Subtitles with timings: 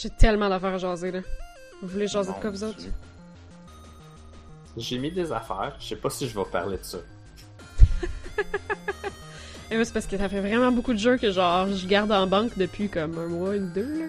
[0.00, 1.20] J'ai tellement d'affaires à jaser, là.
[1.82, 2.78] Vous voulez jaser de Mon quoi, vous autres?
[4.76, 6.98] J'ai mis des affaires, je sais pas si je vais parler de ça.
[9.70, 12.10] Et moi, c'est parce que ça fait vraiment beaucoup de jeux que, genre, je garde
[12.12, 14.06] en banque depuis comme un mois ou deux, là.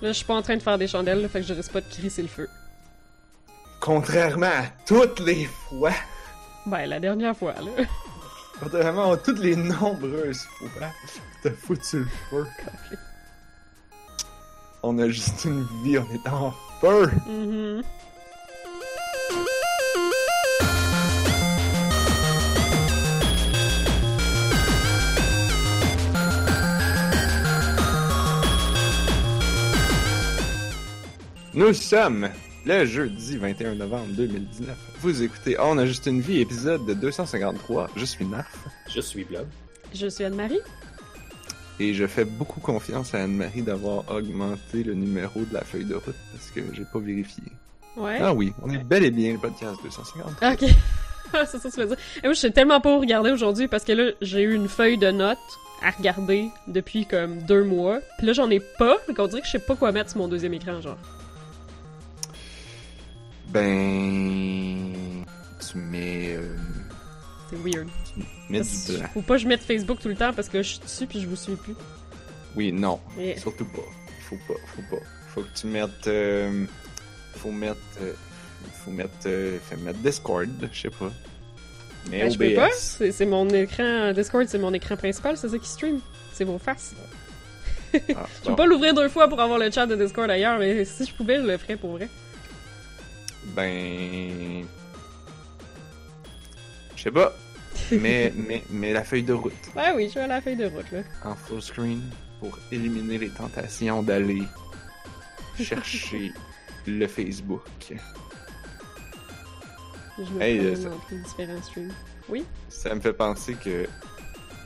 [0.00, 1.72] Là, je suis pas en train de faire des chandelles, là, fait que je risque
[1.72, 2.48] pas de crisser le feu.
[3.80, 5.92] Contrairement à toutes les fois,
[6.66, 7.84] Ben, la dernière fois, là.
[8.60, 10.88] contrairement à toutes les nombreuses fois,
[11.42, 12.46] t'as foutu le feu.
[14.84, 17.08] On a juste une vie, on est en feu.
[17.28, 17.82] Mhm.
[31.54, 32.28] Nous sommes
[32.66, 34.76] le jeudi 21 novembre 2019.
[35.00, 37.90] Vous écoutez On a juste une vie, épisode de 253.
[37.94, 39.46] Je suis Narf Je suis Blob.
[39.94, 40.60] Je suis Anne-Marie.
[41.82, 45.94] Et je fais beaucoup confiance à Anne-Marie d'avoir augmenté le numéro de la feuille de
[45.94, 47.44] route parce que j'ai pas vérifié.
[47.96, 48.18] Ouais.
[48.20, 50.52] Ah oui, on est bel et bien le podcast 253.
[50.52, 50.60] Ok.
[51.46, 51.96] c'est ça que tu veux dire.
[52.18, 54.96] Et moi, je suis tellement pas regarder aujourd'hui parce que là, j'ai eu une feuille
[54.96, 55.38] de notes
[55.82, 57.98] à regarder depuis comme deux mois.
[58.18, 58.96] Puis là, j'en ai pas.
[59.08, 60.98] Donc, on dirait que je sais pas quoi mettre sur mon deuxième écran, genre.
[63.48, 65.24] Ben.
[65.60, 66.36] Tu mets.
[66.36, 66.56] euh,
[67.52, 67.88] C'est weird.
[68.48, 69.08] mets du blanc.
[69.14, 71.20] Faut pas que je mette Facebook tout le temps parce que je suis dessus puis
[71.20, 71.74] je vous suis plus.
[72.56, 72.98] Oui, non.
[73.36, 73.82] Surtout pas.
[74.28, 75.02] Faut pas, faut pas.
[75.28, 76.06] Faut que tu mettes.
[76.06, 76.64] euh,
[77.36, 77.76] faut mettre.
[78.00, 78.12] euh,
[78.84, 79.10] faut mettre.
[79.26, 81.10] euh, faut mettre Discord, je sais pas.
[82.10, 82.66] Mais Ben, je peux pas.
[82.68, 83.10] OBS.
[83.12, 86.00] C'est mon écran Discord, c'est mon écran principal, c'est ça qui stream.
[86.32, 86.94] C'est vos faces.
[87.94, 87.98] Ah,
[88.42, 91.04] Je peux pas l'ouvrir deux fois pour avoir le chat de Discord ailleurs, mais si
[91.04, 92.08] je pouvais, je le ferais pour vrai.
[93.54, 94.64] Ben.
[96.96, 97.34] Je sais pas.
[97.90, 100.90] Mais, mais, mais la feuille de route Ouais, oui, je à la feuille de route,
[100.92, 101.02] là.
[101.24, 102.00] en full screen
[102.40, 104.42] pour éliminer les tentations d'aller
[105.60, 106.32] chercher
[106.86, 107.62] le Facebook.
[110.18, 111.92] Je me Hey, euh, ça- différents streams.
[112.68, 113.86] Ça me fait penser que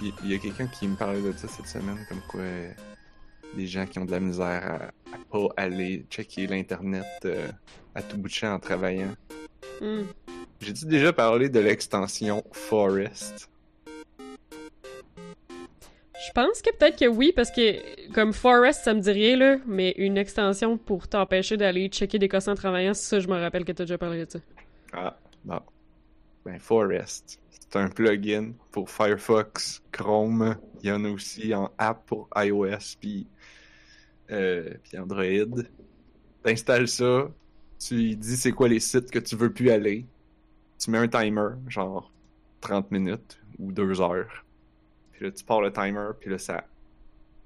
[0.03, 2.43] il y, y a quelqu'un qui me parlait de ça cette semaine, comme quoi
[3.57, 7.49] des gens qui ont de la misère à, à pas aller checker l'internet euh,
[7.95, 9.15] à tout bout de champ en travaillant.
[9.81, 10.03] Hmm.
[10.61, 13.51] J'ai-tu déjà parlé de l'extension Forest?
[16.27, 19.59] Je pense que peut-être que oui, parce que comme Forest, ça me dit rien, là,
[19.67, 23.65] mais une extension pour t'empêcher d'aller checker des cossins en travaillant, ça, je me rappelle
[23.65, 24.39] que t'as déjà parlé de ça.
[24.93, 25.61] Ah, bon.
[26.45, 27.41] Ben, Forest.
[27.51, 30.57] C'est un plugin pour Firefox, Chrome.
[30.83, 33.27] Il y en a aussi en app pour iOS puis,
[34.31, 35.63] euh, Android.
[36.43, 37.29] T'installes ça.
[37.79, 40.07] Tu dis c'est quoi les sites que tu veux plus aller.
[40.79, 42.13] Tu mets un timer, genre
[42.61, 44.45] 30 minutes ou 2 heures.
[45.13, 46.65] Puis là, tu pars le timer, puis là, ça...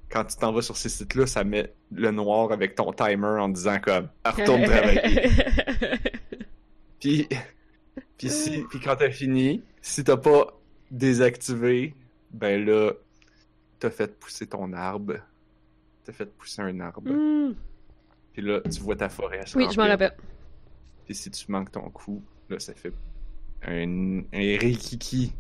[0.08, 3.48] Quand tu t'en vas sur ces sites-là, ça met le noir avec ton timer en
[3.48, 5.30] disant comme «Retourne travailler».
[7.00, 7.28] Puis,
[8.19, 10.58] puis, si, puis quand t'as fini, si t'as pas
[10.90, 11.94] désactivé,
[12.30, 12.92] ben là,
[13.78, 15.14] t'as fait pousser ton arbre.
[16.04, 17.10] T'as fait pousser un arbre.
[17.10, 17.54] Hmm.
[18.32, 19.46] Puis là, tu vois ta forêt.
[19.46, 20.14] se Oui, je m'en rappelle.
[21.06, 22.92] Puis si tu manques ton coup, là, ça fait
[23.66, 25.32] un, un rikiki.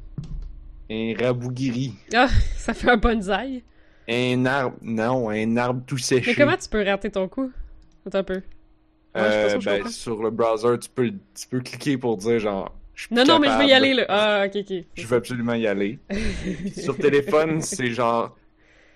[0.90, 1.94] Un rabougiri.
[2.14, 3.62] Ah, ça fait un bonsaï.
[4.08, 6.30] Un arbre, non, un arbre tout séché.
[6.30, 7.52] Mais comment tu peux rater ton coup?
[8.06, 8.34] Attends un peu.
[9.14, 12.74] Ouais, Euh, ben, sur le browser, tu peux, tu peux cliquer pour dire genre.
[12.94, 14.06] je suis Non, non, mais je veux y aller, là.
[14.08, 14.84] Ah, ok, ok.
[14.94, 15.98] Je veux absolument y aller.
[16.76, 18.36] Sur téléphone, c'est genre.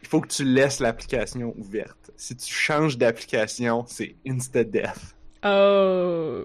[0.03, 2.11] Il faut que tu laisses l'application ouverte.
[2.17, 5.15] Si tu changes d'application, c'est insta-death.
[5.45, 6.45] Oh.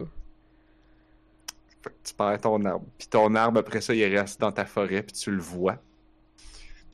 [1.81, 2.85] Fait que tu perds ton arbre.
[2.97, 5.77] Puis ton arbre, après ça, il reste dans ta forêt, puis tu le vois.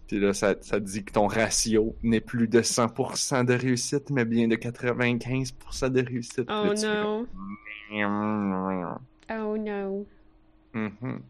[0.07, 4.11] Puis là, ça, ça te dit que ton ratio n'est plus de 100% de réussite,
[4.11, 6.47] mais bien de 95% de réussite.
[6.49, 7.25] Oh non.
[9.29, 10.05] Oh no.
[10.73, 11.21] Mhm.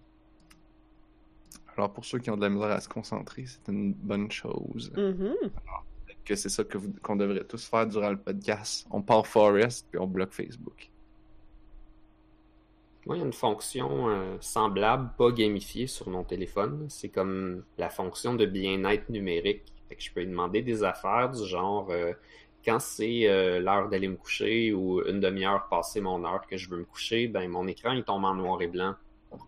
[1.78, 4.92] Alors, pour ceux qui ont de la misère à se concentrer, c'est une bonne chose.
[4.96, 5.36] Mhm.
[6.06, 6.64] Peut-être que c'est ça
[7.02, 8.85] qu'on devrait tous faire durant le podcast.
[8.91, 10.90] On part Forest, puis on bloque Facebook.
[13.05, 16.87] Moi, il y a une fonction euh, semblable, pas gamifiée sur mon téléphone.
[16.90, 19.63] C'est comme la fonction de bien-être numérique.
[19.97, 22.11] Je peux lui demander des affaires du genre euh,
[22.66, 26.69] quand c'est euh, l'heure d'aller me coucher ou une demi-heure passée mon heure que je
[26.69, 28.96] veux me coucher, ben mon écran il tombe en noir et blanc.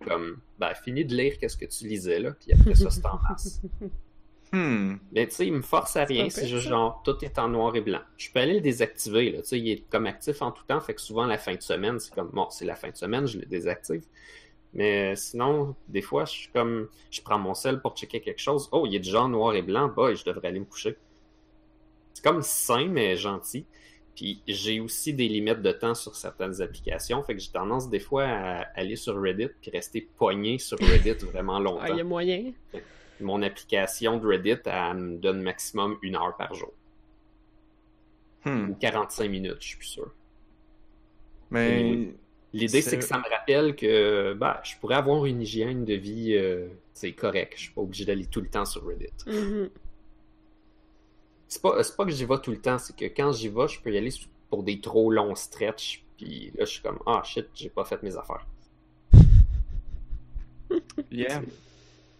[0.06, 3.20] Comme ben finis de lire qu'est-ce que tu lisais là, puis après ça c'est en
[3.28, 3.62] masse.
[4.54, 4.96] Hmm.
[5.12, 7.76] Mais tu sais, il me force à rien, c'est juste genre tout est en noir
[7.76, 8.00] et blanc.
[8.18, 9.42] Je peux aller le désactiver, là.
[9.42, 11.62] Tu sais, il est comme actif en tout temps, fait que souvent la fin de
[11.62, 14.04] semaine, c'est comme bon, c'est la fin de semaine, je le désactive.
[14.74, 18.42] Mais euh, sinon, des fois, je suis comme je prends mon sel pour checker quelque
[18.42, 18.70] chose.
[18.72, 20.96] Oh, il est déjà en noir et blanc, bah, je devrais aller me coucher.
[22.14, 23.66] c'est comme sain, mais gentil.
[24.16, 27.22] Puis j'ai aussi des limites de temps sur certaines applications.
[27.22, 31.24] Fait que j'ai tendance des fois à aller sur Reddit puis rester poigné sur Reddit
[31.26, 31.84] vraiment longtemps.
[31.84, 32.52] Ah, il y a moyen.
[33.22, 36.72] Mon application de Reddit, elle me donne maximum une heure par jour.
[38.46, 38.70] Hmm.
[38.70, 40.12] Ou 45 minutes, je suis plus sûr.
[41.52, 42.10] Mais
[42.54, 45.94] L'idée, C'est- c'est que ça me rappelle que bah, je pourrais avoir une hygiène de
[45.96, 47.54] vie euh, c'est correct.
[47.58, 49.08] Je suis pas obligé d'aller tout le temps sur Reddit.
[49.28, 49.70] Mhm.
[51.50, 53.68] C'est pas, c'est pas que j'y vais tout le temps, c'est que quand j'y vais,
[53.68, 54.12] je peux y aller
[54.50, 56.04] pour des trop longs stretches.
[56.18, 58.46] Puis là, je suis comme, ah shit, j'ai pas fait mes affaires.
[61.12, 61.42] yeah.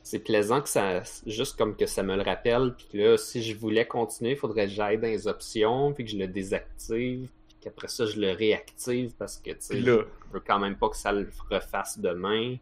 [0.10, 2.74] C'est plaisant que ça, juste comme que ça me le rappelle.
[2.78, 6.06] Puis que là, si je voulais continuer, il faudrait que j'aille dans les options, puis
[6.06, 9.92] que je le désactive, puis qu'après ça, je le réactive parce que, tu sais, je
[10.32, 12.56] veux quand même pas que ça le refasse demain.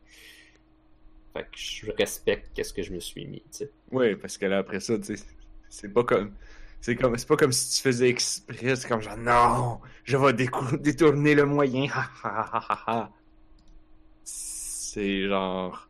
[1.34, 3.70] Fait que je respecte qu'est-ce que je me suis mis, tu sais.
[3.92, 5.24] ouais, parce que là, après ça, tu sais,
[5.70, 6.34] c'est pas comme.
[6.82, 10.34] C'est comme, c'est pas comme si tu faisais exprès, c'est comme genre, non, je vais
[10.34, 13.12] décou- détourner le moyen, ha ha ha ha ha.
[14.24, 15.88] C'est genre,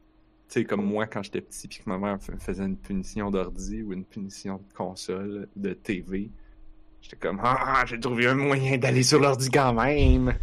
[0.56, 3.30] tu sais, comme moi quand j'étais petit, puis que ma mère me faisait une punition
[3.30, 6.30] d'ordi ou une punition de console, de TV,
[7.02, 10.34] j'étais comme, ah, j'ai trouvé un moyen d'aller sur l'ordi quand même.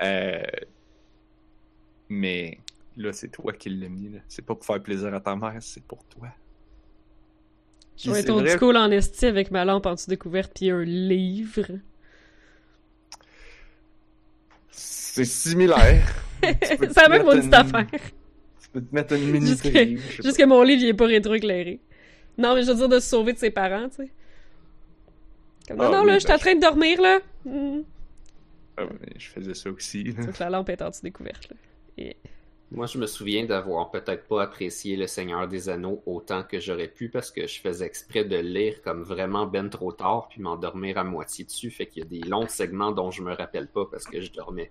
[0.00, 0.40] Euh,
[2.08, 2.60] mais
[2.96, 4.10] là, c'est toi qui l'as mis.
[4.26, 6.28] C'est pas pour faire plaisir à ta mère, c'est pour toi.
[7.98, 11.66] Je vais vrai- school en esti avec ma lampe anti-découverte puis un livre.
[14.70, 16.10] C'est similaire.
[16.62, 17.86] C'est la même maudite affaire.
[18.72, 21.80] Peux te mettre une mini Juste que- Juste que mon livre, il est pas rétroéclairé.
[22.38, 24.10] Non, mais je veux dire de se sauver de ses parents, tu sais.
[25.68, 27.20] Comme, Ah non, non, oui, là, je suis en ben, train de dormir, là.
[27.44, 27.50] Pas.
[28.78, 28.86] Ah
[29.16, 30.04] je faisais ça aussi.
[30.04, 30.24] là.
[30.24, 31.56] Donc la lampe est anti-découverte, là.
[31.98, 32.16] Et...
[32.72, 36.86] Moi, je me souviens d'avoir peut-être pas apprécié Le Seigneur des Anneaux autant que j'aurais
[36.86, 40.40] pu parce que je faisais exprès de le lire comme vraiment ben trop tard puis
[40.40, 41.70] m'endormir à moitié dessus.
[41.72, 44.30] Fait qu'il y a des longs segments dont je me rappelle pas parce que je
[44.30, 44.70] dormais.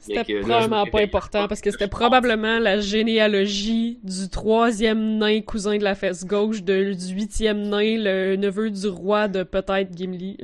[0.00, 5.76] C'était probablement me pas important parce que c'était probablement la généalogie du troisième nain cousin
[5.78, 10.38] de la fesse gauche, de, du huitième nain, le neveu du roi de peut-être Gimli.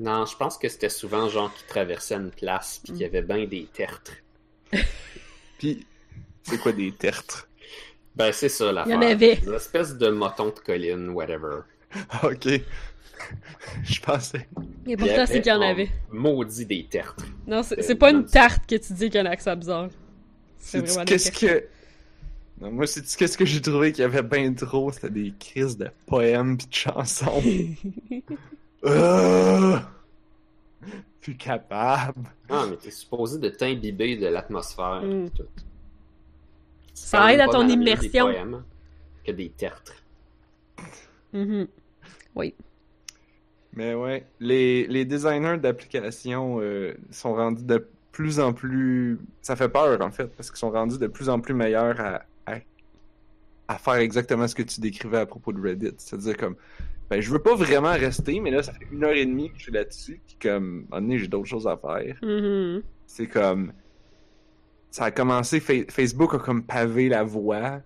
[0.00, 3.22] Non, je pense que c'était souvent genre qui traversait une place puis qu'il y avait
[3.22, 4.12] bien des tertres.
[5.58, 5.86] Puis,
[6.42, 7.48] c'est quoi des tertres?
[8.16, 8.96] Ben, c'est ça l'affaire.
[9.00, 9.34] Il y en avait.
[9.46, 11.60] Une espèce de moton de colline, whatever.
[12.22, 12.60] ok.
[13.84, 14.48] je pensais.
[14.86, 15.88] Et pourtant, c'est qu'il y en avait.
[16.10, 17.24] Maudit des tertres.
[17.46, 19.88] Non, c'est Euh, pas une tarte que tu dis qu'il y a un accent bizarre.
[20.58, 21.64] C'est vraiment Qu'est-ce que.
[22.60, 24.90] Non, moi, c'est qu'est-ce que j'ai trouvé qu'il y avait bien trop?
[24.92, 27.42] C'était des crises de poèmes pis de chansons.
[28.86, 29.78] Euh...
[31.22, 32.20] Plus capable.
[32.50, 35.00] Ah, mais t'es supposé de t'imbiber de l'atmosphère.
[35.02, 35.24] Mm.
[35.24, 35.44] et tout.
[36.92, 38.28] Ça aide à ton immersion.
[38.28, 38.62] Des poèmes
[39.24, 39.94] que des tertres.
[41.32, 41.66] Mhm.
[43.76, 49.18] Mais ouais, les, les designers d'applications euh, sont rendus de plus en plus.
[49.42, 52.22] Ça fait peur en fait, parce qu'ils sont rendus de plus en plus meilleurs à,
[52.46, 52.58] à,
[53.68, 55.94] à faire exactement ce que tu décrivais à propos de Reddit.
[55.96, 56.54] C'est-à-dire comme,
[57.10, 59.58] ben je veux pas vraiment rester, mais là ça fait une heure et demie que
[59.58, 62.16] je suis là-dessus, puis comme, à un moment donné, j'ai d'autres choses à faire.
[62.22, 62.82] Mhm.
[63.06, 63.72] C'est comme.
[64.90, 67.80] Ça a commencé, Fa- Facebook a comme pavé la voie,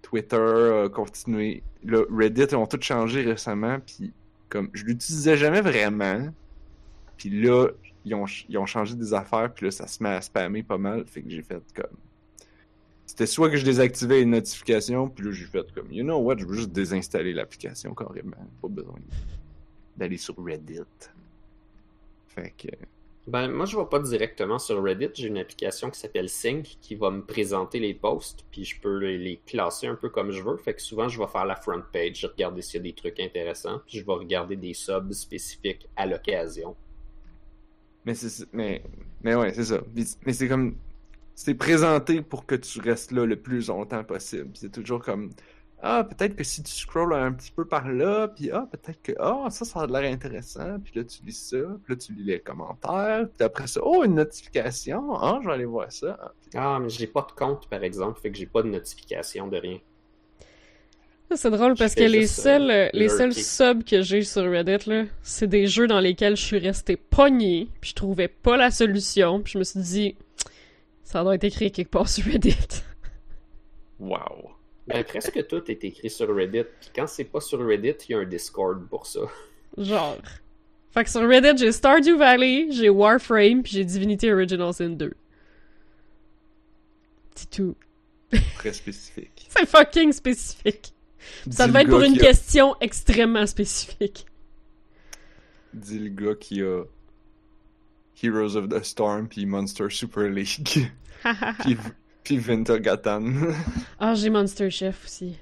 [0.00, 1.62] Twitter a continué.
[1.84, 4.10] Là, Reddit, ils ont tout changé récemment, puis
[4.54, 6.28] comme je l'utilisais jamais vraiment.
[7.16, 7.70] Puis là,
[8.04, 10.78] ils ont, ils ont changé des affaires, puis là, ça se met à spammer pas
[10.78, 11.98] mal, fait que j'ai fait comme.
[13.04, 16.38] C'était soit que je désactivais les notifications, puis là, j'ai fait comme, you know what,
[16.38, 18.36] je veux juste désinstaller l'application carrément.
[18.62, 18.94] Pas besoin
[19.96, 20.82] d'aller sur Reddit.
[22.28, 22.68] Fait que.
[23.26, 25.08] Ben, moi, je vais pas directement sur Reddit.
[25.14, 28.98] J'ai une application qui s'appelle Sync qui va me présenter les posts, puis je peux
[28.98, 30.58] les, classer un peu comme je veux.
[30.58, 33.18] Fait que souvent, je vais faire la front page, regarder s'il y a des trucs
[33.20, 36.76] intéressants, puis je vais regarder des subs spécifiques à l'occasion.
[38.04, 38.82] Mais c'est mais
[39.22, 39.80] mais ouais, c'est ça.
[40.26, 40.76] Mais c'est comme
[41.34, 44.50] c'est présenté pour que tu restes là le plus longtemps possible.
[44.52, 45.30] C'est toujours comme
[45.86, 49.12] ah, peut-être que si tu scrolls un petit peu par là, puis ah, peut-être que
[49.18, 52.24] ah, ça ça a l'air intéressant, puis là tu lis ça, puis là tu lis
[52.24, 56.32] les commentaires, puis après ça, oh, une notification, ah, je vais aller voir ça.
[56.54, 59.58] Ah, mais j'ai pas de compte, par exemple, fait que j'ai pas de notification de
[59.58, 59.78] rien.
[61.34, 64.88] C'est drôle parce que les juste, seuls, euh, les seuls subs que j'ai sur Reddit,
[64.88, 68.70] là, c'est des jeux dans lesquels je suis restée pognée, puis je trouvais pas la
[68.70, 70.16] solution, puis je me suis dit,
[71.02, 72.56] ça doit être écrit quelque part sur Reddit.
[73.98, 74.54] Wow.
[74.86, 78.14] Ben, presque tout est écrit sur Reddit, puis quand c'est pas sur Reddit, il y
[78.14, 79.20] a un Discord pour ça.
[79.78, 80.18] Genre.
[80.90, 85.12] Fait que sur Reddit, j'ai Stardew Valley, j'ai Warframe, puis j'ai Divinity Original Sin 2.
[87.34, 87.74] C'est tout.
[88.56, 89.46] Très spécifique.
[89.48, 90.92] C'est fucking spécifique.
[91.50, 94.26] Ça devait être pour une a- question extrêmement spécifique.
[95.72, 96.84] Dis le gars qui a
[98.22, 100.90] Heroes of the Storm puis Monster Super League.
[101.60, 101.76] puis,
[102.24, 103.24] puis Vinta Gatan.
[104.00, 105.38] ah, j'ai Monster Chef aussi.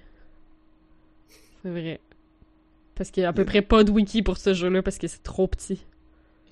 [1.62, 2.00] C'est vrai.
[2.94, 5.06] Parce qu'il y a à peu près pas de wiki pour ce jeu-là parce que
[5.06, 5.84] c'est trop petit.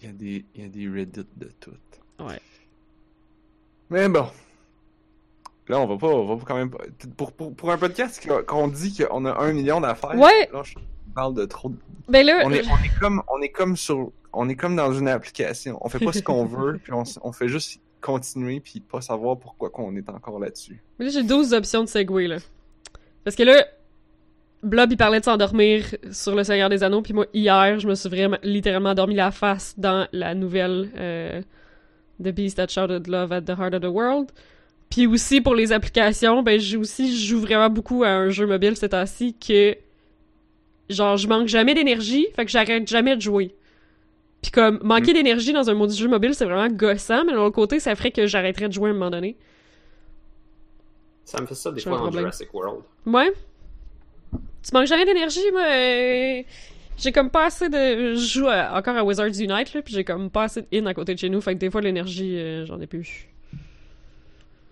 [0.00, 1.72] Il y a des, il y a des Reddit de tout.
[2.20, 2.40] Ouais.
[3.90, 4.26] Mais bon.
[5.68, 6.78] Là, on va pas, on va pas quand même pas.
[7.16, 10.16] Pour, pour, pour un podcast qu'on- dit qu'on a un million d'affaires.
[10.16, 10.48] Ouais.
[10.52, 10.74] Là, je
[11.14, 11.68] parle de trop.
[11.68, 11.76] de-
[12.08, 14.92] Ben là, On est, on est comme, on est comme sur, on est comme dans
[14.92, 15.78] une application.
[15.84, 19.70] On fait pas ce qu'on veut, puis on fait juste continuer puis pas savoir pourquoi
[19.70, 20.82] qu'on est encore là-dessus.
[20.98, 22.38] Mais j'ai 12 options de segway, là.
[23.24, 23.64] Parce que là,
[24.62, 27.94] Blob, il parlait de s'endormir sur le Seigneur des Anneaux, puis moi, hier, je me
[27.94, 31.40] suis vraiment, littéralement dormi la face dans la nouvelle euh,
[32.22, 34.30] The Beast That Shouted Love at the Heart of the World.
[34.90, 38.46] Puis aussi, pour les applications, ben, j'ai aussi, je joue vraiment beaucoup à un jeu
[38.46, 39.76] mobile ces temps-ci que,
[40.90, 43.54] genre, je manque jamais d'énergie, fait que j'arrête jamais de jouer.
[44.42, 47.54] Puis comme, manquer d'énergie dans un mode jeu mobile, c'est vraiment gossant, mais de l'autre
[47.54, 49.36] côté, ça ferait que j'arrêterais de jouer à un moment donné.
[51.24, 52.10] Ça me fait ça des fois dans.
[52.10, 52.82] Jurassic World.
[53.06, 53.32] Ouais.
[54.62, 55.62] Tu manques jamais d'énergie, moi.
[55.62, 56.42] euh,
[56.98, 58.14] J'ai comme pas assez de.
[58.14, 60.86] Je joue à- encore à Wizards Unite, là, puis j'ai comme pas assez de in
[60.86, 63.28] à côté de chez nous, fait que des fois l'énergie, euh, j'en ai plus.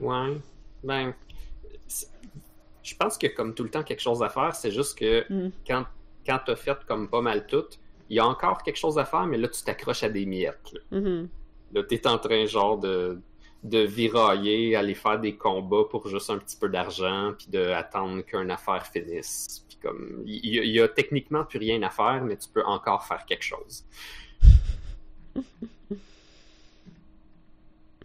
[0.01, 0.37] Ouais.
[0.85, 1.15] Ben,
[2.83, 5.51] je pense que comme tout le temps quelque chose à faire, c'est juste que Mm.
[5.67, 5.85] quand,
[6.27, 7.65] quand t'as fait comme pas mal tout,
[8.11, 10.73] il y a encore quelque chose à faire, mais là tu t'accroches à des miettes.
[10.73, 11.29] Là, Mhm.
[11.75, 13.21] Là, t'es en train genre de,
[13.63, 18.23] de virailler, aller faire des combats pour juste un petit peu d'argent, puis de attendre
[18.23, 19.65] qu'une affaire finisse.
[19.69, 22.49] Puis comme, il y, a- il y a techniquement plus rien à faire, mais tu
[22.49, 23.85] peux encore faire quelque chose.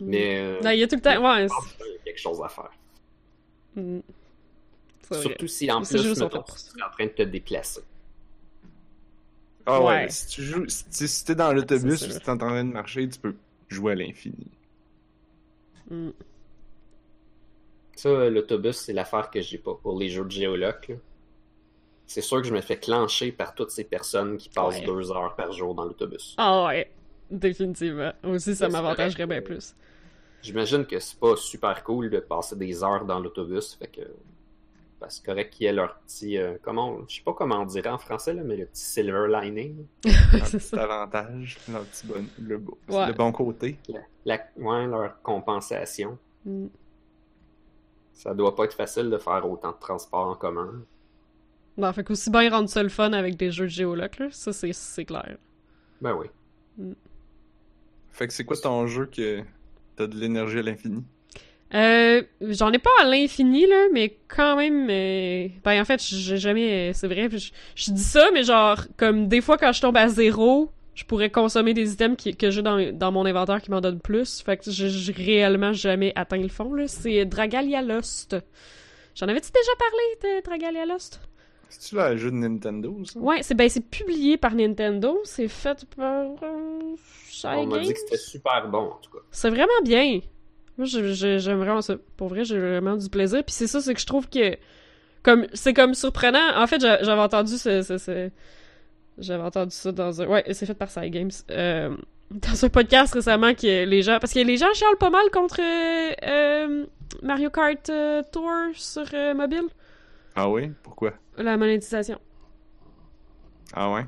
[0.02, 1.24] Mais euh, Non, il y a tout le temps.
[1.34, 1.48] Ouais.
[2.04, 2.72] quelque chose à faire.
[3.76, 4.00] Mm.
[5.10, 5.22] Vrai.
[5.22, 7.82] Surtout si en plus, mettons, tu serais en train de te déplacer.
[9.66, 10.10] Ah ouais, Ouais.
[10.10, 13.08] si tu joues, si, si t'es dans l'autobus ou si t'es en train de marcher,
[13.08, 13.36] tu peux
[13.70, 14.48] jouer à l'infini.
[15.90, 16.10] Mm.
[17.96, 20.88] Ça, euh, l'autobus, c'est l'affaire que j'ai pas pour les jeux de géoloc.
[20.90, 20.96] là.
[22.06, 24.86] C'est sûr que je me fais clencher par toutes ces personnes qui passent Ouais.
[24.86, 26.36] deux heures par jour dans l'autobus.
[26.38, 26.92] Ah ouais.
[27.32, 28.12] Définitivement.
[28.24, 29.46] Aussi, ça m'avantagerait bien correct.
[29.48, 29.76] plus.
[30.42, 34.02] J'imagine que c'est pas super cool de passer des heures dans l'autobus, fait que
[35.04, 37.58] ben, c'est correct qu'il y ait leur petit, euh, comment, on- je sais pas comment
[37.60, 40.84] on dirait en français là, mais le petit silver lining, c'est petit ça.
[40.84, 42.56] avantage, leur petit bon, le,
[42.90, 43.08] Ouais.
[43.08, 43.78] le bon côté.
[43.90, 46.18] la, la- ouais, leur compensation.
[46.46, 46.68] Mm.
[48.14, 50.84] Ça doit pas être facile de faire autant de transports en commun.
[51.78, 54.28] Non, fait qu'aussi bien rendre ça le fun avec des jeux de géoloc, là.
[54.32, 55.38] Ça, c'est- c'est clair.
[56.02, 56.28] Ben oui.
[58.12, 59.42] Fait que c'est quoi ton jeu que
[59.96, 61.04] t'as de l'énergie à l'infini?
[61.74, 66.38] Euh, j'en ai pas à l'infini, là, mais quand même, euh, ben, en fait, j'ai
[66.38, 69.82] jamais, euh, c'est vrai, je, je dis ça, mais genre, comme, des fois, quand je
[69.82, 73.60] tombe à zéro, je pourrais consommer des items qui- que j'ai dans, dans mon inventaire
[73.62, 77.82] qui m'en donnent plus, fait que j'ai réellement jamais atteint le fond, là, c'est Dragalia
[77.82, 78.36] Lost.
[79.16, 81.22] J'en avais-tu déjà parlé de Dragalia Lost?
[81.70, 83.20] C'est-tu là, un jeu de Nintendo, ça?
[83.20, 86.96] Ouais, c'est ben, c'est publié par Nintendo, c'est fait par euh,
[87.46, 89.24] On m'a dit que c'était super bon, en tout cas.
[89.32, 90.20] C'est vraiment bien.
[90.78, 91.96] Moi, j'aime vraiment ça.
[92.18, 93.44] Pour vrai, j'ai vraiment du plaisir.
[93.44, 94.58] Puis c'est ça, c'est que je trouve que
[95.22, 96.58] comme c'est comme surprenant.
[96.58, 98.30] En fait, j'a- j'avais entendu ce, ce- ce-
[99.20, 101.30] j'avais entendu ça dans un ouais, c'est fait par Side Games.
[101.52, 101.96] Euh,
[102.32, 105.60] dans un podcast récemment que les gens parce que les gens chialent pas mal contre
[105.62, 106.86] euh, euh,
[107.22, 109.66] Mario Kart euh, Tour sur mobile,
[110.36, 110.72] Ah oui?
[110.82, 111.14] Pourquoi?
[111.38, 112.20] la monétisation.
[113.74, 114.06] Ah ouais?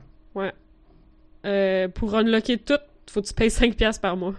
[1.43, 1.88] Ouais.
[1.89, 2.79] Pour unlocker tout,
[3.10, 4.34] faut que tu payes 5$ piastres par mois.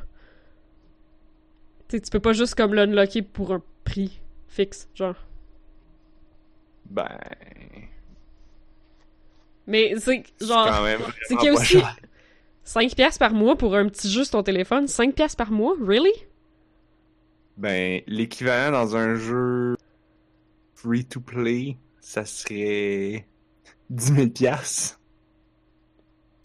[1.89, 5.17] Tu sais, tu peux pas juste comme l'unlocker pour un prix fixe, genre.
[6.91, 7.09] Ben...
[9.67, 10.87] Mais c'est genre
[11.27, 11.97] c'est qu'il y a aussi cher.
[12.65, 15.75] 5$ piastres par mois pour un petit jeu sur ton téléphone, 5$ piastres par mois,
[15.81, 16.13] really?
[17.57, 19.77] Ben, l'équivalent dans un jeu
[20.75, 23.27] free-to-play, ça serait
[23.91, 25.01] 10 000 piastres.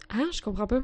[0.09, 0.81] Ah, je comprends pas.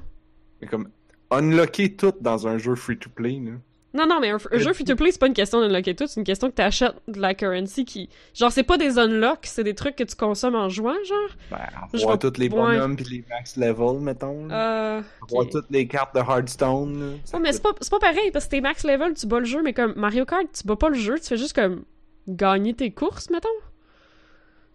[0.61, 0.89] Mais comme,
[1.31, 3.51] unlocker tout dans un jeu free-to-play, là.
[3.93, 6.25] Non, non, mais un, un jeu free-to-play, c'est pas une question d'unlocker tout, c'est une
[6.25, 8.09] question que t'achètes de la currency qui...
[8.35, 11.29] Genre, c'est pas des unlocks, c'est des trucs que tu consommes en jouant, genre?
[11.49, 11.57] Ben,
[11.93, 14.49] avoir vois- tous les bonhommes pis les max level, mettons.
[14.51, 15.01] Euh...
[15.23, 17.05] Avoir toutes les cartes de Hearthstone, là.
[17.33, 19.63] Ouais, mais c'est pas, pas pareil, parce que t'es max level, tu bats le jeu,
[19.63, 21.83] mais comme Mario Kart, tu bats pas le jeu, tu fais juste comme
[22.27, 23.47] gagner tes courses, mettons.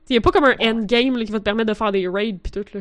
[0.09, 2.50] Y'a pas comme un endgame là, qui va te permettre de faire des raids pis
[2.50, 2.81] tout, là.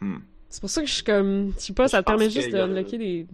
[0.00, 0.16] Hmm.
[0.48, 1.52] C'est pour ça que je suis comme.
[1.56, 3.26] Je sais pas, ça te permet juste qu'il de y a- unlocker des.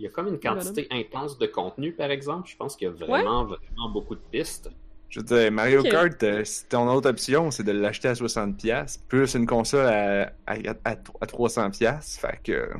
[0.00, 2.48] Il y a comme une quantité intense de contenu, par exemple.
[2.48, 4.70] Je pense qu'il y a vraiment, vraiment beaucoup de pistes.
[5.10, 5.82] Je veux dire, Mario.
[5.82, 10.54] Kart, euh, ton autre option, c'est de l'acheter à 60$, plus une console à, à,
[10.86, 10.90] à,
[11.20, 12.18] à 300$.
[12.18, 12.70] Fait que.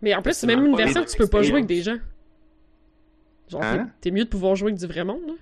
[0.00, 1.98] Mais en plus, c'est même une version que tu peux pas jouer avec des gens.
[3.48, 3.90] Genre, Hein?
[4.00, 5.34] t'es- mieux de pouvoir jouer avec du vrai monde, là.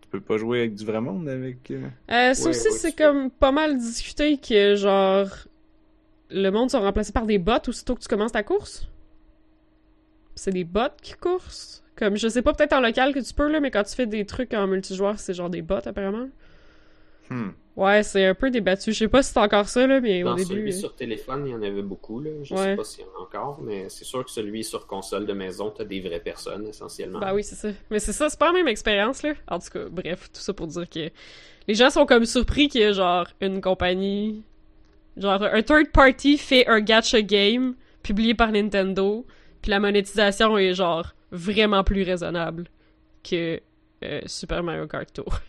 [0.00, 1.70] Tu peux pas jouer avec du vrai monde avec.
[1.70, 5.28] euh, Euh, ça Ouais, aussi, ouais, c'est comme pas mal discuté que, genre,
[6.30, 8.88] le monde sont remplacés par des bots aussitôt que tu commences ta course.
[10.38, 11.82] C'est des bots qui coursent.
[11.96, 14.06] Comme, je sais pas, peut-être en local que tu peux, là, mais quand tu fais
[14.06, 16.28] des trucs en multijoueur, c'est genre des bots, apparemment.
[17.30, 17.48] hmm.
[17.74, 18.92] Ouais, c'est un peu débattu.
[18.92, 20.48] Je sais pas si c'est encore ça, là, mais au Dans début...
[20.48, 22.20] celui euh, sur téléphone, il y en avait beaucoup.
[22.20, 22.30] Là.
[22.42, 22.60] Je Ouais.
[22.60, 25.32] sais pas s'il y en a encore, mais c'est sûr que celui sur console de
[25.32, 27.20] maison, t'as des vraies personnes essentiellement.
[27.20, 27.68] Bah oui, c'est ça.
[27.90, 29.34] Mais c'est ça, c'est pas la même expérience, là.
[29.48, 31.08] En tout cas, bref, tout ça pour dire que
[31.68, 34.42] les gens sont comme surpris qu'il y ait, genre, une compagnie...
[35.16, 39.24] Genre, un third party fait un gacha game publié par Nintendo,
[39.62, 42.64] puis la monétisation est, genre, vraiment plus raisonnable
[43.28, 43.60] que
[44.04, 45.40] euh, Super Mario Kart Tour.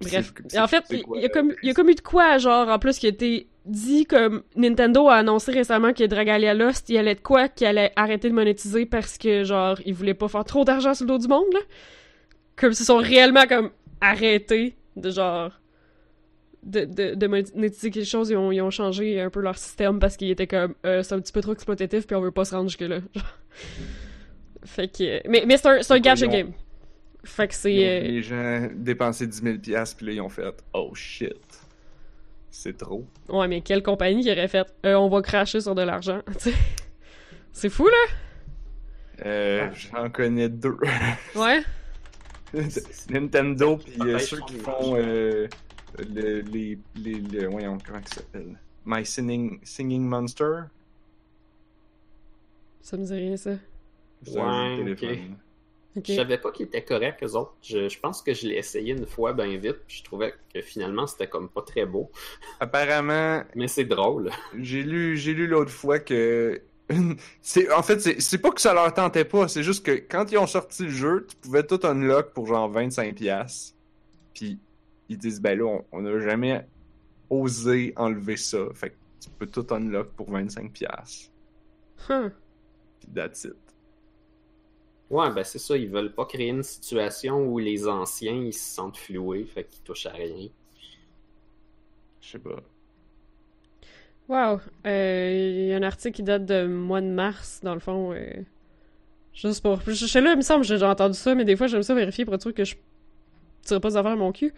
[0.00, 0.32] Bref.
[0.56, 2.98] En fait, il y, a comme, y a comme eu de quoi, genre, en plus,
[2.98, 7.20] qui a été dit comme Nintendo a annoncé récemment que Dragalia Lost, il allait de
[7.20, 10.94] quoi qu'il allait arrêter de monétiser parce que, genre, il voulait pas faire trop d'argent
[10.94, 11.60] sur le dos du monde, là.
[12.56, 15.52] Comme s'ils sont réellement, comme, arrêtés de, genre,
[16.64, 19.98] de, de, de monétiser quelque chose, ils ont, ils ont changé un peu leur système
[20.00, 22.44] parce qu'ils étaient comme, euh, c'est un petit peu trop exploitatif puis on veut pas
[22.44, 22.98] se rendre jusque-là.
[24.64, 25.28] fait que.
[25.28, 26.52] Mais, mais c'est un, c'est un ils ont- game.
[27.24, 27.88] Fait que Ils ont c'est.
[27.88, 31.32] euh, Les gens dépenser 10 000$, piastres, puis là, ils ont fait Oh shit.
[32.50, 33.04] C'est trop.
[33.28, 36.50] Ouais, mais quelle compagnie qui aurait fait euh, on va cracher sur de l'argent, tu
[36.50, 36.54] sais.
[37.52, 39.24] C'est fou, là?
[39.26, 40.76] Euh, J'en connais deux.
[41.34, 41.62] Ouais.
[43.10, 45.48] Nintendo, puis euh, ceux qui font euh,
[45.98, 48.58] le, les, les, le- voyons, comment ça s'appelle?
[48.84, 50.64] My Singing, Singing Monster?
[52.80, 53.50] Ça me dit rien, ça.
[54.26, 55.38] Ouais, téléphone.
[55.96, 56.04] Ok.
[56.08, 57.54] Je savais pas qu'ils étaient corrects, eux autres.
[57.62, 60.60] Je, je pense que je l'ai essayé une fois bien vite, puis je trouvais que
[60.60, 62.10] finalement c'était comme pas très beau.
[62.60, 64.30] Apparemment, Mais c'est drôle.
[64.58, 66.62] j'ai lu, j'ai lu l'autre fois que.
[67.40, 70.30] c'est, en fait, c'est, c'est pas que ça leur tentait pas, c'est juste que quand
[70.32, 73.74] ils ont sorti le jeu, tu pouvais tout unlock pour genre 25$.
[74.34, 74.58] Puis
[75.14, 76.66] ils disent, ben là, on- n'a jamais
[77.30, 78.58] osé enlever ça.
[78.74, 81.32] Fait que tu peux tout unlock pour 25$.
[82.08, 82.30] Huh.
[83.00, 83.54] Puis that's it.
[85.10, 88.74] Ouais, ben c'est ça, ils veulent pas créer une situation où les anciens ils se
[88.74, 90.48] sentent floués, fait qu'ils touchent à rien.
[92.20, 92.62] Je sais pas.
[94.28, 94.60] Wow.
[94.86, 95.30] Euh,
[95.64, 98.12] Il y a un article qui date de mois de mars, dans le fond.
[98.12, 98.30] euh,
[99.34, 99.80] Juste pour.
[99.86, 101.66] Je je sais là, il me semble que j'ai déjà entendu ça, mais des fois,
[101.68, 102.76] j'aime ça vérifier pour être sûr que je
[103.62, 104.54] tire pas des affaires à mon cul.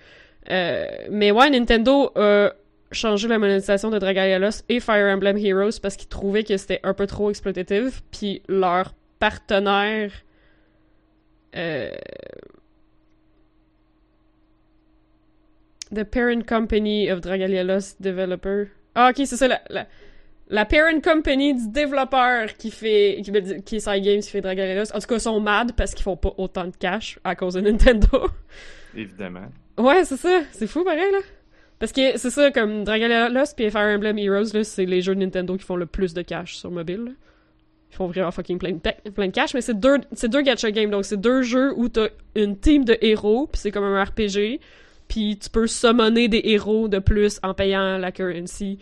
[0.51, 2.53] Euh, mais ouais, Nintendo a
[2.93, 6.81] changé la monétisation de Dragalia Lost et Fire Emblem Heroes parce qu'ils trouvaient que c'était
[6.83, 10.13] un peu trop exploitatif, puis leur partenaire.
[11.57, 11.91] Euh...
[15.95, 18.69] The parent company of Dragalia Lost Developer.
[18.95, 19.47] Ah, ok, c'est ça,
[20.49, 23.33] la, parent company du développeur qui fait, qui,
[23.63, 24.95] qui est Games, qui fait Dragalia Lost.
[24.95, 27.55] En tout cas, ils sont mad parce qu'ils font pas autant de cash à cause
[27.55, 28.29] de Nintendo.
[28.97, 29.47] Évidemment.
[29.79, 30.43] ouais, c'est ça.
[30.53, 31.19] C'est fou, pareil, là.
[31.79, 35.15] Parce que c'est ça, comme Dragalia Lost puis Fire Emblem Heroes, là, c'est les jeux
[35.15, 37.15] de Nintendo qui font le plus de cash sur mobile.
[37.91, 40.71] Ils font vraiment fucking plein de, plein de cash, mais c'est deux, c'est deux gacha
[40.71, 44.03] games, donc c'est deux jeux où t'as une team de héros, puis c'est comme un
[44.03, 44.61] RPG,
[45.07, 48.79] puis tu peux summoner des héros de plus en payant la currency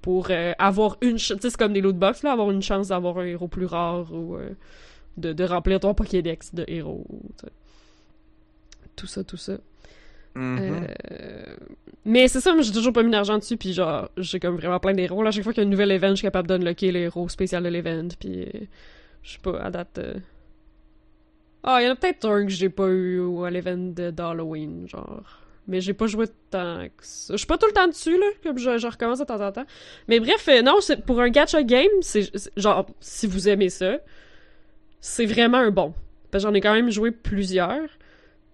[0.00, 3.18] pour euh, avoir une chance, c'est comme des loot box, là, avoir une chance d'avoir
[3.18, 4.50] un héros plus rare ou euh,
[5.16, 7.04] de, remplir ton Pokédex de héros.
[8.96, 9.58] Tout ça, tout ça.
[10.34, 10.86] Mhm.
[11.12, 11.56] Euh,
[12.04, 14.78] Mais c'est ça, moi j'ai toujours pas mis d'argent dessus, puis genre, j'ai comme vraiment
[14.80, 15.24] plein d'héros.
[15.26, 17.28] À chaque fois qu'il y a un nouvel event, je suis capable d'unlocker le héros
[17.28, 18.60] spécial de l'event, puis euh,
[19.22, 19.98] je sais pas, à date.
[19.98, 20.14] euh,
[21.62, 23.76] Ah, il y en a peut-être un que j'ai pas eu à l'event
[24.12, 25.22] d'Halloween, genre.
[25.68, 27.32] Mais j'ai pas joué tant que ça.
[27.34, 29.50] Je suis pas tout le temps dessus, là, comme je, je recommence de temps en
[29.50, 29.64] temps.
[30.06, 33.98] Mais bref, euh, non, pour un gacha game, c'est- genre, si vous aimez ça,
[35.00, 35.92] c'est vraiment un bon.
[36.30, 37.88] Parce que j'en ai quand même joué plusieurs.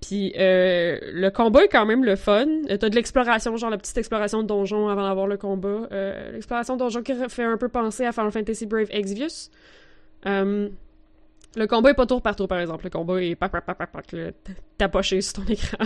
[0.02, 2.46] Puis euh, le combat est quand même le fun.
[2.68, 5.88] Euh, T'as de l'exploration, genre la petite exploration de donjon avant d'avoir le combat.
[5.92, 9.50] Euh, l'exploration de donjon qui fait un peu penser à Final Fantasy Brave Exvius.
[11.54, 12.84] Le combat est pas tour par tour, par exemple.
[12.84, 15.84] Le combat est pac, pac, pac, pac, pac, là, t- tapoché sur ton écran.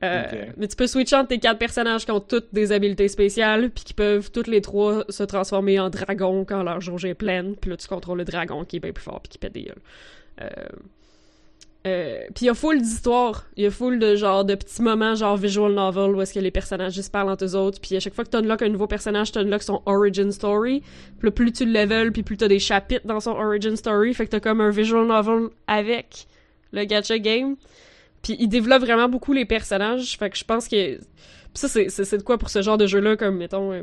[0.00, 3.82] Mais tu peux switcher entre tes quatre personnages qui ont toutes des habiletés spéciales, puis
[3.84, 7.56] qui peuvent toutes les trois se transformer en dragon quand leur jauge est pleine.
[7.56, 9.62] Puis là, tu contrôles le dragon qui est bien plus fort puis qui pète des
[9.64, 9.82] gueules.
[11.88, 14.82] Euh, puis il y a full d'histoires, il y a full de genre de petits
[14.82, 17.96] moments genre visual novel où est-ce que les personnages juste parlent entre eux autres, puis
[17.96, 20.82] à chaque fois que tu unlocks un nouveau personnage, tu unlocks son origin story.
[21.18, 24.12] Puis là, plus tu le level, puis plus t'as des chapitres dans son origin story,
[24.14, 26.26] fait que t'as comme un visual novel avec
[26.72, 27.56] le gacha game.
[28.22, 30.98] Puis il développe vraiment beaucoup les personnages, fait que je pense que...
[31.54, 33.72] Ça, c'est, de quoi pour ce genre de jeu-là, comme, mettons...
[33.72, 33.82] euh,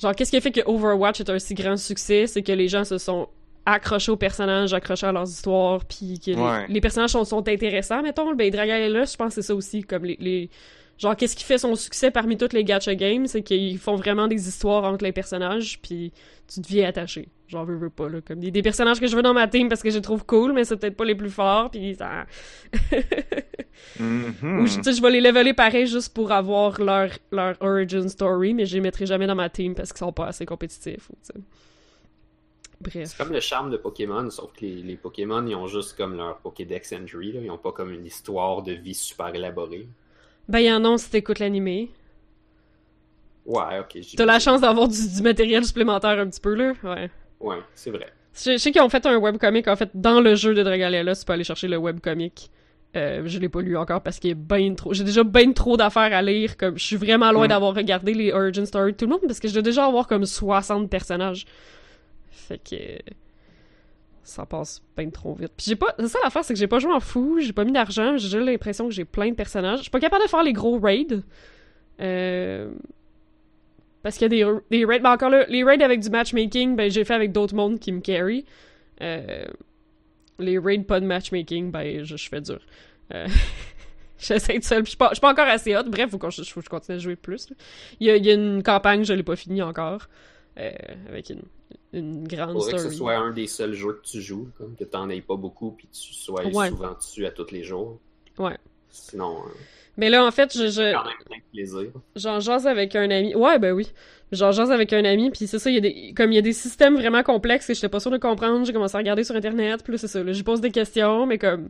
[0.00, 2.26] Genre, qu'est-ce qui a fait que Overwatch est un si grand succès?
[2.28, 3.28] C'est que les gens se sont
[3.74, 6.66] accrochés aux personnages, accrochés à leurs histoires, puis que les- Ouais.
[6.68, 8.34] les, personnages sont, sont intéressants, mettons.
[8.34, 10.16] Ben, Dragalia, je pense que c'est ça aussi, comme les...
[10.20, 10.50] les-
[10.98, 13.28] Genre, qu'est-ce qui fait son succès parmi toutes les gacha games?
[13.28, 16.12] C'est qu'ils font vraiment des histoires entre les personnages, puis
[16.52, 17.28] tu deviens attaché.
[17.46, 18.18] Genre, veux, veux pas, là.
[18.20, 20.24] Comme des, des personnages que je veux dans ma team parce que je les trouve
[20.26, 22.26] cool, mais c'est peut-être pas les plus forts, puis ça...
[24.00, 24.60] Mhm.
[24.60, 28.08] Ou je- tu sais, je vais les leveler pareil juste pour avoir leur, leur origin
[28.08, 31.08] story, mais je les mettrai jamais dans ma team parce qu'ils sont pas assez compétitifs.
[31.10, 31.40] Ou.
[32.80, 33.08] Bref.
[33.08, 36.16] C'est comme le charme de Pokémon, sauf que les, les Pokémon, ils ont juste comme
[36.16, 37.40] leur Pokédex Entry, là.
[37.42, 39.88] ils ont pas comme une histoire de vie super élaborée.
[40.48, 41.90] Ben, y en a si t'écoutes l'animé.
[43.46, 43.98] Ouais, ok.
[44.16, 46.72] T'as la chance d'avoir du, du matériel supplémentaire un petit peu, là.
[46.84, 47.10] Ouais.
[47.40, 48.06] Ouais, c'est vrai.
[48.34, 51.14] Je, je sais qu'ils ont fait un webcomic, en fait, dans le jeu de Dragalia,
[51.14, 52.50] tu peux aller chercher le webcomic.
[52.96, 54.94] Euh, je l'ai pas lu encore parce qu'il est ben trop.
[54.94, 56.56] J'ai déjà ben trop d'affaires à lire.
[56.56, 57.48] Comme je suis vraiment loin Mm.
[57.48, 60.06] d'avoir regardé les origin story de tout le monde parce que je dois déjà avoir
[60.06, 61.44] comme 60 personnages.
[62.48, 63.12] Fait que
[64.22, 65.52] ça passe ben trop vite.
[65.54, 65.94] Puis j'ai pas.
[65.98, 68.40] C'est ça l'affaire, c'est que j'ai pas joué en fou, j'ai pas mis d'argent, j'ai
[68.40, 69.78] l'impression que j'ai plein de personnages.
[69.78, 71.06] Je suis pas capable de faire les gros raids.
[72.00, 72.70] Euh...
[74.02, 75.00] Parce qu'il y a des, raids.
[75.00, 77.92] Ben encore là, les raids avec du matchmaking, ben j'ai fait avec d'autres mondes qui
[77.92, 78.46] me carry.
[79.02, 79.44] Euh,
[80.38, 82.60] les raids pas de matchmaking, ben je, fais dur.
[83.12, 83.26] Euh,
[84.18, 85.84] J'essaie de seul, je suis pas, encore assez hot.
[85.84, 87.48] Bref, faut que je, je continue à jouer plus.
[88.00, 90.08] Il y a, une campagne, je l'ai pas fini encore.
[90.58, 90.70] euh,
[91.08, 91.42] avec une,
[91.92, 94.84] une grande Faudrait que ce soit un des seuls jeux que tu joues, comme que
[94.84, 96.68] t'en aies pas beaucoup, puis tu sois Ouais.
[96.68, 97.98] souvent dessus à tous les jours.
[98.38, 98.56] Ouais.
[98.90, 99.50] Sinon, euh,
[99.96, 101.90] Mais là, en fait, je, je, quand même plaisir.
[102.16, 103.34] J'en jase avec un ami.
[103.34, 103.90] Ouais, ben oui.
[104.32, 106.12] J'en jase avec un ami, puis c'est ça, il y a des...
[106.14, 108.72] Comme il y a des systèmes vraiment complexes que j'étais pas sûre de comprendre, j'ai
[108.72, 111.68] commencé à regarder sur Internet, puis c'est ça, là, j'y pose des questions, mais comme...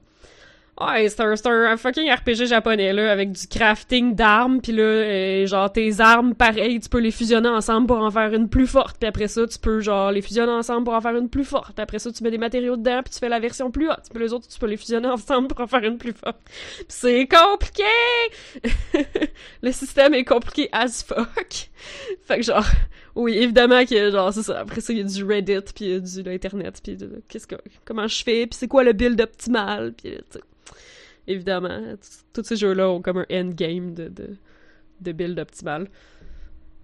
[0.80, 1.34] Ouais, c'est un,
[1.72, 6.34] un fucking RPG japonais, là, avec du crafting d'armes, puis là, euh, genre, tes armes,
[6.34, 9.44] pareil, tu peux les fusionner ensemble pour en faire une plus forte, puis après ça,
[9.48, 12.12] tu peux, genre, les fusionner ensemble pour en faire une plus forte, puis après ça,
[12.12, 14.46] tu mets des matériaux dedans, puis tu fais la version plus haute, puis les autres,
[14.46, 16.38] tu peux les fusionner ensemble pour en faire une plus forte.
[16.86, 17.82] C'est compliqué!
[19.62, 21.70] le système est compliqué as fuck.
[22.22, 22.64] Fait que genre,
[23.14, 24.60] oui, évidemment que genre, c'est ça.
[24.60, 26.96] Après ça, il y a du Reddit, puis il y a du l'Internet, puis
[27.28, 30.18] qu'est-ce que, comment je fais, puis c'est quoi le build optimal, puis.
[31.30, 31.82] Évidemment,
[32.32, 34.30] tous ces jeux-là ont comme un endgame de, de,
[35.02, 35.86] de build optimal.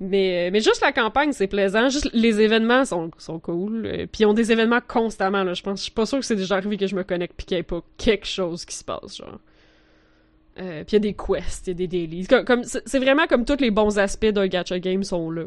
[0.01, 1.89] Mais, mais juste la campagne, c'est plaisant.
[1.89, 3.87] Juste les événements sont, sont cool.
[3.87, 5.55] Euh, Puis ils ont des événements constamment, là.
[5.55, 7.47] Je pense, je suis pas sûre que c'est déjà arrivé que je me connecte puis
[7.47, 9.39] qu'il n'y ait pas quelque chose qui se passe, genre.
[10.59, 12.27] Euh, puis il y a des quests, il y a des dailies.
[12.27, 15.45] Comme, comme- c'est vraiment comme tous les bons aspects d'un gacha game sont là.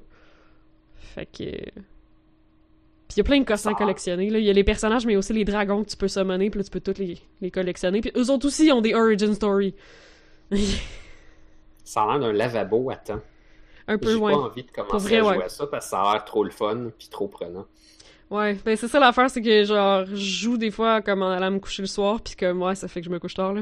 [0.95, 1.43] Fait que.
[3.07, 4.29] Puis il y a plein de cossins à collectionner.
[4.29, 4.39] Là.
[4.39, 6.63] Il y a les personnages, mais aussi les dragons que tu peux summoner, puis là,
[6.65, 8.01] tu peux tous les, les collectionner.
[8.01, 9.73] Puis eux autres aussi ont des origin story.
[11.85, 13.21] Ça a l'air d'un lavabo à temps.
[13.87, 15.43] Un peu J'ai pas envie de commencer vrai, à jouer ouais.
[15.45, 17.65] à ça parce que ça a l'air trop le fun puis trop prenant.
[18.29, 21.51] Ouais, ben c'est ça l'affaire, c'est que genre, je joue des fois comme en allant
[21.51, 23.61] me coucher le soir, puis comme, ouais, ça fait que je me couche tard, là.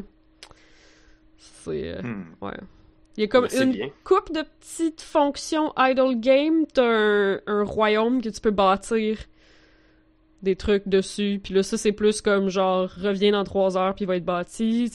[1.64, 1.90] C'est.
[1.98, 2.26] euh, Hmm.
[2.42, 2.54] Ouais.
[3.18, 3.90] Il y a comme une bien.
[4.04, 6.66] coupe de petites fonctions idle game.
[6.74, 9.18] T'as un, un royaume que tu peux bâtir
[10.42, 11.40] des trucs dessus.
[11.42, 14.26] Puis là, ça, c'est plus comme genre, reviens dans trois heures, puis il va être
[14.26, 14.92] bâti.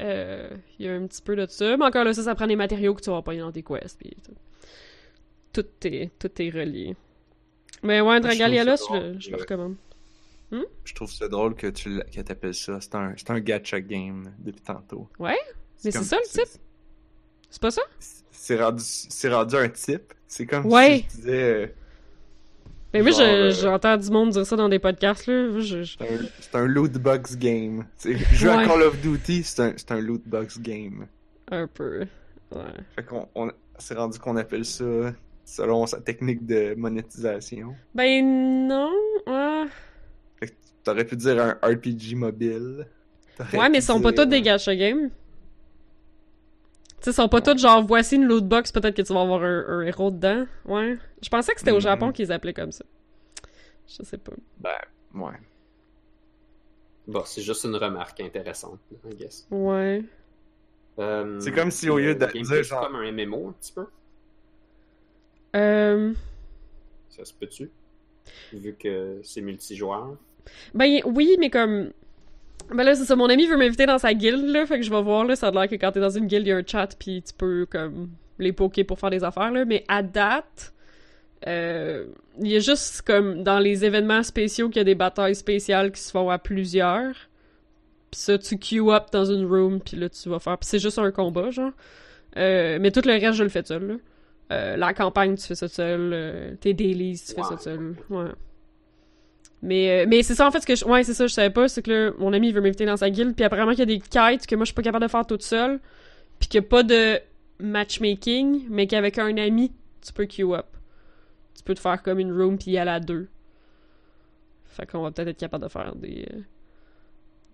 [0.00, 1.76] Euh, Il y a un petit peu de ça.
[1.78, 3.98] Mais encore là, ça, ça prend des matériaux que tu vas pas dans tes quests.
[3.98, 4.14] Puis
[5.52, 5.64] tout.
[5.84, 6.94] Est, tout est relié.
[7.82, 9.76] Mais ouais, trouve Dragalia, là, je, le- je le recommande.
[10.84, 12.80] Je trouve ça drôle que tu que t'appelles ça.
[12.80, 15.08] C'est un, c'est un gacha game depuis tantôt.
[15.18, 15.36] Ouais?
[15.84, 16.60] Mais c'est ça, le type?
[17.50, 17.82] C'est pas ça?
[18.30, 20.12] C'est rendu, c'est rendu un type.
[20.28, 21.04] C'est comme Ouais.
[21.08, 21.42] si je disais.
[21.42, 21.66] euh,
[22.92, 25.58] Mais moi, je- euh, j'entends du monde dire ça dans des podcasts, là.
[25.58, 27.86] Je, C'est un, c'est un loot box game.
[27.96, 28.62] C'est- Jouer Ouais.
[28.64, 31.06] à Call of Duty, c'est un, c'est un loot box game.
[31.50, 32.06] Un peu.
[32.52, 32.62] Ouais.
[32.94, 34.84] Fait qu'on on, c'est rendu qu'on appelle ça
[35.44, 37.74] selon sa technique de monétisation.
[37.94, 38.92] Ben non.
[40.84, 42.86] T'aurais pu dire un RPG mobile.
[43.52, 45.10] Ouais mais ils sont pas tous des gacha games.
[47.00, 49.20] Tu sais, ils sont pas tous genre, voici une loot box, peut-être que tu vas
[49.22, 50.46] avoir un, un héros dedans.
[50.64, 50.96] Ouais.
[51.22, 51.80] Je pensais que c'était au Mhm.
[51.80, 52.84] Japon qu'ils appelaient comme ça.
[53.86, 54.32] Je sais pas.
[54.58, 54.70] Ben,
[55.14, 55.34] ouais.
[57.06, 58.78] Bon, c'est juste une remarque intéressante,
[59.10, 59.46] I guess.
[59.50, 60.02] Ouais.
[60.98, 63.72] Euh, C'est comme si au lieu de dire c'est genre- comme un MMO un petit
[63.72, 63.86] peu.
[65.56, 66.14] Euh...
[67.10, 67.70] Ça se peut-tu?
[68.52, 70.16] Vu que c'est multijoueur.
[70.74, 71.90] Ben oui, mais comme...
[72.70, 74.90] Ben là, c'est ça, mon ami veut m'inviter dans sa guilde, là, fait que je
[74.90, 76.56] vais voir, là, ça a l'air que quand t'es dans une guilde, il y a
[76.56, 80.02] un chat, puis tu peux, comme, les poker pour faire des affaires, là, mais à
[80.02, 80.72] date,
[81.46, 82.06] euh,
[82.40, 85.92] il y a juste, comme, dans les événements spéciaux qu'il y a des batailles spéciales
[85.92, 87.14] qui se font à plusieurs,
[88.10, 90.56] Puis ça, tu queue up dans une room, puis là, tu vas faire...
[90.56, 91.72] Puis c'est juste un combat, genre.
[92.36, 93.94] Euh, mais tout le reste, je le fais seul, là.
[94.52, 96.56] Euh, la campagne, tu fais ça seul.
[96.60, 97.94] tes dailies, tu fais ça seul.
[98.10, 98.30] Ouais.
[99.64, 100.84] Mais, euh, mais c'est ça, en fait, ce que je...
[100.84, 103.08] Ouais, c'est ça, je savais pas, c'est que là, mon ami, veut m'inviter dans sa
[103.08, 105.10] guilde, puis apparemment qu'il y a des quêtes que moi, je suis pas capable de
[105.10, 105.80] faire toute seule,
[106.38, 107.18] puis qu'il y a pas de
[107.58, 109.72] matchmaking, mais qu'avec un ami,
[110.04, 110.66] tu peux queue up.
[111.56, 113.28] Tu peux te faire comme une room, puis y aller à deux.
[114.66, 116.26] Fait qu'on va peut-être être capable de faire des...
[116.30, 116.40] euh,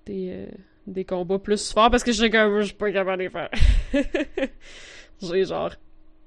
[0.07, 0.31] des...
[0.33, 0.47] euh,
[0.87, 3.31] des combats plus forts, parce que je sais que je suis pas capable de les
[3.31, 3.51] faire.
[5.23, 5.71] J'ai genre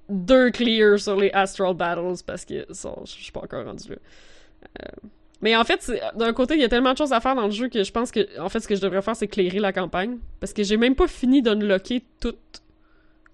[0.07, 3.95] deux clears sur les Astral Battles parce que ça, je suis pas encore rendu là.
[4.81, 5.07] Euh,
[5.43, 7.51] mais en fait, d'un côté, il y a tellement de choses à faire dans le
[7.51, 9.73] jeu que je pense que, en fait, ce que je devrais faire, c'est clairer la
[9.73, 10.17] campagne.
[10.39, 12.63] Parce que j'ai même pas fini d'unlocker toutes,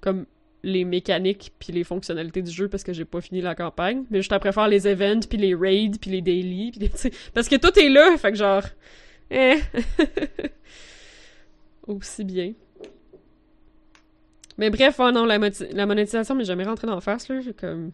[0.01, 0.25] comme,
[0.63, 4.05] les mécaniques puis les fonctionnalités du jeu parce que j'ai pas fini la campagne.
[4.09, 6.71] Mais juste après faire les events puis les raids puis les daily
[7.33, 8.63] parce que tout est là, fait que genre,
[9.29, 9.59] eh.
[11.87, 12.53] Aussi bien.
[14.57, 17.39] Mais bref, ouais, non, la, monétisation m'est jamais rentrée dans la face, là.
[17.55, 17.91] Comme.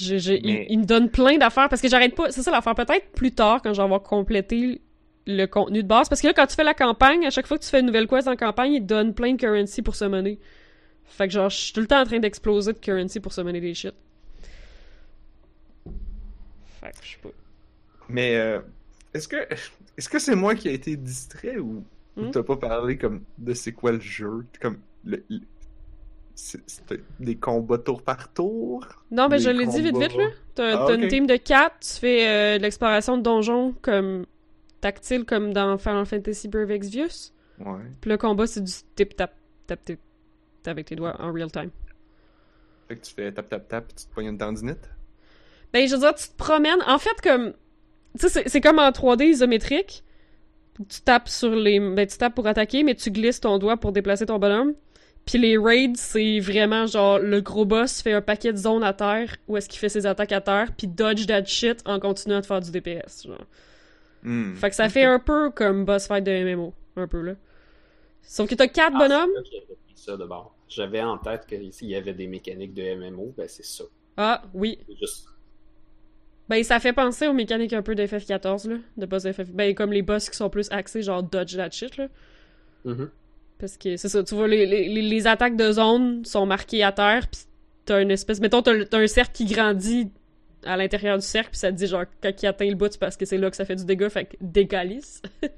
[0.00, 2.30] Il- Mais- il, me donne plein d'affaires parce que j'arrête pas.
[2.30, 2.74] C'est ça l'affaire.
[2.74, 4.80] Peut-être plus tard, quand je vais avoir complété
[5.26, 6.08] le contenu de base.
[6.08, 7.86] Parce que là, quand tu fais la campagne, à chaque fois que tu fais une
[7.86, 10.38] nouvelle quest en campagne, il te donne plein de currency pour summoner.
[11.04, 13.60] Fait que genre, je suis tout le temps en train d'exploser de currency pour summoner
[13.60, 13.94] des shit.
[16.80, 17.28] Fait que je sais pas.
[18.08, 18.60] Mais euh,
[19.14, 19.36] est-ce que
[19.96, 21.84] est-ce que c'est moi qui ai été distrait ou,
[22.16, 22.30] ou Hmm?
[22.32, 24.44] t'as pas parlé comme de c'est quoi le jeu?
[24.60, 25.22] Comme le,
[26.40, 28.86] c'était des combats tour par tour?
[29.10, 30.24] Non, mais je l'ai dit vite vite, là.
[30.54, 34.24] T'as Ah, une team de 4, tu fais euh, de l'exploration de donjons comme
[34.80, 37.32] tactile, comme dans Final Fantasy Brave Exvius.
[37.58, 39.34] ouais Puis le combat, c'est du tip-tap,
[39.66, 39.98] tap-tip
[40.66, 41.70] avec tes doigts en real time.
[42.88, 44.90] fait que tu fais tap tap tap puis tu te pognes une tendinite?
[45.72, 46.82] Ben, je veux dire, tu te promènes.
[46.86, 47.52] En fait, comme.
[48.18, 50.02] Tu sais, c'est- c'est comme en 3D isométrique.
[50.88, 51.80] Tu tapes sur les.
[51.80, 54.74] Ben, tu tapes pour attaquer, mais tu glisses ton doigt pour déplacer ton bonhomme.
[55.28, 58.94] Puis les raids, c'est vraiment genre le gros boss fait un paquet de zones à
[58.94, 62.40] terre où est-ce qu'il fait ses attaques à terre, puis dodge that shit en continuant
[62.40, 63.26] de faire du DPS.
[63.26, 63.36] Genre.
[64.22, 64.54] Hmm.
[64.54, 66.72] Fait que ça fait un peu comme boss fight de MMO.
[66.96, 67.34] Un peu, là.
[68.22, 69.30] Sauf que t'as quatre Ah, bonhommes.
[69.44, 70.12] que
[70.70, 73.84] J'avais en tête qu'il y avait des mécaniques de MMO, ben c'est ça.
[74.16, 74.78] Ah, oui.
[74.88, 75.26] C'est juste
[76.48, 78.76] Ben, ça fait penser aux mécaniques un peu de FF14, là.
[78.96, 79.50] De boss FF.
[79.50, 82.08] Ben, comme les boss qui sont plus axés, genre dodge that shit, là.
[82.86, 83.10] Mhm.
[83.58, 86.92] Parce que c'est ça, tu vois, les, les, les attaques de zone sont marquées à
[86.92, 87.40] terre, pis
[87.84, 88.40] t'as une espèce.
[88.40, 90.10] Mettons, t'as, t'as un cercle qui grandit
[90.64, 92.98] à l'intérieur du cercle, puis ça te dit, genre, quand il atteint le bout, c'est
[93.00, 95.22] parce que c'est là que ça fait du dégât, fait que décalisse.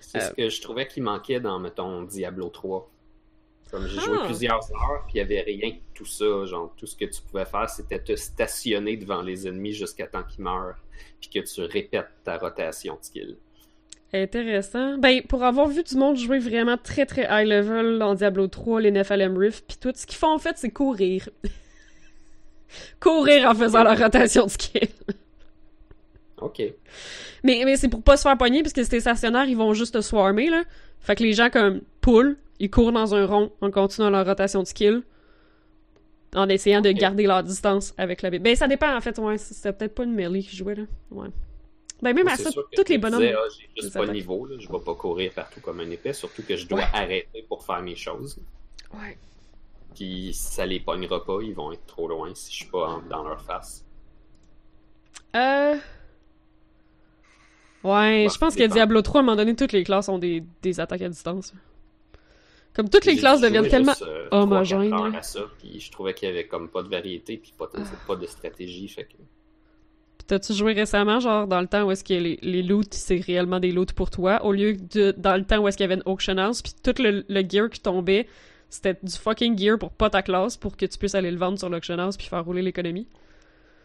[0.00, 2.90] C'est ce que je trouvais qui manquait dans, mettons, Diablo 3.
[3.70, 4.24] Comme j'ai joué Ah.
[4.24, 6.44] plusieurs heures, puis il n'y avait rien de tout ça.
[6.46, 10.22] Genre, tout ce que tu pouvais faire, c'était te stationner devant les ennemis jusqu'à temps
[10.22, 10.78] qu'ils meurent,
[11.20, 13.36] puis que tu répètes ta rotation de skill.
[14.12, 14.98] Intéressant.
[14.98, 18.80] Ben, pour avoir vu du monde jouer vraiment très très high level dans Diablo 3,
[18.80, 21.28] les Nephalem Rift, puis tout, ce qu'ils font en fait, c'est courir.
[23.00, 24.88] courir en faisant leur rotation de skill.
[26.40, 26.62] Ok.
[27.42, 29.94] Mais, mais c'est pour pas se faire pogner, parce que t'es stationnaire, ils vont juste
[29.94, 30.62] te swarmer, là.
[31.00, 34.62] Fait que les gens, comme, poule, ils courent dans un rond en continuant leur rotation
[34.62, 35.02] de skill.
[36.34, 38.42] En essayant de garder leur distance avec la bête.
[38.42, 39.38] Ben, ça dépend, en fait, ouais.
[39.38, 40.82] C'était peut-être pas une melee qui jouait, là.
[41.10, 41.28] Ouais.
[42.02, 43.20] Ben, même à ça, je les me bonhommes.
[43.22, 44.56] disais, ah, j'ai juste pas le niveau, là.
[44.58, 46.86] je vais pas courir partout comme un épais, surtout que je dois Ouais.
[46.92, 48.38] arrêter pour faire mes choses.
[48.92, 49.16] Ouais.
[49.94, 53.00] Puis ça les pognera pas, ils vont être trop loin si je suis pas en-
[53.02, 53.82] dans leur face.
[55.34, 55.74] Euh.
[57.82, 57.90] Ouais,
[58.24, 58.74] Ouais, je pense que dépend.
[58.74, 61.54] Diablo 3, à un moment donné, toutes les classes ont des, des attaques à distance.
[62.74, 64.92] Comme toutes les classes deviennent tellement euh, homogènes,
[65.58, 67.70] puis je trouvais qu'il y avait comme pas de variété, puis pas,
[68.06, 69.14] pas de stratégie, fait que...
[70.26, 73.60] T'as-tu joué récemment, genre dans le temps où est-ce que les, les loots, c'est réellement
[73.60, 75.94] des loots pour toi, au lieu de dans le temps où est-ce qu'il y avait
[75.94, 78.26] une auction house, puis tout le, le gear qui tombait,
[78.68, 81.58] c'était du fucking gear pour pas ta classe, pour que tu puisses aller le vendre
[81.58, 83.06] sur l'auction house puis faire rouler l'économie?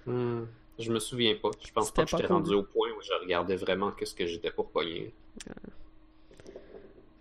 [0.07, 0.45] Hmm,
[0.79, 1.51] je me souviens pas.
[1.63, 4.49] Je pense pas que j'étais rendu au point où je regardais vraiment qu'est-ce que j'étais
[4.51, 5.13] pour pogner.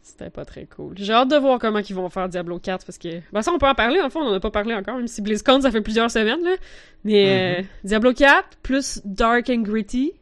[0.03, 0.95] C'était pas très cool.
[0.97, 3.21] J'ai hâte de voir comment ils vont faire Diablo 4 parce que.
[3.33, 5.09] Ben, ça, on peut en parler, en fond, on en a pas parlé encore, même
[5.09, 6.57] si BlizzCon, ça fait plusieurs semaines, là.
[7.05, 10.13] Mais euh, Diablo 4, plus Dark and Gritty,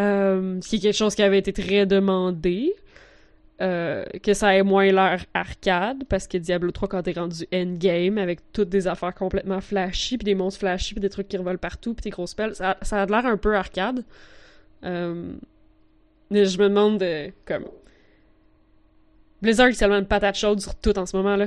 [0.00, 2.74] euh, ce qui est quelque chose qui avait été très demandé.
[3.62, 8.18] Euh, que ça ait moins l'air arcade, parce que Diablo 3, quand t'es rendu endgame,
[8.18, 11.56] avec toutes des affaires complètement flashy, puis des monstres flashy, puis des trucs qui revolent
[11.56, 14.04] partout, puis des grosses spells, ça, ça a l'air un peu arcade.
[14.84, 15.32] Euh,
[16.30, 17.64] mais je me demande, euh, comme...
[19.42, 21.46] Blizzard, c'est tellement une patate chaude sur tout en ce moment, là.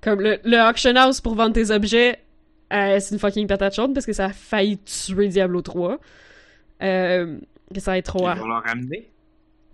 [0.00, 2.18] Comme le, le auction house pour vendre tes objets,
[2.72, 5.98] euh, c'est une fucking patate chaude parce que ça a failli tuer Diablo 3.
[6.82, 7.38] Euh,
[7.74, 9.10] que ça va être trop Ils vont leur ramener?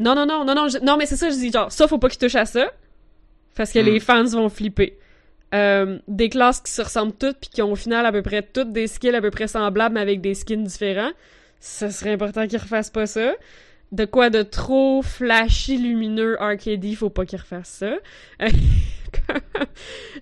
[0.01, 1.99] Non, non, non, non, non, je- non, mais c'est ça, je dis genre, ça, faut
[1.99, 2.71] pas qu'ils touchent à ça.
[3.55, 3.85] Parce que Hmm.
[3.85, 4.99] les fans vont flipper.
[5.55, 8.43] Euh, des classes qui se ressemblent toutes puis qui ont au final à peu près
[8.43, 11.13] toutes des skills à peu près semblables mais avec des skins différents.
[11.61, 13.35] Ça serait important qu'ils refassent pas ça.
[13.95, 17.95] De quoi de trop flashy, lumineux, arcadey, faut pas qu'ils refassent ça.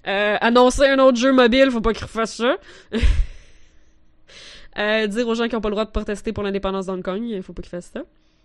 [0.07, 2.57] Euh, annoncer un autre jeu mobile, faut pas qu'ils refassent ça.
[4.79, 7.23] Euh, dire aux gens qui ont pas le droit de protester pour l'indépendance d'Hong Kong,
[7.23, 8.05] il faut pas qu'ils fassent ça.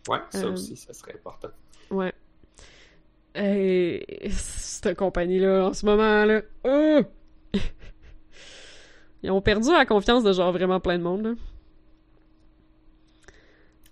[0.10, 1.48] Ouais, ça Euh, aussi, ça serait important.
[1.90, 2.12] Ouais.
[3.36, 6.42] Et cette compagnie-là, en ce moment, là.
[6.66, 7.02] euh!
[9.24, 11.32] Ils ont perdu la confiance de genre vraiment plein de monde, là.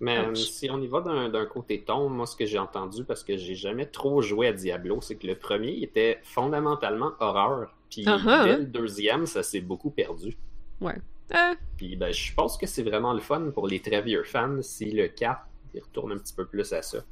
[0.00, 0.50] Mais euh, Ouch.
[0.50, 3.36] si on y va d'un d'un côté ton, moi, ce que j'ai entendu, parce que
[3.36, 7.74] j'ai jamais trop joué à Diablo, c'est que le premier il était fondamentalement horreur.
[7.90, 8.58] Puis Ah ah, dès hein?
[8.58, 10.36] le deuxième, ça s'est beaucoup perdu.
[10.80, 10.96] Ouais.
[11.32, 14.62] Ah, Puis ben, je pense que c'est vraiment le fun pour les très vieux fans
[14.62, 17.04] si le 4 il retourne un petit peu plus à ça.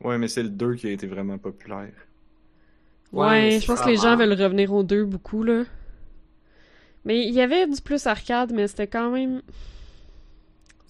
[0.00, 1.94] Ouais, mais c'est le 2 qui a été vraiment populaire.
[3.12, 5.64] ouais, je pense que les gens veulent revenir aux deux beaucoup, là.
[7.04, 9.42] Mais il y avait du plus arcade, mais c'était quand même...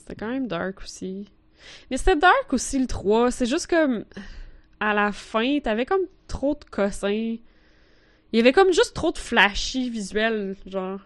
[0.03, 1.31] C'était quand même dark aussi.
[1.91, 3.31] Mais c'était dark aussi, le 3.
[3.31, 4.05] C'est juste comme...
[4.81, 7.09] À la fin, t'avais comme trop de cossins.
[7.09, 7.41] Il
[8.33, 10.99] y avait comme juste trop de flashy visuels, genre...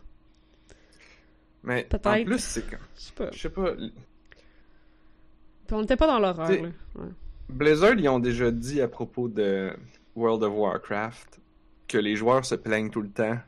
[1.63, 2.07] Mais Peut-être.
[2.07, 2.79] en plus, c'est quand.
[2.97, 3.31] Je sais pas.
[3.33, 3.75] Je sais pas.
[3.75, 3.91] Puis
[5.73, 6.57] on était pas dans l'horreur, là.
[6.95, 7.11] Ouais.
[7.51, 9.73] Blizzard, ils ont déjà dit à propos de
[10.15, 11.41] World of Warcraft
[11.87, 13.39] que les joueurs se plaignent tout le temps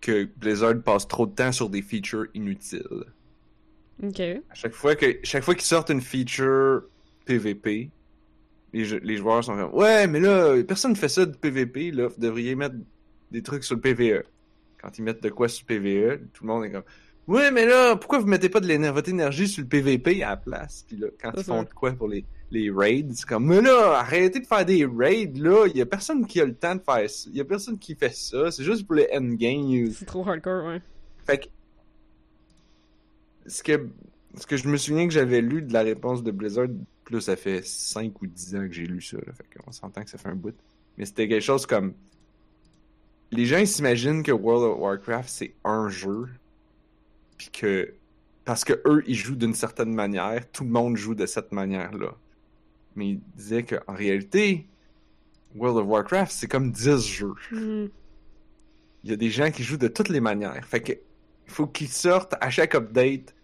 [0.00, 3.04] que Blizzard passe trop de temps sur des features inutiles.
[4.02, 4.20] Ok.
[4.20, 6.82] À chaque fois que chaque fois qu'ils sortent une feature
[7.24, 7.90] PVP,
[8.72, 11.90] les, jeux- les joueurs sont comme Ouais, mais là, personne ne fait ça de PVP,
[11.90, 12.76] là, vous devriez mettre
[13.30, 14.22] des trucs sur le PVE.
[14.80, 16.84] Quand ils mettent de quoi sur le PVE, tout le monde est comme
[17.26, 20.30] Ouais, mais là, pourquoi vous mettez pas de l'éner- votre énergie sur le PVP à
[20.30, 20.84] la place?
[20.88, 23.98] Puis là, quand ils font de quoi pour les, les raids, c'est comme Mais là,
[23.98, 26.80] arrêtez de faire des raids, là, il y a personne qui a le temps de
[26.80, 27.28] faire ça.
[27.30, 29.90] Il y a personne qui fait ça, c'est juste pour les endgame.
[29.92, 30.80] C'est trop hardcore, ouais.
[31.26, 31.46] Fait que
[33.48, 33.88] ce que
[34.36, 36.68] ce que je me souviens que j'avais lu de la réponse de Blizzard,
[37.04, 40.04] plus ça fait 5 ou 10 ans que j'ai lu ça, là, fait qu'on s'entend
[40.04, 40.54] que ça fait un bout.
[40.96, 41.94] Mais c'était quelque chose comme
[43.30, 46.28] les gens s'imaginent que World of Warcraft c'est un jeu
[47.36, 47.94] puis que
[48.44, 52.14] parce que eux ils jouent d'une certaine manière, tout le monde joue de cette manière-là.
[52.96, 54.66] Mais ils disaient que en réalité
[55.54, 57.86] World of Warcraft c'est comme 10 jeux Hmm.
[59.04, 60.64] il y a des gens qui jouent de toutes les manières.
[60.66, 63.34] Fait que il faut qu'ils sortent à chaque update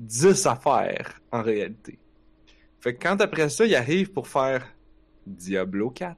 [0.00, 1.98] 10 affaires en réalité.
[2.80, 4.66] Fait que quand après ça, ils arrivent pour faire
[5.26, 6.16] Diablo 4.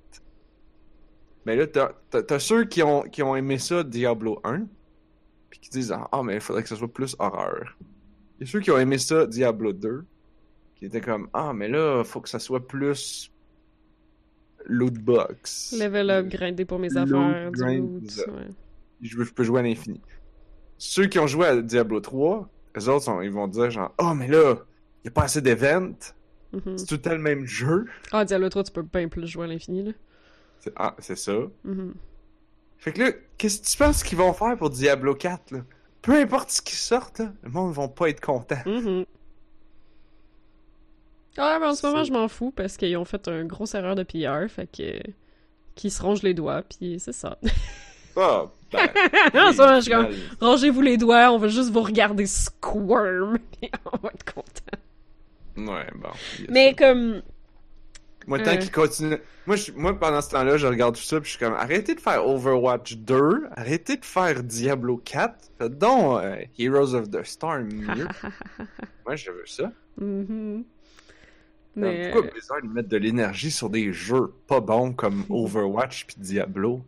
[1.44, 4.66] Mais là, t'as, ceux qui ont, qui ont aimé ça Diablo 1,
[5.50, 7.76] puis qui disent Ah, mais il faudrait que ce soit plus horreur.
[8.38, 10.04] Il y a ceux qui ont aimé ça Diablo 2,
[10.76, 13.32] qui étaient comme Ah, mais là, faut que ça soit plus
[14.66, 15.74] loot box.
[15.76, 18.30] Level up, grinder pour mes affaires, du grind, loot, ça.
[18.30, 18.46] ouais.
[19.00, 20.00] je, je peux jouer à l'infini.
[20.78, 24.14] Ceux qui ont joué à Diablo 3, eux autres, sont- ils vont dire genre, oh,
[24.14, 24.54] mais là,
[25.04, 25.92] il n'y a pas assez d'events,
[26.52, 26.78] Mhm.
[26.78, 27.86] c'est tout le même jeu.
[28.12, 29.92] Ah, Diablo 3, tu peux bien plus jouer à l'infini, là.
[30.60, 31.34] C'est- Ah, c'est ça.
[31.64, 31.94] Mhm.
[32.78, 35.60] Fait que là, qu'est-ce que tu penses qu'ils vont faire pour Diablo 4, là?
[36.02, 38.58] Peu importe ce qui sortent, là, le monde va pas être content.
[38.66, 39.04] Mhm.
[41.38, 43.94] Ah, mais en ce moment, je m'en fous parce qu'ils ont fait une grosse erreur
[43.94, 45.00] de PR, fait que.
[45.74, 47.38] Qui se rongent les doigts, puis c'est ça.
[48.14, 50.08] Ah, ben, moment, je suis comme.
[50.40, 55.72] Rangez-vous les doigts, on va juste vous regarder squirm, et on va être content.
[55.72, 56.10] Ouais, bon.
[56.48, 56.84] Mais ça.
[56.84, 57.22] comme.
[58.26, 58.56] Moi, tant euh.
[58.56, 59.18] qu'ils continuent...
[59.46, 61.94] Moi, je- moi, pendant ce temps-là, je regarde tout ça, puis je suis comme, arrêtez
[61.96, 67.24] de faire Overwatch 2, arrêtez de faire Diablo 4, faites donc euh, Heroes of the
[67.24, 68.06] Storm mieux.
[69.06, 69.72] Moi, je veux ça.
[70.00, 70.64] Mhm.
[71.74, 72.04] Mais...
[72.04, 72.10] Mais.
[72.12, 76.84] Pourquoi Blizzard mettent de l'énergie sur des jeux pas bons comme Overwatch puis Diablo?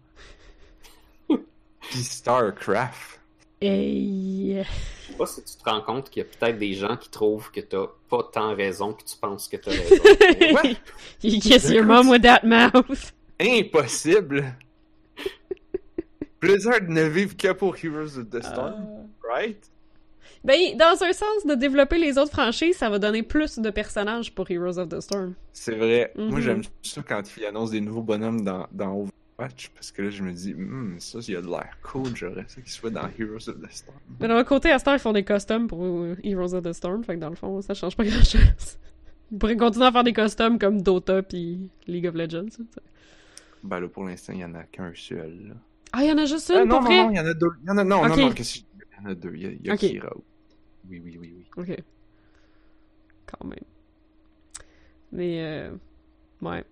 [1.90, 3.20] Puis StarCraft.
[3.60, 4.62] Hey.
[5.06, 7.08] Je sais pas si tu te rends compte qu'il y a peut-être des gens qui
[7.08, 10.54] trouvent que t'as pas tant raison que tu penses que t'as raison.
[10.62, 10.76] Ouais.
[11.22, 13.12] you kiss your mom with that mouth.
[13.40, 14.54] Impossible!
[16.40, 19.58] Blizzard ne vivent que pour Heroes of the Storm, right?
[20.44, 24.34] Ben, dans un sens, de développer les autres franchises, ça va donner plus de personnages
[24.34, 25.34] pour Heroes of the Storm.
[25.54, 26.12] C'est vrai.
[26.16, 26.40] Moi, Mhm.
[26.40, 29.06] j'aime ça quand ils annoncent des nouveaux bonhommes dans, dans
[29.36, 32.44] Parce que là, je me dis, Hmm, ça, il y a de l'air cool, j'aurais
[32.46, 33.98] ça qu'il soit dans Heroes of the Storm.
[34.20, 37.02] Mais d'un côté, à temps, ils font des costumes pour euh, Heroes of the Storm,
[37.02, 38.78] fait que dans le fond, ça change pas grand-chose.
[39.32, 42.50] Ils pourraient continuer à faire des costumes comme Dota puis League of Legends.
[42.50, 42.62] ça.
[43.64, 45.54] Ben là, pour l'instant, il y en a qu'un seul, là.
[45.92, 47.04] Ah, il y en a juste une, Ah, non, pour non, vrai?
[47.04, 47.50] non, il y en a deux.
[47.62, 49.34] Il y en a, non, non, non, il y en a deux.
[49.34, 49.78] Il y a, il y a Ok.
[49.80, 50.12] Kira.
[50.88, 51.46] Oui, oui, oui, oui.
[51.56, 51.82] Ok.
[53.26, 53.58] Quand même.
[55.12, 55.70] Mais, euh,
[56.42, 56.64] ouais,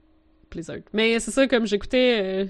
[0.53, 0.79] Blizzard.
[0.93, 2.45] Mais c'est ça, comme j'écoutais...
[2.45, 2.47] euh,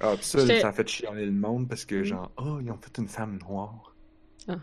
[0.00, 2.78] Ah, pis ça, ça a fait chialer le monde parce que, genre, oh, ils ont
[2.78, 3.94] fait une femme noire.
[4.48, 4.56] Ah.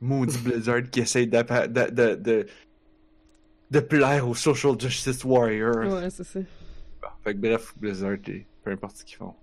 [0.00, 2.46] Maudit Blizzard qui essaye de, de, de,
[3.70, 5.76] de plaire aux social justice warriors.
[5.92, 6.40] ouais, c'est ça.
[6.40, 9.34] Bon, fait que bref, Blizzard, et peu importe ce qu'ils font.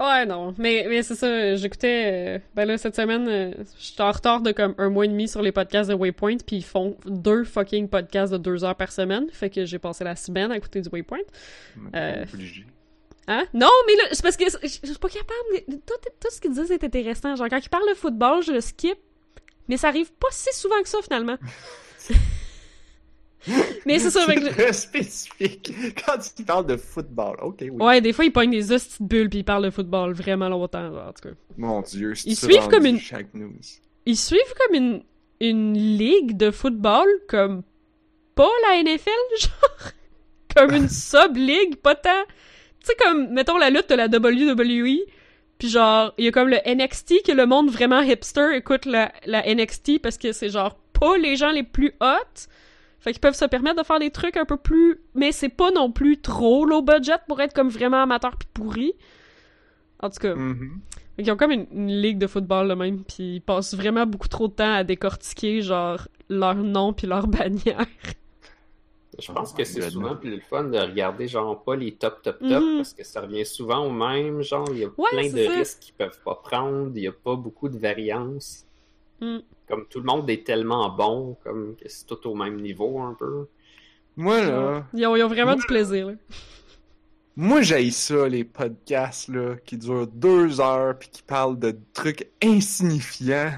[0.00, 0.54] Ouais, non.
[0.58, 2.36] Mais, mais c'est ça, j'écoutais...
[2.36, 5.28] euh, ben là, cette semaine, euh, j'étais en retard de comme un mois et demi
[5.28, 8.90] sur les podcasts de Waypoint, puis ils font deux fucking podcasts de deux heures par
[8.90, 9.26] semaine.
[9.32, 11.18] Fait que j'ai passé la semaine à écouter du Waypoint.
[11.94, 12.24] Euh.
[13.28, 13.44] Hein?
[13.54, 15.64] Non, mais là, c'est parce que je je suis pas capable.
[15.68, 17.36] de- Tout, tout ce qu'ils disent est intéressant.
[17.36, 18.98] Genre, quand ils parlent de football, je le skip.
[19.68, 21.36] Mais ça arrive pas si souvent que ça, finalement.
[23.86, 25.72] mais c'est que- C'est très spécifique.
[26.06, 27.70] Quand tu parles de football, ok, oui.
[27.70, 30.48] Ouais, des fois, ils pognent des hosties de bulles puis ils parlent de football vraiment
[30.48, 31.34] longtemps, genre, en tout cas.
[31.56, 33.00] Mon dieu, c'est Ils suivent comme une-
[33.34, 33.52] news.
[34.06, 35.02] Ils suivent comme une,
[35.40, 37.62] une ligue de football, comme
[38.34, 39.90] pas la NFL, genre.
[40.56, 42.10] comme une sub-ligue, pas tant.
[42.80, 45.04] Tu sais, comme, mettons la lutte de la WWE,
[45.58, 49.12] puis genre, il y a comme le NXT que le monde vraiment hipster écoute la,
[49.24, 52.48] la NXT parce que c'est genre pas les gens les plus hot.
[53.04, 54.98] Fait qu'ils peuvent se permettre de faire des trucs un peu plus.
[55.14, 58.94] Mais c'est pas non plus trop low budget pour être comme vraiment amateur pis pourri.
[60.00, 60.34] En tout cas.
[60.34, 60.80] Mhm.
[61.16, 64.06] Fait qu'ils ont comme une, une ligue de football le même, puis ils passent vraiment
[64.06, 67.86] beaucoup trop de temps à décortiquer genre leur nom puis leur bannière.
[69.16, 72.20] Je pense Oh que c'est souvent plus le fun de regarder, genre, pas les top,
[72.22, 72.76] top, top, Mhm.
[72.78, 74.42] parce que ça revient souvent au même.
[74.42, 75.50] Genre, il y a Ouais, plein de ça.
[75.52, 78.66] risques qu'ils peuvent pas prendre, il y a pas beaucoup de variance.
[79.24, 79.38] Mm.
[79.68, 83.14] Comme tout le monde est tellement bon, comme que c'est tout au même niveau un
[83.14, 83.46] peu.
[84.16, 86.12] Moi, là, Ils ont, ils ont vraiment du plaisir, là.
[87.34, 92.28] moi, j'haïs ça, les podcasts, là, qui durent deux heures puis qui parlent de trucs
[92.42, 93.54] insignifiants,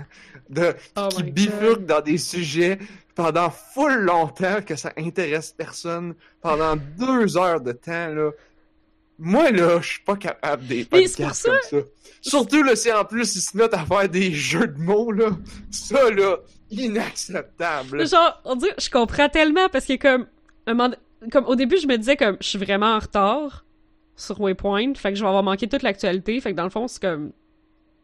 [0.49, 1.87] de, Oh qui bifurquent God.
[1.87, 2.79] dans des sujets
[3.15, 8.31] pendant full longtemps que ça intéresse personne, pendant deux heures de temps, là.
[9.19, 11.87] Moi, là, je suis pas capable des c'est pour podcasts comme ça.
[12.21, 15.31] Surtout, là, si en plus ils se mettent à faire des jeux de mots, là.
[15.71, 16.39] Ça, là,
[16.71, 18.07] inacceptable.
[18.07, 20.27] Genre, on dirait, je comprends tellement parce que comme,
[20.67, 20.91] un
[21.31, 23.65] comme au début, je me disais comme, je suis vraiment en retard
[24.17, 26.89] sur Waypoint, fait que je vais avoir manqué toute l'actualité, fait que dans le fond,
[26.89, 27.33] c'est comme,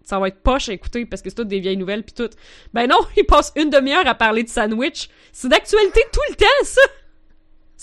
[0.04, 2.30] ça va être poche à écouter parce que c'est toutes des vieilles nouvelles pis tout.
[2.72, 5.08] Ben non, il passe une demi-heure à parler de sandwich.
[5.32, 6.80] C'est d'actualité tout le temps, ça!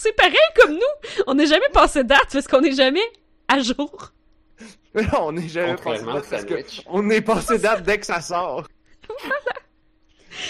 [0.02, 1.24] C'est pareil comme nous!
[1.28, 3.02] On n'est jamais passé date parce qu'on n'est jamais
[3.50, 4.14] à jour.
[4.96, 6.82] Non, on n'est jamais passé date parce que sandwich.
[6.88, 8.66] on est passé date dès que ça sort.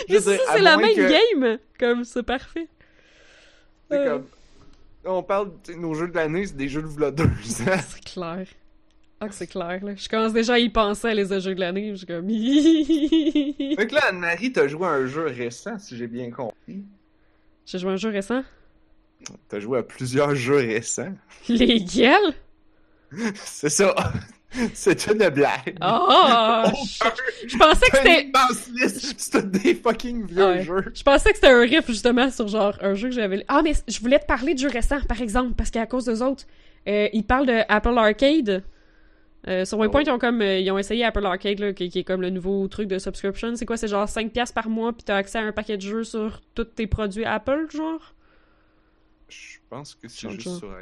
[0.08, 1.10] Je Mais veux ça, dire, à c'est la même que-
[1.42, 1.58] game!
[1.80, 2.68] Comme, c'est parfait.
[3.90, 4.20] C'est Euh.
[4.20, 4.28] comme.
[5.06, 7.28] On parle, sais, nos jeux de l'année, c'est des jeux de v'là deux.
[7.44, 7.66] C'est
[8.06, 8.46] clair.
[9.22, 9.96] Ah, que c'est clair, là.
[9.96, 11.90] Je commence déjà à y penser à les jeux de l'année.
[11.92, 12.30] Je suis comme...
[13.78, 16.84] Fait que là, Anne-Marie, t'as joué à un jeu récent, si j'ai bien compris.
[17.66, 18.44] J'ai joué à un jeu récent?
[19.48, 21.14] T'as joué à plusieurs jeux récents.
[21.48, 22.34] Lesquels?
[23.36, 23.94] C'est ça.
[24.74, 25.78] C'est une blague.
[25.80, 28.24] Oh, je, je pensais que c'était...
[28.24, 30.64] immense liste, c'est des fucking vieux Ouais.
[30.64, 30.86] jeux.
[30.96, 33.46] Je pensais que c'était un riff, justement, sur genre un jeu que j'avais...
[33.48, 36.24] Ah, mais je voulais te parler de jeux récents, par exemple, parce qu'à cause d'eux
[36.24, 36.46] autres,
[36.88, 38.64] euh, ils parlent de Apple Arcade.
[39.48, 40.04] Euh, sur Waypoint, Oh.
[40.08, 42.32] ils ont comme euh, ils ont essayé Apple Arcade, là, qui, qui est comme le
[42.32, 43.56] nouveau truc de subscription.
[43.56, 43.78] C'est quoi?
[43.78, 46.64] C'est genre 5$ par mois, puis t'as accès à un paquet de jeux sur tous
[46.66, 48.16] tes produits Apple, genre?
[49.30, 50.74] Je pense que c'est juste sur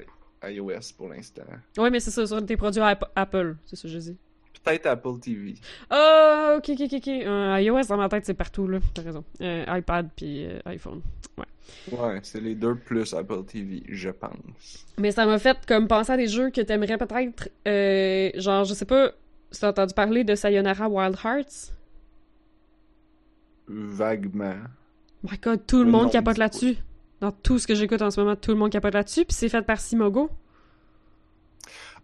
[0.43, 1.43] i- iOS pour l'instant.
[1.77, 4.17] Ouais, mais c'est ça, sur tes produits App- Apple, c'est ça que je dis.
[4.63, 5.55] Peut-être Apple TV.
[5.89, 7.07] Ah, ok, ok, ok, ok.
[7.07, 8.79] Euh, iOS, dans ma tête, c'est partout, là.
[8.93, 9.23] T'as raison.
[9.41, 11.01] Euh, iPad puis euh, iPhone.
[11.91, 14.85] Ouais, c'est les deux plus Apple TV, je pense.
[14.97, 17.49] Mais ça m'a fait comme penser à des jeux que t'aimerais peut-être.
[17.67, 19.11] euh, genre, je sais pas
[19.51, 21.73] si t'as entendu parler de Sayonara Wild Hearts?
[23.67, 24.63] Vaguement.
[25.23, 26.77] My god, tout le Le monde capote là-dessus.
[27.21, 29.25] Dans tout ce que j'écoute en ce moment, tout le monde capote là-dessus.
[29.25, 30.29] Puis c'est fait par Simogo.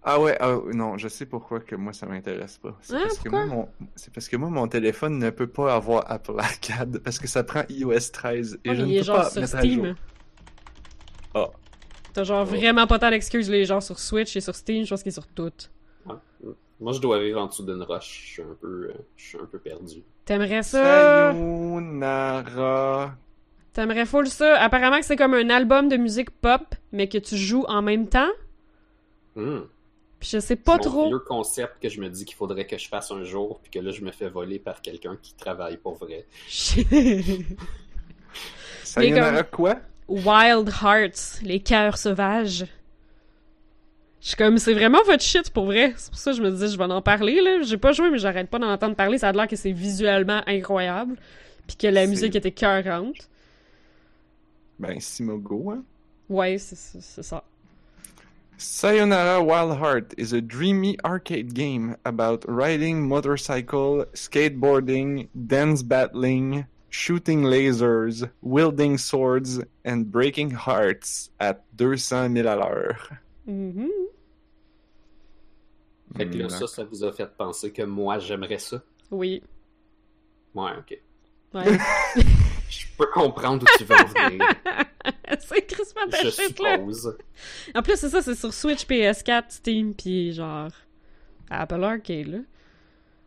[0.05, 2.77] Ah ouais, ah, non, je sais pourquoi que moi ça m'intéresse pas.
[2.81, 5.73] C'est Ah, parce que moi mon c'est parce que moi mon téléphone ne peut pas
[5.75, 9.29] avoir Apple Arcade parce que ça prend iOS 13 et Ah, je ne peux pas
[9.29, 9.71] sur mettre à jour.
[9.71, 9.95] Steam.
[11.35, 11.49] Ah.
[12.13, 12.53] T'as genre Oh.
[12.55, 14.83] vraiment pas tant d'excuses, les gens sur Switch et sur Steam.
[14.83, 15.71] Je pense qu'il est sur toutes.
[16.05, 16.15] Ouais.
[16.81, 18.23] Moi, je dois vivre en dessous d'une roche.
[18.25, 20.03] Je suis un peu, euh, je suis un peu perdu.
[20.25, 21.31] T'aimerais ça?
[21.31, 23.15] Sayonara.
[23.73, 24.59] T'aimerais full ça?
[24.61, 26.61] Apparemment que c'est comme un album de musique pop,
[26.91, 28.29] mais que tu joues en même temps.
[29.35, 29.61] Hmm.
[30.19, 31.07] Puis je sais pas C'est trop.
[31.07, 33.79] vieux concept que je me dis qu'il faudrait que je fasse un jour, puis que
[33.79, 36.25] là, je me fais voler par quelqu'un qui travaille pour vrai.
[38.83, 39.77] Sayonara quoi?
[40.07, 42.65] Wild Hearts, les cœurs sauvages.
[44.21, 45.93] Je suis comme, c'est vraiment votre shit pour vrai.
[45.97, 47.61] C'est pour ça que je me disais, je vais en parler, là.
[47.63, 49.17] J'ai pas joué, mais j'arrête pas d'en entendre parler.
[49.17, 51.17] Ça a l'air que c'est visuellement incroyable.
[51.67, 53.27] Puis que la C'est- musique était cœurante.
[54.83, 55.83] Ben Simogo hein?
[56.29, 56.75] Ouais, c'est
[57.23, 57.43] ça.
[58.57, 67.43] Sayonara Wild Heart is a dreamy arcade game about riding motorcycle, skateboarding, dance battling, shooting
[67.43, 73.09] lasers, wielding swords, and breaking hearts at 200 000 à l'heure.
[73.47, 73.89] Mhm.
[76.15, 78.81] Fait que là, Hmm, ça, ça vous a fait penser que moi, j'aimerais ça.
[79.09, 79.41] Oui.
[80.53, 80.99] Ouais, ok.
[81.55, 81.77] Ouais.
[82.79, 84.45] Je peux comprendre où tu veux en venir.
[85.39, 86.31] c'est crispement ta je là.
[86.31, 87.17] suppose.
[87.75, 90.69] En plus, c'est ça, c'est sur Switch, PS4, Steam, pis genre
[91.49, 92.37] Apple Arcade, là.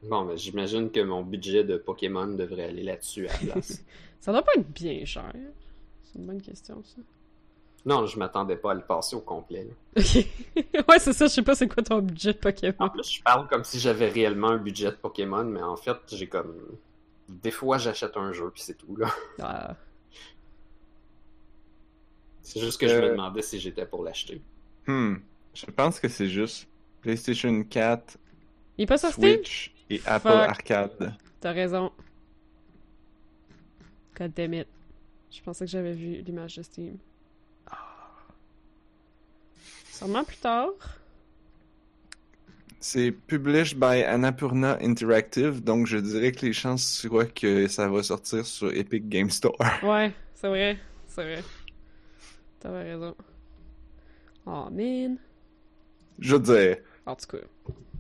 [0.03, 3.83] Bon, mais j'imagine que mon budget de Pokémon devrait aller là-dessus à la place.
[4.21, 5.33] Ça doit pas être bien cher.
[6.05, 7.01] C'est une bonne question, ça.
[7.85, 9.65] non, je m'attendais pas à le passer au complet.
[9.95, 10.03] là.
[10.03, 10.27] Ok.
[10.89, 12.89] ouais, c'est ça, je sais pas c'est quoi ton budget de En Pokémon.
[12.91, 16.27] plus, je parle comme si j'avais réellement un budget de Pokémon, mais en fait, j'ai
[16.29, 16.55] comme.
[17.29, 19.09] Des fois, j'achète un jeu, puis c'est tout, là.
[19.41, 19.77] Ah.
[22.43, 23.11] C'est juste que je me Euh.
[23.13, 24.41] demandais si j'étais pour l'acheter.
[24.87, 25.17] Hmm.
[25.55, 26.69] Je pense que c'est juste
[27.01, 28.19] PlayStation 4,
[28.79, 29.37] Il est pas sur Steam?
[29.37, 30.29] Switch et Apple.
[30.29, 31.15] Arcade.
[31.41, 31.91] T'as raison.
[34.19, 34.69] God damn it.
[35.31, 36.99] Je pensais que j'avais vu l'image de Steam.
[39.91, 40.71] Sûrement plus tard.
[42.79, 48.03] C'est published by Annapurna Interactive, donc je dirais que les chances soient que ça va
[48.03, 49.57] sortir sur Epic Game Store.
[49.83, 50.79] Ouais, c'est vrai.
[51.09, 51.43] C'est vrai.
[52.61, 53.15] T'avais raison.
[54.47, 55.17] Oh man.
[56.19, 57.39] Je veux dire, En tout cas.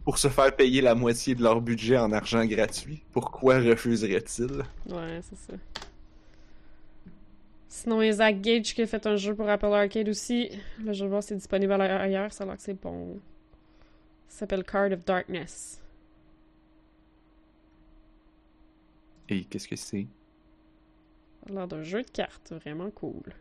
[0.04, 4.62] pour se faire payer la moitié de leur budget en argent gratuit, pourquoi refuseraient-ils?
[4.92, 5.54] Ouais, c'est ça.
[7.68, 10.48] Sinon, il y a Zach Gage qui a fait un jeu pour Apple Arcade aussi.
[10.82, 12.32] Là, je vais voir si c'est disponible ailleurs.
[12.32, 13.18] Ça a l'air que c'est bon.
[14.28, 15.82] Ça s'appelle Card of Darkness.
[19.28, 20.06] Et qu'est-ce que c'est?
[21.48, 22.52] L'air d'un jeu de cartes.
[22.52, 23.32] Vraiment cool.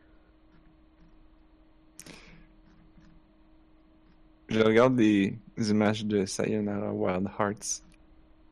[4.48, 7.84] Je regarde des images de Sayonara Wild Hearts.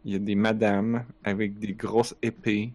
[0.05, 2.73] Il y a des madames avec des grosses épées.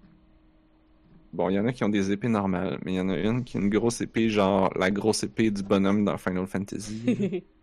[1.32, 3.16] Bon, il y en a qui ont des épées normales, mais il y en a
[3.16, 7.44] une qui a une grosse épée, genre la grosse épée du bonhomme dans Final Fantasy.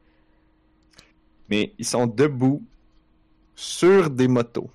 [1.50, 2.64] mais ils sont debout
[3.56, 4.70] sur des motos.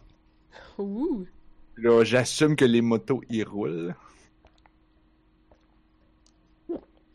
[0.79, 1.27] Ouh!
[1.77, 3.95] Là, j'assume que les motos y roulent.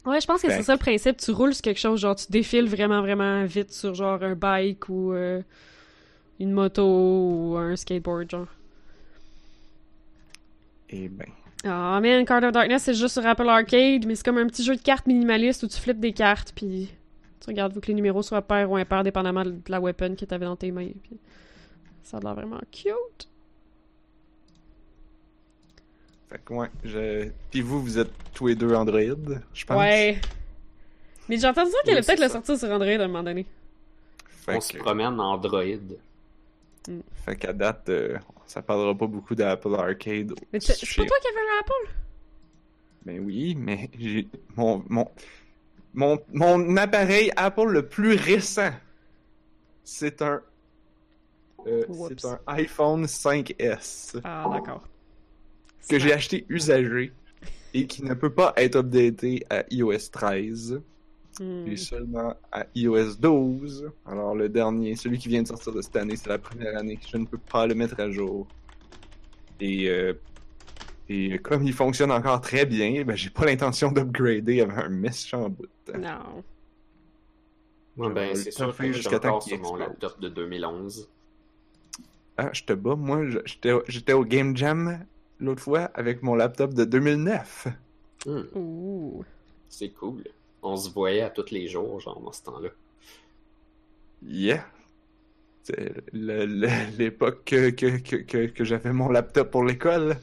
[0.06, 1.18] Ouais, je pense que c'est ça le principe.
[1.18, 4.88] Tu roules sur quelque chose, genre tu défiles vraiment, vraiment vite sur genre un bike
[4.90, 5.42] ou euh,
[6.40, 8.48] une moto ou un skateboard, genre.
[10.90, 11.28] Et ben,
[11.64, 14.64] Ah man, Card of Darkness, c'est juste sur Apple Arcade, mais c'est comme un petit
[14.64, 16.90] jeu de cartes minimaliste où tu flippes des cartes, puis
[17.46, 20.26] tu regardes faut que les numéros soient pairs ou impairs, dépendamment de la weapon que
[20.26, 20.90] t'avais dans tes mains.
[21.04, 21.20] Puis
[22.02, 23.30] ça a l'air vraiment cute.
[26.28, 27.30] fait que ouais, je...
[27.52, 29.00] Puis vous, vous êtes tous les deux Android,
[29.54, 29.78] je pense?
[29.78, 30.20] Ouais.
[31.30, 32.30] Mais j'ai entendu dire qu'elle Oui, allait peut-être ça.
[32.30, 33.46] sortir sur Android à un moment donné.
[34.28, 35.64] Fait On se promène en Android.
[37.26, 38.18] Fait qu'à date, euh,
[38.48, 40.34] ça parlera pas beaucoup d'Apple Arcade.
[40.52, 41.96] Mais c'est pas toi qui avais un Apple?
[43.06, 45.08] Ben oui, mais j'ai mon, mon
[45.96, 48.72] mon mon appareil Apple le plus récent,
[49.84, 50.42] c'est un
[51.68, 54.88] euh, c'est un iPhone 5S Ah, d'accord.
[55.90, 57.12] que j'ai acheté usagé
[57.74, 60.82] et qui ne peut pas être updaté à iOS 13
[61.38, 61.68] Hmm.
[61.68, 63.92] et seulement à iOS 12.
[64.06, 66.98] Alors le dernier, celui qui vient de sortir de cette année, c'est la première année.
[67.12, 68.48] Je ne peux pas le mettre à jour.
[69.60, 70.14] Et euh,
[71.10, 75.50] et comme il fonctionne encore très bien, ben j'ai pas l'intention d'upgrader avec un méchant
[75.50, 75.68] bout.
[75.98, 76.44] Non.
[77.98, 81.10] Ouais, ben, c'est sûr que jusqu'à temps qu'il sur mon laptop de 2011.
[82.38, 85.06] Ah, je te bats, moi, j'étais au- j'étais au Game Jam
[85.40, 87.68] l'autre fois avec mon laptop de 2009.
[88.26, 89.24] Hmm, Ouh.
[89.70, 90.24] c'est cool.
[90.62, 92.70] On se voyait à tous les jours, genre, dans ce temps-là.
[94.24, 94.66] Yeah.
[95.64, 95.94] C'est
[96.98, 100.18] l'époque que, que, que, que, que j'avais mon laptop pour l'école.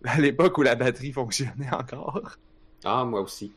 [0.04, 2.36] À l'époque où la batterie fonctionnait encore.
[2.84, 3.52] Ah, moi aussi.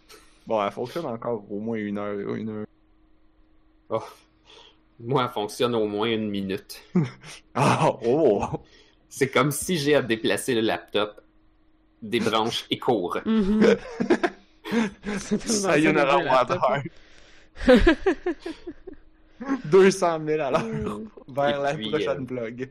[0.47, 2.35] Bon, elle fonctionne encore au moins une heure.
[2.35, 2.65] Une heure.
[3.89, 4.01] Oh.
[4.99, 6.83] Moi, elle fonctionne au moins une minute.
[7.55, 8.43] Ah, oh!
[9.09, 11.21] C'est comme si j'ai à déplacer le laptop
[12.01, 13.17] des branches et court.
[13.23, 13.77] Tellement
[15.17, 16.85] Sayonara ça, le Wild laptop, Heart.
[19.65, 21.07] 200 000 à l'heure Mm.
[21.27, 22.69] vers la prochaine euh, plug.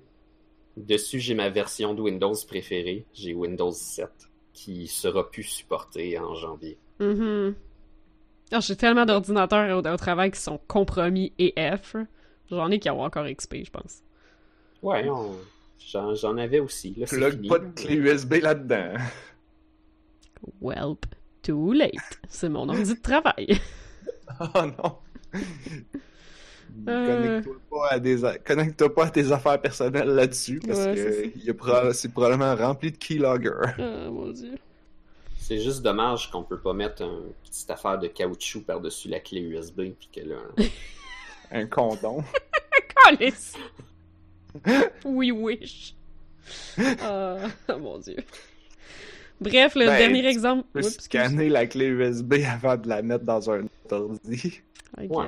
[0.77, 3.05] Dessus, j'ai ma version de Windows préférée.
[3.13, 4.09] J'ai Windows 7
[4.53, 6.79] qui sera plus supportée en janvier.
[7.01, 7.55] Mhm.
[8.53, 11.97] Ah, J'ai tellement d'ordinateurs au, au travail qui sont compromis et F.
[12.51, 14.03] J'en ai qui ont encore XP, je pense.
[14.83, 15.37] Ouais, on-
[15.79, 16.95] j'en j'en avais aussi.
[16.97, 17.49] Là, Plug fini.
[17.49, 18.95] pas de clé USB là-dedans.
[20.61, 21.07] Welp.
[21.43, 22.21] Too late.
[22.29, 23.59] C'est mon ordi de travail.
[24.41, 24.97] Oh non!
[26.89, 27.41] Euh.
[28.45, 32.97] Connecte-toi pas, à tes affaires personnelles là-dessus parce Ouais, que c'est pro- probablement rempli de
[32.97, 33.51] keylogger.
[33.79, 34.55] Mon dieu.
[35.37, 39.41] C'est juste dommage qu'on peut pas mettre une petite affaire de caoutchouc par-dessus la clé
[39.41, 40.37] USB, puis que là...
[41.53, 42.23] Un condom.
[43.05, 43.55] Calice!
[45.05, 45.95] Oui, wish.
[47.03, 47.37] Ah,
[47.69, 48.17] oh mon dieu.
[49.41, 50.63] Bref, le Ben, dernier tu exemple.
[50.67, 51.05] Tu peux Oups, excuse.
[51.07, 54.61] scanner la clé USB avant de la mettre dans un ordi.
[54.99, 55.27] I Ouais.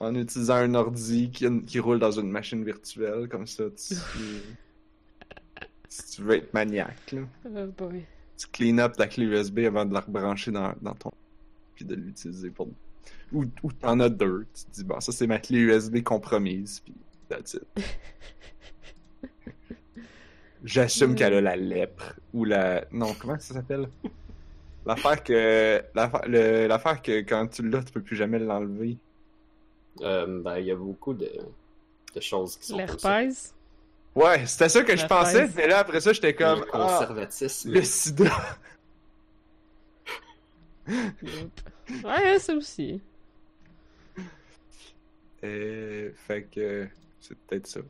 [0.00, 3.94] En utilisant un ordi qui, qui roule dans une machine virtuelle, comme ça, tu...
[5.88, 7.20] si tu veux être maniaque, là.
[7.46, 8.04] Oh boy.
[8.36, 11.10] tu clean up ta clé USB avant de la rebrancher dans, dans ton
[11.76, 12.68] puis de l'utiliser pour
[13.32, 16.80] ou, ou t'en as deux tu te dis bon ça c'est ma clé USB compromise
[16.84, 16.94] puis
[17.28, 17.64] that's it
[20.64, 21.14] j'assume Mm.
[21.14, 23.88] qu'elle a la lèpre ou la non comment ça s'appelle?
[24.86, 28.96] L'affaire que l'affaire le- l'affaire que quand tu l'as tu peux plus jamais l'enlever
[30.00, 31.30] Euh, ben, il y a beaucoup de,
[32.14, 32.84] de choses qui sont ça.
[32.84, 33.54] L'herpès.
[34.16, 37.70] ouais c'était ça que je pensais mais là après ça j'étais comme Le ah, conservatisme.
[37.72, 38.30] le sida.
[42.04, 43.00] Ouais, ça aussi.
[45.44, 46.86] Euh, fait que
[47.20, 47.80] c'est peut-être ça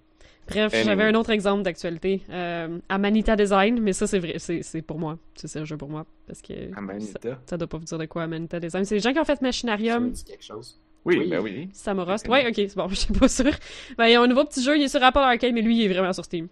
[0.47, 0.85] Bref, Anyway.
[0.85, 2.23] j'avais un autre exemple d'actualité.
[2.29, 5.19] Euh, Amanita Design, mais ça, c'est vrai, c'est c'est pour moi.
[5.37, 6.05] C'est sérieux pour moi.
[6.27, 8.85] Parce que ça, Amanita ça doit pas vous dire de quoi Amanita Design.
[8.85, 10.79] C'est les gens qui ont fait Ça me Machinarium, dit quelque chose?
[11.05, 11.29] Oui, Oui.
[11.29, 12.27] ben oui Samorast.
[12.27, 12.33] Ok.
[12.33, 13.53] Ouais, ok, c'est bon, je suis pas sûr.
[13.99, 15.79] Ben, il y a un nouveau petit jeu, il est sur Apple Arcade, mais lui,
[15.79, 16.49] il est vraiment sur Steam.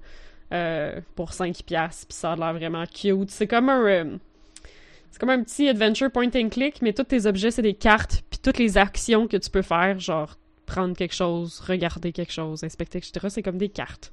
[0.52, 3.30] Euh, pour 5$, piastres, puis ça a l'air vraiment cute.
[3.30, 3.84] C'est comme un...
[3.86, 4.16] euh,
[5.10, 8.22] c'est comme un petit adventure point and click, mais tous tes objets, c'est des cartes,
[8.30, 10.36] puis toutes les actions que tu peux faire, genre
[10.66, 14.12] prendre quelque chose, regarder quelque chose, inspecter, etc., c'est comme des cartes.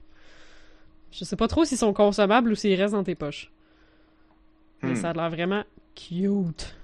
[1.11, 3.51] Je sais pas trop s'ils sont consommables ou s'ils restent dans tes poches.
[4.81, 4.95] Mais Hmm.
[4.95, 5.63] ça a l'air vraiment
[5.95, 6.75] cute.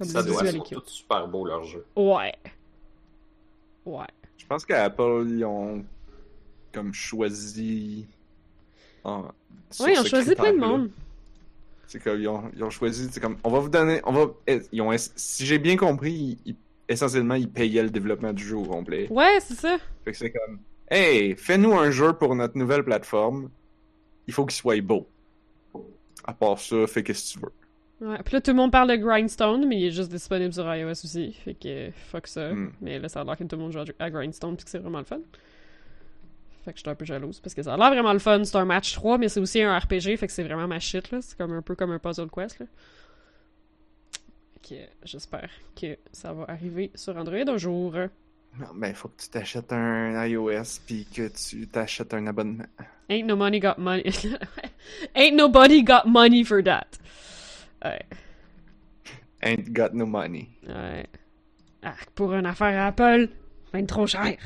[0.00, 1.84] Comme Ça le doit être tout super beau leur jeu.
[1.94, 2.32] Ouais.
[3.84, 4.06] Ouais.
[4.38, 5.84] Je pense qu'à Apple, ils ont
[6.72, 8.06] comme choisi.
[9.04, 9.12] Ouais,
[9.78, 10.90] ils ont choisi plein de monde.
[11.86, 14.26] C'est comme ils ont, ils ont choisi, c'est comme on va vous donner, on va,
[14.46, 16.56] eh, ils ont, si j'ai bien compris, ils-
[16.88, 19.06] essentiellement ils payaient le développement du jeu au complet.
[19.10, 19.76] Ouais, c'est ça.
[20.04, 23.50] Fait que c'est comme, hey, fais-nous un jeu pour notre nouvelle plateforme.
[24.26, 25.08] Il faut qu'il soit beau.
[26.24, 27.52] À part ça, fais qu'est-ce que tu veux.
[28.00, 28.18] Ouais.
[28.24, 30.90] Puis là, tout le monde parle de Grindstone, mais il est juste disponible sur iOS
[30.90, 31.32] aussi.
[31.44, 32.52] Fait que fuck ça.
[32.52, 32.72] Hmm.
[32.80, 34.70] Mais là, ça a l'air que tout le monde joue à- à Grindstone, puis que
[34.70, 35.20] c'est vraiment le fun.
[36.64, 38.42] Fait que j'étais un peu jalouse, parce que ça a l'air vraiment le fun.
[38.44, 41.10] C'est un match 3, mais c'est aussi un RPG, fait que c'est vraiment ma shit,
[41.10, 41.20] là.
[41.20, 42.66] C'est comme un peu comme un puzzle quest, là.
[44.62, 47.94] Fait que j'espère que ça va arriver sur Android un jour.
[48.58, 52.64] Non, ben faut que tu t'achètes un iOS puis que tu t'achètes un abonnement.
[53.08, 54.04] Ain't no money got money.
[55.14, 56.98] Ain't nobody got money for that.
[57.84, 58.00] Ouais.
[59.42, 60.48] Ain't got no money.
[60.66, 61.06] Ouais.
[61.82, 63.28] Ah, pour une affaire à Apple,
[63.72, 64.36] ben trop cher.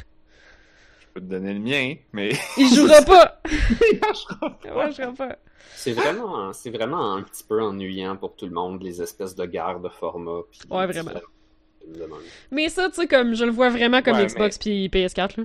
[1.00, 3.40] Je peux te donner le mien, mais Il jouera pas!
[3.92, 5.12] il marchera pas.
[5.12, 5.38] Pas.
[5.74, 9.44] C'est vraiment, c'est vraiment un petit peu ennuyant pour tout le monde, les espèces de
[9.46, 10.42] guerres de format.
[10.70, 11.12] Ouais, vraiment.
[11.12, 12.08] même.
[12.50, 15.44] Mais ça, tu sais, comme, je le vois vraiment comme Ouais, Xbox puis PS4, là.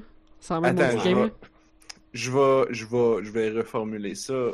[0.50, 1.32] En même Attends, je game,
[2.14, 4.52] je vais, je vais, je vais reformuler ça.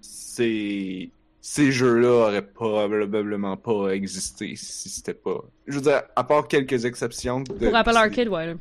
[0.00, 1.10] C'est,
[1.50, 5.42] ces jeux-là auraient probablement pas existé si c'était pas.
[5.66, 7.40] Je veux dire, à part quelques exceptions.
[7.40, 8.54] de- Pour Apple que Arcade, ouais.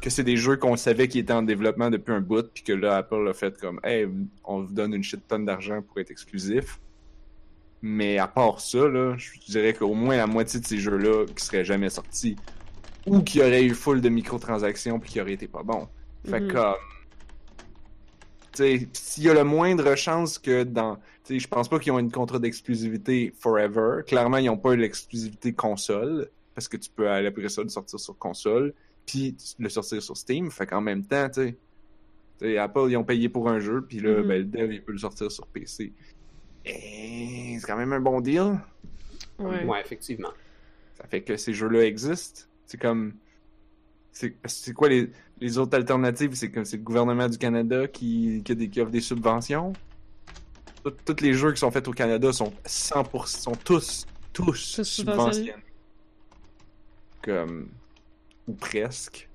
[0.00, 2.72] Que c'est des jeux qu'on savait qui étaient en développement depuis un bout, puis que
[2.72, 4.08] là, Apple a fait comme, hey,
[4.44, 6.80] on vous donne une shit tonne d'argent pour être exclusif.
[7.82, 11.44] Mais à part ça, là, je dirais qu'au moins la moitié de ces jeux-là qui
[11.44, 12.36] seraient jamais sortis,
[13.06, 15.88] ou qui auraient eu full de microtransactions puis qui auraient été pas bons.
[16.26, 16.48] Fait Mhm.
[16.48, 16.60] Tu sais,
[18.92, 20.98] s'il y a le moindre chance que dans.
[21.28, 24.02] Je pense pas qu'ils ont une contrat d'exclusivité forever.
[24.06, 28.00] Clairement, ils ont pas l'exclusivité console, parce que tu peux aller après ça le sortir
[28.00, 28.74] sur console,
[29.06, 30.50] puis le sortir sur Steam.
[30.50, 31.56] Fait qu'en même temps, tu
[32.40, 32.56] sais.
[32.58, 34.26] Apple, ils ont payé pour un jeu, puis là, Mhm.
[34.28, 35.92] ben, le dev, il peut le sortir sur PC.
[36.64, 38.58] Et c'est quand même un bon deal.
[39.38, 39.64] Ouais.
[39.64, 40.30] Ouais, effectivement.
[40.96, 42.42] Ça fait que ces jeux-là existent.
[42.66, 43.14] C'est comme.
[44.12, 45.10] C'est c'est quoi les,
[45.40, 46.34] les autres alternatives?
[46.34, 49.72] C'est comme c'est le gouvernement du Canada qui, qui, a des- qui offre des subventions.
[51.04, 55.54] Tous les jeux qui sont faits au Canada sont 100%, sont tous, tous subventionnés.
[57.22, 57.68] Comme.
[58.48, 59.28] Ou presque.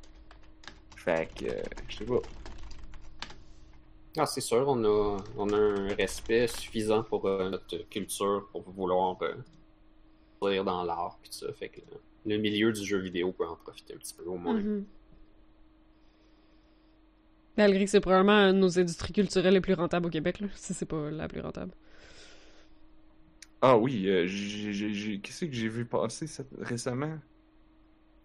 [0.95, 1.45] Fait que.
[1.45, 2.19] euh, Je sais pas.
[4.17, 8.63] Ah, c'est sûr, on a, on a un respect suffisant pour euh, notre culture pour
[8.71, 9.33] vouloir euh,
[10.51, 11.51] dire dans l'art puis tout ça.
[11.53, 14.37] Fait que euh, le milieu du jeu vidéo peut en profiter un petit peu au
[14.37, 14.53] moins.
[14.59, 14.85] Mhm.
[17.57, 20.47] Malgré que c'est probablement nos industries culturelles les plus rentables au Québec, là.
[20.55, 21.71] Si c'est pas la plus rentable.
[23.61, 24.27] Ah oui, euh,
[25.23, 27.17] qu'est-ce que j'ai vu passer cette- récemment?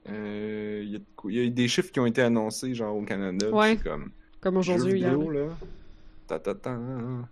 [0.08, 2.74] Euh, Il y, a de quoi- il y a des chiffres qui ont été annoncés,
[2.74, 3.48] genre au Canada.
[3.50, 3.76] Ouais.
[3.76, 4.10] comme.
[4.40, 5.16] Comme aujourd'hui, hier.
[5.16, 5.48] là.
[6.26, 6.70] Ta, ta, ta,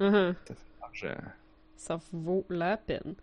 [0.00, 0.34] Uh-huh.
[0.82, 1.14] argent.
[1.76, 3.14] Ça vaut la peine.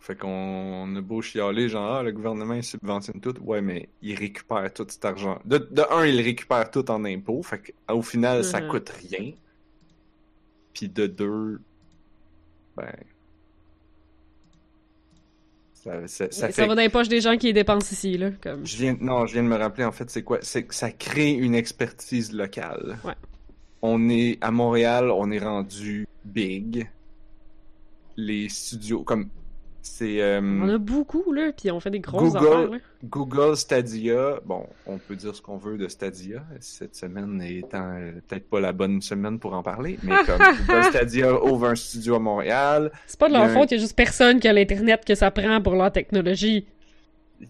[0.00, 3.34] Fait qu'on on a beau chialer, genre, ah, le gouvernement il subventionne tout.
[3.42, 5.40] Ouais, mais il récupère tout cet argent.
[5.44, 7.42] De, de un, il récupère tout en impôts.
[7.42, 8.68] Fait qu'au final, ça Mhm.
[8.68, 9.32] coûte rien.
[10.72, 11.60] Puis de deux,
[12.76, 12.92] ben.
[15.72, 16.66] Ça, ça, ça Ça, fait.
[16.66, 18.30] va dans les poches des gens qui les dépensent ici, là.
[18.42, 18.66] Comme...
[18.66, 20.38] Je viens, non, je viens de me rappeler, en fait, c'est quoi?
[20.42, 22.98] C'est que ça crée une expertise locale.
[23.04, 23.14] Ouais.
[23.82, 26.88] On est, à Montréal, on est rendu big.
[28.16, 29.28] Les studios, comme,
[29.86, 32.78] c'est, euh, On a beaucoup, là, puis on fait des grosses Google- affaires, là.
[33.04, 36.44] Google Stadia, bon, on peut dire ce qu'on veut de Stadia.
[36.60, 40.84] Cette semaine étant euh, peut-être pas la bonne semaine pour en parler, mais comme Google
[40.84, 43.96] Stadia ouvre un studio à Montréal, C'est pas de leur faute, il y a juste
[43.96, 46.66] personne qui a l'Internet que ça prend pour leur technologie.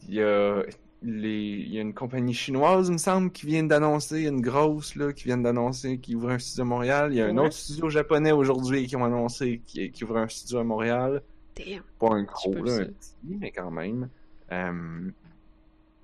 [0.08, 0.62] il y a
[1.02, 4.96] les, il y a une compagnie chinoise, il me semble, qui vient d'annoncer, une grosse,
[4.96, 7.08] là, qui vient d'annoncer qui ouvre un studio à Montréal.
[7.12, 10.26] Il y a un autre studio japonais aujourd'hui qui ont annoncé qui, qui ouvre un
[10.28, 11.22] studio à Montréal.
[11.56, 11.82] Damn.
[11.98, 14.08] Pas un gros, là, un petit, mais quand même.
[14.52, 15.10] Euh,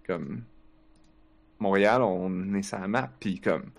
[0.06, 0.42] comme
[1.58, 3.70] Montréal, on est sur la map, puis comme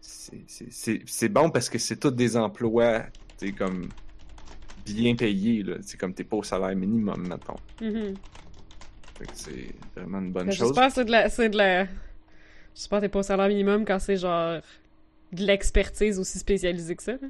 [0.00, 3.04] c'est- bon parce que c'est tous des emplois,
[3.38, 3.88] tu comme
[4.84, 5.76] bien payés, là.
[5.82, 7.56] C'est comme t'es pas au salaire minimum, mettons.
[7.80, 8.14] Mhm.
[9.18, 10.68] Fait que c'est vraiment une bonne Mais chose.
[10.68, 11.28] J'espère que c'est de la...
[11.28, 11.86] C'est de la...
[12.74, 14.60] J'espère que t'es pas au salaire minimum quand c'est genre
[15.32, 17.12] de l'expertise aussi spécialisée que ça.
[17.12, 17.28] là.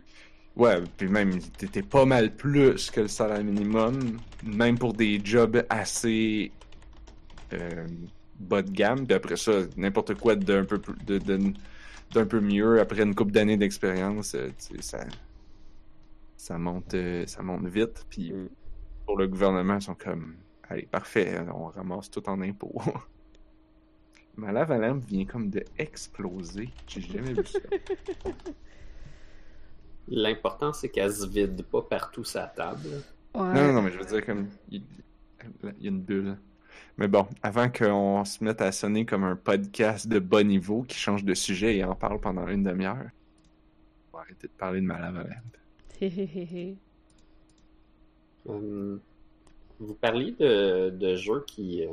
[0.56, 5.64] Ouais, puis même, t'étais pas mal plus que le salaire minimum, même pour des jobs
[5.68, 6.56] assez
[7.52, 7.88] euh,
[8.34, 9.06] bas de gamme.
[9.06, 11.54] Puis après ça, n'importe quoi d'un peu de, de-
[12.10, 14.50] d'un peu mieux après une couple d'années d'expérience, euh,
[14.80, 15.06] ça
[16.36, 18.06] ça monte euh, ça monte vite.
[18.08, 18.48] Puis Mm.
[19.06, 22.80] pour le gouvernement, ils sont comme allez parfait, on ramasse tout en impôts.
[24.36, 26.76] Ma lave à vient comme de exploser.
[26.86, 27.68] J'ai jamais vu ça.
[30.08, 33.02] L'important, c'est qu'elle se vide pas partout sa table.
[33.34, 33.40] Ouais.
[33.52, 34.48] Non, non, non, mais je veux dire, comme.
[34.70, 34.82] Il,
[35.78, 36.36] il y a une bulle.
[36.98, 40.96] Mais bon, avant qu'on se mette à sonner comme un podcast de bas niveau qui
[40.96, 43.10] change de sujet et en parle pendant une demi-heure,
[44.12, 45.56] on va arrêter de parler de ma lave à lampe.
[46.00, 46.76] Hé, hé, hé, hé.
[48.48, 48.96] Euh,
[49.80, 51.90] vous parliez de, de jeux qui, euh,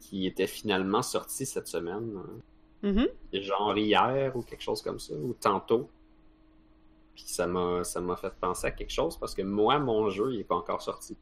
[0.00, 2.12] qui étaient finalement sortis cette semaine.
[2.16, 2.40] hein?
[2.80, 3.08] Mhm.
[3.42, 5.88] genre hier ou quelque chose comme ça, ou tantôt.
[7.18, 10.32] Puis ça m'a ça m'a fait penser à quelque chose parce que moi, mon jeu,
[10.34, 11.16] il est pas encore sorti.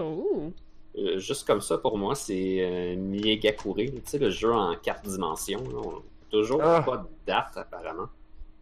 [0.00, 0.50] Oh.
[0.96, 5.02] Euh, juste comme ça, pour moi, c'est euh, Miegakure, tu sais, le jeu en quatre
[5.02, 5.62] dimensions.
[5.68, 5.76] là.
[5.84, 6.80] On- Toujours Ah.
[6.82, 8.08] pas de date, apparemment.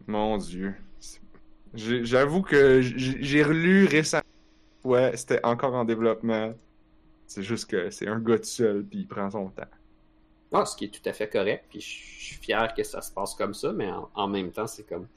[0.07, 0.75] Mon Dieu.
[1.73, 4.23] J'avoue que j'ai j'ai relu récemment.
[4.83, 6.53] Ouais, c'était encore en développement.
[7.27, 9.63] C'est juste que c'est un gars tout seul, puis il prend son temps.
[10.53, 13.11] Ah, ce qui est tout à fait correct, puis je suis fier que ça se
[13.11, 15.07] passe comme ça, mais en, en même temps, c'est comme.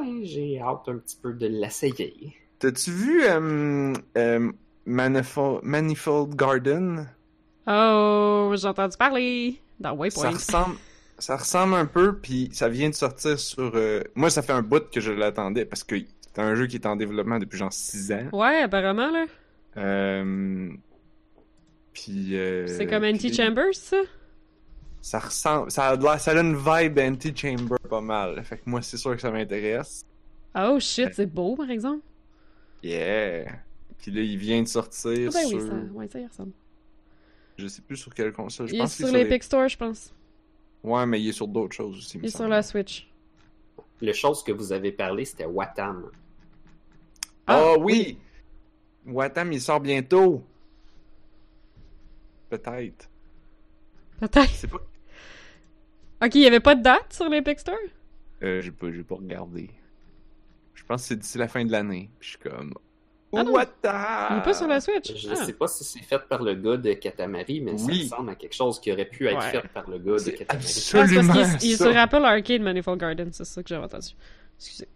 [0.00, 2.34] Ben, j'ai hâte un petit peu de l'essayer.
[2.58, 4.50] T'as-tu vu euh, euh,
[4.86, 7.08] Manifold, Manifold Garden?
[7.66, 10.30] Oh, j'ai entendu parler dans Ça Waypoint.
[10.30, 10.76] ressemble,
[11.18, 13.72] ça ressemble un peu, puis ça vient de sortir sur.
[13.74, 16.76] euh, Moi, ça fait un bout que je l'attendais parce que c'est un jeu qui
[16.76, 18.28] est en développement depuis genre 6 ans.
[18.32, 19.26] Ouais, apparemment, là.
[19.76, 20.70] Euh...
[21.92, 22.34] Puis.
[22.36, 23.98] euh, C'est comme Anti-Chambers, ça?
[25.02, 25.70] Ça ressemble.
[25.70, 28.42] Ça a, ça a une vibe anti-chamber pas mal.
[28.44, 30.06] Fait que moi, c'est sûr que ça m'intéresse.
[30.54, 32.04] Oh shit, c'est beau, par exemple.
[32.84, 33.58] Yeah!
[33.98, 35.58] Puis là, il vient de sortir Ah ben sur.
[35.58, 36.52] oui, ça, ouais, ça y ressemble.
[37.58, 38.68] Je sais plus sur quelle console.
[38.68, 40.14] Je Il est pense qu'il sur est l'Epic Store, je pense.
[40.82, 42.18] Ouais, mais il est sur d'autres choses aussi.
[42.18, 43.08] Il est sur la Switch.
[44.00, 46.10] Le chose que vous avez parlé, c'était Watam.
[47.46, 48.18] Ah oui!
[49.06, 50.44] Watam, il sort bientôt.
[52.50, 53.08] Peut-être.
[54.20, 54.50] Peut-être.
[54.50, 54.78] C'est pas.
[56.22, 57.74] Ok, il y avait pas de date sur l'Epic Store?
[58.42, 59.70] Euh, j'ai pas, j'ai pas regardé.
[60.74, 62.10] Je pense que c'est d'ici la fin de l'année.
[62.18, 62.74] Puis je suis comme.
[63.34, 63.52] Ah non.
[63.52, 64.26] Watam!
[64.32, 65.16] Il est pas sur la Switch?
[65.16, 65.36] Je Ah.
[65.36, 68.06] sais pas si c'est fait par le gars de Katamari, mais Oui.
[68.08, 69.50] ça ressemble à quelque chose qui aurait pu être Ouais.
[69.50, 70.64] fait par le gars de C'est Katamari.
[70.66, 71.84] Ah, c'est parce qu'il est- il est ça.
[71.90, 74.08] sur Apple Arcade Manifold Garden, c'est ça que j'avais entendu.
[74.58, 74.88] Excusez.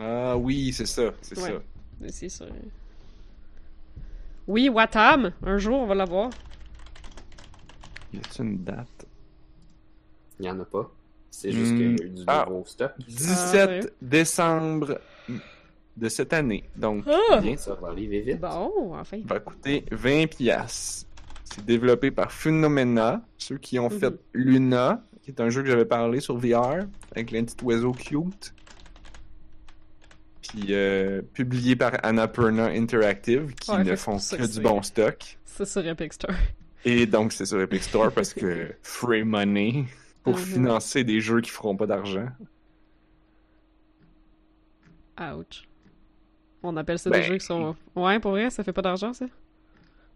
[0.00, 1.50] Ah oui, c'est ça, c'est Ouais.
[1.50, 1.62] ça.
[2.00, 2.46] Mais C'est ça.
[4.46, 5.32] Oui, Watam!
[5.44, 6.30] Un jour, on va l'avoir.
[8.14, 8.99] Y a-t-il une date?
[10.40, 10.90] Il n'y en a pas.
[11.30, 11.76] C'est juste Hmm.
[11.76, 12.46] qu'il y a eu du Ah.
[12.48, 12.92] nouveau stock.
[13.06, 13.90] 17 ouais.
[14.02, 14.98] décembre
[15.96, 16.64] de cette année.
[16.76, 17.38] Donc, Ah!
[17.40, 18.40] Bien, ça va arriver vite.
[18.40, 19.18] Bon, enfin.
[19.18, 21.06] il va coûter 20 piastres.
[21.44, 23.98] C'est développé par Phenomena, ceux qui ont Mhm.
[24.00, 27.92] fait Luna, qui est un jeu que j'avais parlé sur VR, avec le petit oiseau
[27.92, 28.54] cute.
[30.42, 34.60] Puis euh, publié par Annapurna Interactive, qui Ouais, ne que font que ça du que
[34.60, 35.38] bon stock.
[35.44, 36.34] C'est sur Epic Store.
[36.84, 39.84] Et donc, c'est sur Epic Store parce que free money
[40.22, 40.44] pour Mhm.
[40.44, 42.26] financer des jeux qui feront pas d'argent.
[45.20, 45.68] Ouch.
[46.62, 47.76] On appelle ça Ben, des jeux qui sont.
[47.94, 49.26] Ouais, pour vrai, ça fait pas d'argent, ça?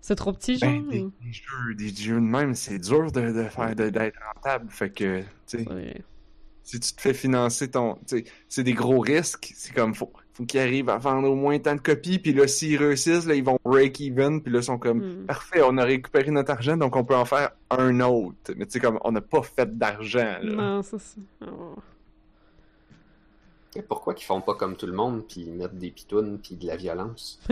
[0.00, 0.70] C'est trop petit, genre?
[0.70, 3.88] Ben, des, ou- des jeux, des jeux de même, c'est dur de, de faire de-
[3.90, 4.70] d'être rentable.
[4.70, 6.02] Fait que, tu sais, Ouais.
[6.62, 7.94] si tu te fais financer ton.
[8.06, 9.52] tu sais, c'est des gros risques.
[9.54, 12.18] C'est comme, faut, faut qu'ils arrivent à vendre au moins tant de copies.
[12.18, 14.42] Puis là, s'ils réussissent, là, ils vont break even.
[14.42, 15.26] Puis là, ils sont comme, Hmm.
[15.26, 18.52] parfait, on a récupéré notre argent, donc on peut en faire un autre.
[18.56, 20.52] Mais tu sais, comme, on n'a pas fait d'argent, là.
[20.52, 21.16] Non, c'est ça.
[21.46, 21.76] Oh.
[23.76, 26.54] Et pourquoi qu'ils font pas comme tout le monde, puis ils mettent des pitounes, puis
[26.56, 27.40] de la violence?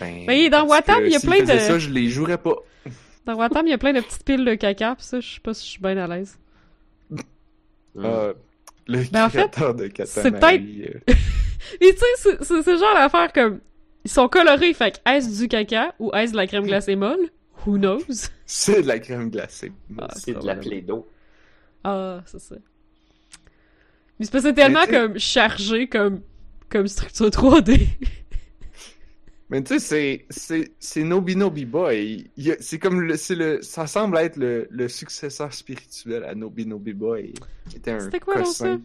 [0.00, 2.54] Ben, Mais dans Watam, il y a plein de- ça, je les jouerais pas.
[3.26, 5.40] Dans Watam, il y a plein de petites piles de caca, pis ça, je sais
[5.40, 6.38] pas si je suis bien à l'aise.
[7.98, 8.32] Euh,
[8.88, 10.84] le Ben, en fait, de c'est Katamari.
[10.84, 11.00] euh,
[11.80, 13.60] Et tu sais, c'est- c'est ce genre d'affaire comme.
[14.04, 17.30] Ils sont colorés, fait que est-ce du caca ou est-ce de la crème glacée molle?
[17.64, 18.00] Who knows?
[18.44, 19.70] c'est de la crème glacée.
[20.00, 20.60] Ah, C'est de la ouais.
[20.60, 21.08] plaido.
[21.84, 22.56] Ah, c'est ça.
[24.18, 26.20] Mais c'est parce que c'est tellement Mais comme chargé comme,
[26.68, 27.86] comme structure 3D.
[29.52, 32.30] Mais tu sais, c'est, c'est, c'est Nobi Nobi Boy.
[32.60, 36.94] C'est comme le, c'est le, ça semble être le, le successeur spirituel à Nobi Nobi
[36.94, 37.34] Boy,
[37.68, 38.80] qui était un C'était quoi, donc, cossin.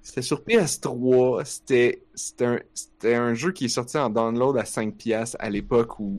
[0.00, 1.44] C'était sur PS3.
[1.44, 5.50] C'était, c'était un, c'était un jeu qui est sorti en download à 5 piastres à
[5.50, 6.16] l'époque où,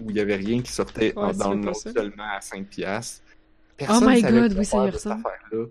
[0.00, 1.92] où il y avait rien qui sortait Ouais, en download ça.
[1.92, 3.22] seulement à 5 piastres.
[3.82, 5.24] Oh my savait God, quoi oui, ça y ressemble.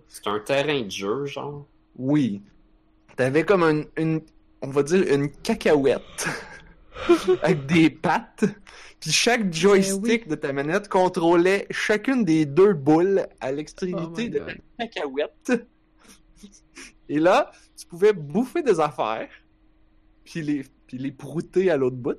[0.06, 1.66] C'est un terrain de jeu, genre.
[1.96, 2.42] Oui.
[3.16, 4.20] T'avais comme une, une,
[4.62, 6.28] on va dire une cacahuète
[7.42, 8.44] avec des pattes.
[9.00, 10.28] Puis chaque joystick oui.
[10.28, 14.58] de ta manette contrôlait chacune des deux boules à Oh l'extrémité my de God.
[14.78, 15.52] la cacahuète.
[17.08, 19.30] Et là, tu pouvais bouffer des affaires,
[20.24, 22.18] puis les, puis les prouter à l'autre bout.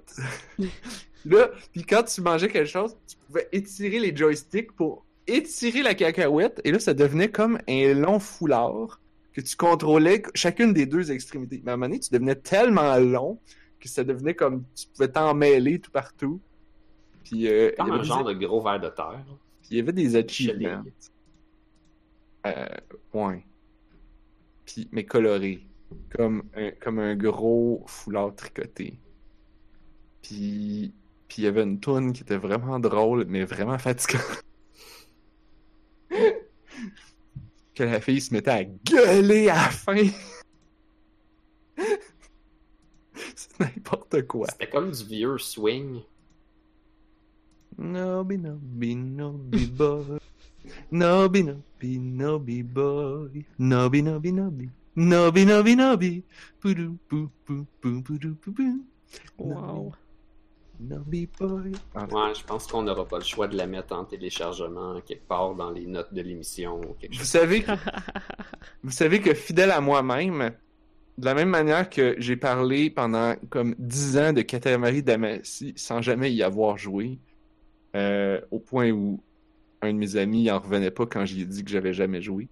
[1.25, 5.93] là, puis quand tu mangeais quelque chose, tu pouvais étirer les joysticks pour étirer la
[5.93, 8.99] cacahuète, et là, ça devenait comme un long foulard
[9.33, 11.61] que tu contrôlais chacune des deux extrémités.
[11.63, 13.39] Mais à un moment donné, tu devenais tellement long
[13.79, 16.41] que ça devenait comme tu pouvais t'en mêler tout partout.
[17.23, 19.23] Puis euh, il y avait un des- genre de gros ver de terre.
[19.61, 20.83] puis il y avait des achievements.
[22.47, 22.65] Euh,
[23.13, 23.45] ouais.
[24.65, 25.65] Puis, mais coloré.
[26.15, 28.99] Comme un, comme un gros foulard tricoté.
[30.21, 30.93] Puis,
[31.27, 34.43] puis il y avait une toune qui était vraiment drôle, mais vraiment fatigante.
[37.79, 39.95] Que la fille se mettait à gueuler à la fin.
[43.35, 44.47] C'est n'importe quoi.
[44.51, 46.01] C'était comme du vieux swing.
[47.77, 50.19] Nobi, nobi, nobi boy.
[50.91, 53.45] Nobi, nobi, nobi boy.
[53.57, 54.69] Nobi, nobi, nobi.
[54.97, 56.23] Nobi, nobi, nobi.
[56.59, 58.83] Poudou, pou, pou, pou, poudou, pou, pou.
[59.37, 59.93] Wow.
[60.79, 61.71] Nobi boy.
[61.95, 65.53] Ouais, je pense qu'on n'aura pas le choix de la mettre en téléchargement quelque part
[65.55, 67.27] dans les notes de l'émission ou quelque Vous chose.
[67.27, 67.71] savez que,
[68.83, 70.53] vous savez que fidèle à moi-même,
[71.17, 76.01] de la même manière que j'ai parlé pendant comme 10 ans de Katamari Damacy sans
[76.01, 77.19] jamais y avoir joué,
[77.95, 79.21] euh, au point où
[79.81, 82.47] un de mes amis en revenait pas quand j'ai dit que j'avais jamais joué.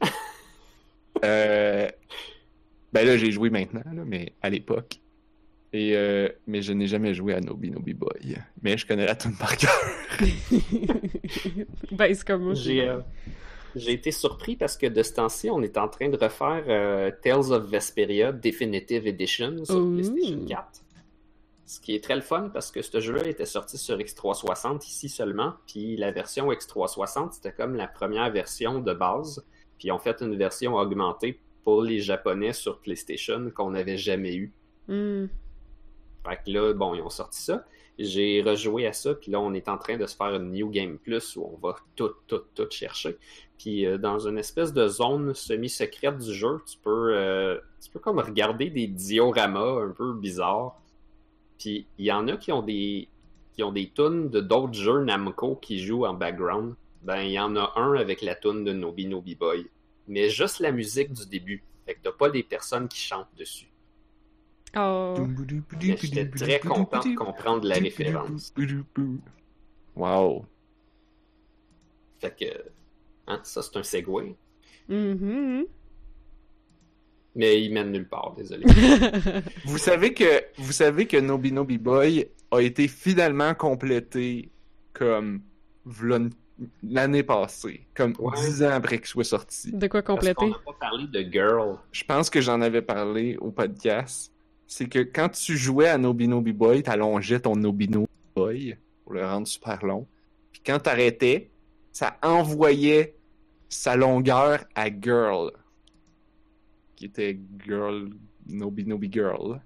[1.24, 1.88] Euh,
[2.92, 4.99] ben là, j'ai joué maintenant, là, mais à l'époque.
[5.72, 8.36] Et euh, mais je n'ai jamais joué à Nobi Nobi Boy.
[8.62, 9.70] Mais je connais la tune par cœur.
[11.92, 12.54] ben, c'est comme moi.
[12.54, 12.98] J'ai euh,
[13.76, 17.12] j'ai été surpris parce que de ce temps-ci, on est en train de refaire euh,
[17.22, 19.92] Tales of Vesperia Definitive Edition sur.
[19.92, 20.66] PlayStation 4.
[21.66, 25.08] Ce qui est très le fun parce que ce jeu-là était sorti sur X360 ici
[25.08, 25.54] seulement.
[25.68, 29.46] Puis la version X360, c'était comme la première version de base.
[29.78, 34.34] Puis ils ont fait une version augmentée pour les Japonais sur PlayStation qu'on n'avait jamais
[34.34, 34.52] eu.
[34.88, 35.26] Hmm.
[36.26, 37.64] Fait que là, bon, ils ont sorti ça.
[37.98, 40.70] J'ai rejoué à ça, puis là, on est en train de se faire une New
[40.70, 43.18] Game Plus où on va tout, tout, tout chercher.
[43.58, 47.98] Puis euh, dans une espèce de zone semi-secrète du jeu, tu peux, euh, tu peux
[47.98, 50.80] comme regarder des dioramas un peu bizarres.
[51.58, 53.08] Puis il y en a qui ont des,
[53.52, 56.74] qui ont des tunes de d'autres jeux Namco qui jouent en background.
[57.02, 59.66] Ben, il y en a un avec la tune de Nobi Nobi Boy.
[60.08, 61.62] Mais juste la musique du début.
[61.84, 63.69] Fait que t'as pas des personnes qui chantent dessus.
[64.76, 65.14] Oh.
[65.80, 68.52] J'étais très content de comprendre la référence.
[69.96, 70.44] Wow.
[72.20, 72.70] Fait que,
[73.26, 74.34] hein, ça c'est un segway.
[74.88, 75.64] Mhm.
[77.34, 78.64] Mais il mène nulle part, désolé.
[79.64, 84.50] Vous savez que vous savez que Nobi Nobi Boy a été finalement complété
[84.92, 85.40] comme
[86.82, 88.36] l'année passée, comme Ouais.
[88.36, 89.72] dix ans après qu'il soit sorti.
[89.72, 90.34] De quoi Parce compléter?
[90.34, 91.78] qu'on n'a pas parlé de Girl.
[91.92, 94.32] Je pense que j'en avais parlé au podcast.
[94.72, 98.06] C'est que quand tu jouais à Nobinobi Boy, t'allongeais ton Nobinobi
[98.36, 100.06] Boy pour le rendre super long.
[100.52, 101.50] Puis quand t'arrêtais,
[101.90, 103.16] ça envoyait
[103.68, 105.50] sa longueur à Girl.
[106.94, 108.10] Qui était Girl,
[108.46, 109.60] Nobinobi Girl.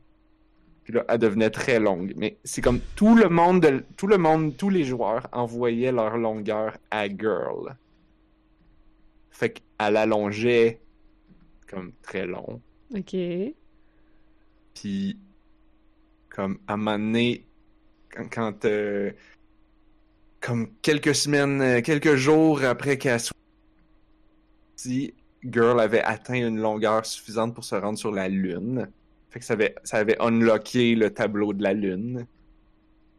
[0.84, 2.14] Puis là, elle devenait très longue.
[2.16, 6.16] Mais c'est comme tout le monde, de- tout le monde, tous les joueurs envoyaient leur
[6.16, 7.76] longueur à Girl.
[9.30, 10.80] Fait qu'elle allongeait
[11.68, 12.62] comme très long.
[12.96, 13.14] Ok.
[14.74, 15.18] Puis,
[16.28, 17.46] comme à un moment donné,
[18.10, 19.12] quand, quand, euh,
[20.40, 23.36] comme quelques semaines, euh, quelques jours après qu'elle soit
[24.76, 25.14] sortie,
[25.44, 28.88] Girl avait atteint une longueur suffisante pour se rendre sur la Lune.
[29.30, 32.26] Fait que ça avait, ça avait unlocké le tableau de la Lune.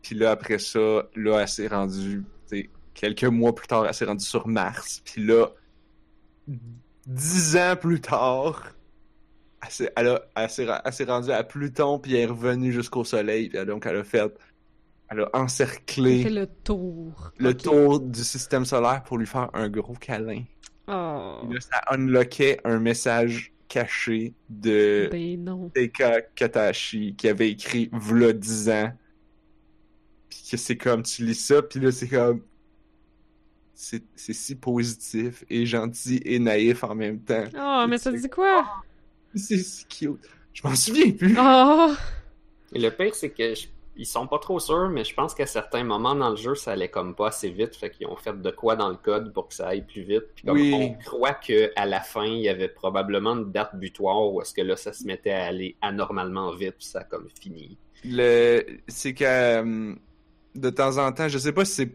[0.01, 2.23] Puis là, après ça, là, elle s'est rendue,
[2.93, 5.01] quelques mois plus tard, elle s'est rendue sur Mars.
[5.03, 5.47] Puis là,
[7.07, 8.74] dix ans plus tard,
[9.65, 10.49] elle s'est, elle a- elle
[10.93, 13.49] s'est elle rendue à Pluton, puis elle est revenue jusqu'au Soleil.
[13.49, 14.33] Puis donc, elle a fait,
[15.09, 17.31] elle a encerclé Fait le tour.
[17.37, 20.43] le tour du système solaire pour lui faire un gros câlin.
[20.87, 21.39] Oh.
[21.43, 25.69] Puis là, ça unlockait un message caché de Ben non.
[25.69, 28.91] Teika Katashi qui avait écrit v'là 10 ans.
[30.29, 32.41] Puis que c'est comme, tu lis ça, puis là, c'est comme...
[33.77, 37.43] C'est c'est si positif et gentil et naïf en même temps.
[37.59, 38.65] Oh, mais ça dit quoi?
[39.39, 40.19] C'est cute.
[40.53, 41.35] Je m'en souviens plus.
[41.39, 41.93] Oh!
[42.73, 43.67] Et le pire, c'est que je-
[43.97, 46.71] ils sont pas trop sûrs, mais je pense qu'à certains moments dans le jeu, ça
[46.73, 47.75] allait comme pas assez vite.
[47.75, 50.23] Fait qu'ils ont fait de quoi dans le code pour que ça aille plus vite.
[50.35, 50.73] Puis comme Oui.
[50.73, 54.61] on croit qu'à la fin, il y avait probablement une date butoir où est-ce que
[54.61, 57.77] là, ça se mettait à aller anormalement vite, puis ça a comme fini.
[58.03, 58.65] Le...
[58.89, 59.95] C'est que euh,
[60.55, 61.91] de temps en temps, je sais pas si c'est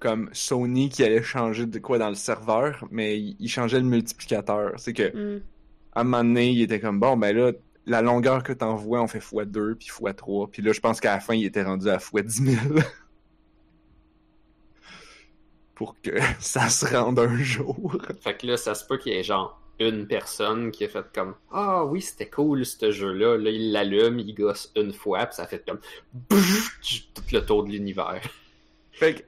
[0.00, 4.72] comme Sony qui allait changer de quoi dans le serveur, mais il, changeait le multiplicateur.
[4.76, 5.40] C'est que Hmm.
[5.98, 7.50] À un moment donné, il était comme bon, ben là,
[7.86, 10.48] la longueur que t'envoies, on fait x2 puis x3.
[10.48, 12.60] Puis là, je pense qu'à la fin, il était rendu à x10 000.
[15.74, 17.96] Pour que ça se rende un jour.
[18.20, 21.04] Fait que là, ça se peut qu'il y ait genre une personne qui a fait
[21.12, 23.36] comme Ah oui, c'était cool ce jeu-là.
[23.36, 25.80] Là, il l'allume, il gosse une fois, puis ça fait comme
[26.28, 28.20] tout le tour de l'univers.
[28.92, 29.22] Fait que,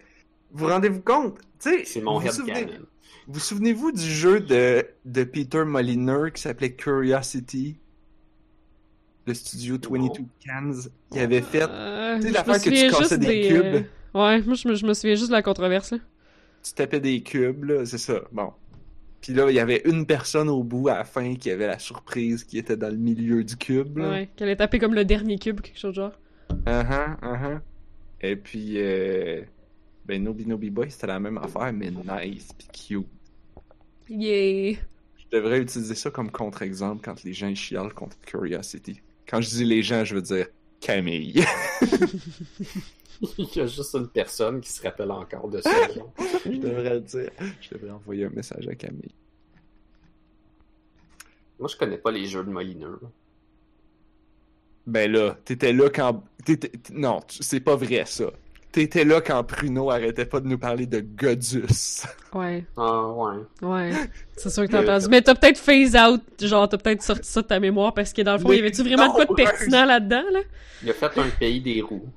[0.53, 1.39] vous rendez-vous compte?
[1.61, 2.79] Tu sais, C'est mon vous headcanon.
[2.81, 3.00] Vous
[3.35, 7.77] souvenez-vous du jeu de, de Peter Molyneux qui s'appelait Curiosity?
[9.27, 10.73] Le studio 22 Cans
[11.13, 11.63] qui avait fait.
[11.69, 13.65] Euh, Tu sais, l'affaire que tu cassais des cubes.
[13.65, 15.99] euh, Ouais, moi je me, je me souviens juste de la controverse là.
[16.63, 18.21] Tu tapais des cubes, là, c'est ça.
[18.33, 18.53] Bon.
[19.21, 21.79] Puis là, il y avait une personne au bout à la fin qui avait la
[21.79, 23.99] surprise qui était dans le milieu du cube.
[23.99, 24.11] Là.
[24.11, 26.13] Ouais, qu'elle ait tapé comme le dernier cube quelque chose de genre.
[26.67, 27.61] Uh-huh, uh-huh.
[28.23, 29.43] Et puis, euh,
[30.11, 33.07] ben, Nobi Nobi Boy, c'était la même affaire, mais nice pis cute.
[34.09, 34.77] Yeah!
[35.17, 39.01] Je devrais utiliser ça comme contre-exemple quand les gens chialent contre Curiosity.
[39.29, 40.49] Quand je dis les gens, je veux dire
[40.81, 41.45] Camille.
[43.39, 45.71] Il y a juste une personne qui se rappelle encore de ça.
[46.45, 47.31] je devrais le dire.
[47.61, 49.15] Je devrais envoyer un message à Camille.
[51.61, 52.99] Moi, je connais pas les jeux de Molineux.
[53.01, 53.09] là.
[54.87, 56.25] Ben là, t'étais là quand...
[56.45, 58.33] t'étais- Non, c'est pas vrai, ça.
[58.73, 62.03] T'étais là quand Pruno arrêtait pas de nous parler de Godus.
[62.33, 63.39] Ouais, Ah ouais.
[63.63, 63.91] ouais.
[64.37, 65.07] C'est sûr que t'as entendu.
[65.11, 68.23] Mais t'as peut-être phase out, genre t'as peut-être sorti ça de ta mémoire parce que
[68.23, 70.41] dans le fond, Mais y avait-tu vraiment de quoi de non, pertinent là-dedans là?
[70.85, 72.09] Il a fait un pays des roues.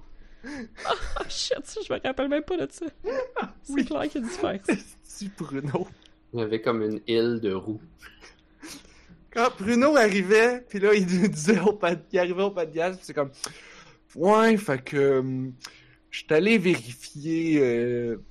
[0.46, 2.86] Oh shit, ça, je me rappelle même pas de ça.
[3.64, 3.86] C'est Oui.
[3.86, 4.60] clair qu'il y a dû faire.
[5.04, 5.88] Si Bruno.
[6.34, 7.82] Il y avait comme une île de roues.
[9.32, 11.80] Quand Bruno arrivait, puis là, il nous disait au
[12.12, 13.32] il arrivait au podcast, c'est comme
[14.16, 15.50] Ouais, fait que euh,
[16.14, 18.24] je suis allé vérifier euh,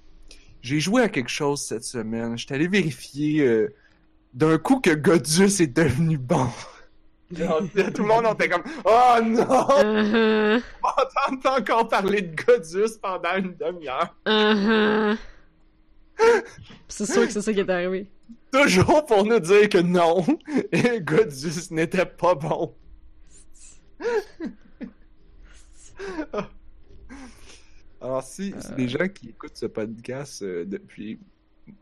[0.62, 2.38] j'ai joué à quelque chose cette semaine.
[2.38, 3.74] Je suis allé vérifier euh,
[4.32, 6.46] d'un coup que Godus est devenu bon.
[7.32, 7.62] Genre,
[7.94, 9.42] Tout le monde était comme Oh non!
[9.42, 14.14] Uh-huh, On entend encore parler de Godus pendant une demi-heure.
[14.26, 15.18] uh-huh.
[16.88, 18.06] C'est sûr que c'est ça qui est arrivé.
[18.52, 20.24] Toujours pour nous dire que non,
[21.00, 22.74] Godus n'était pas bon.
[28.02, 31.20] Alors, si, si les gens qui écoutent ce podcast euh, depuis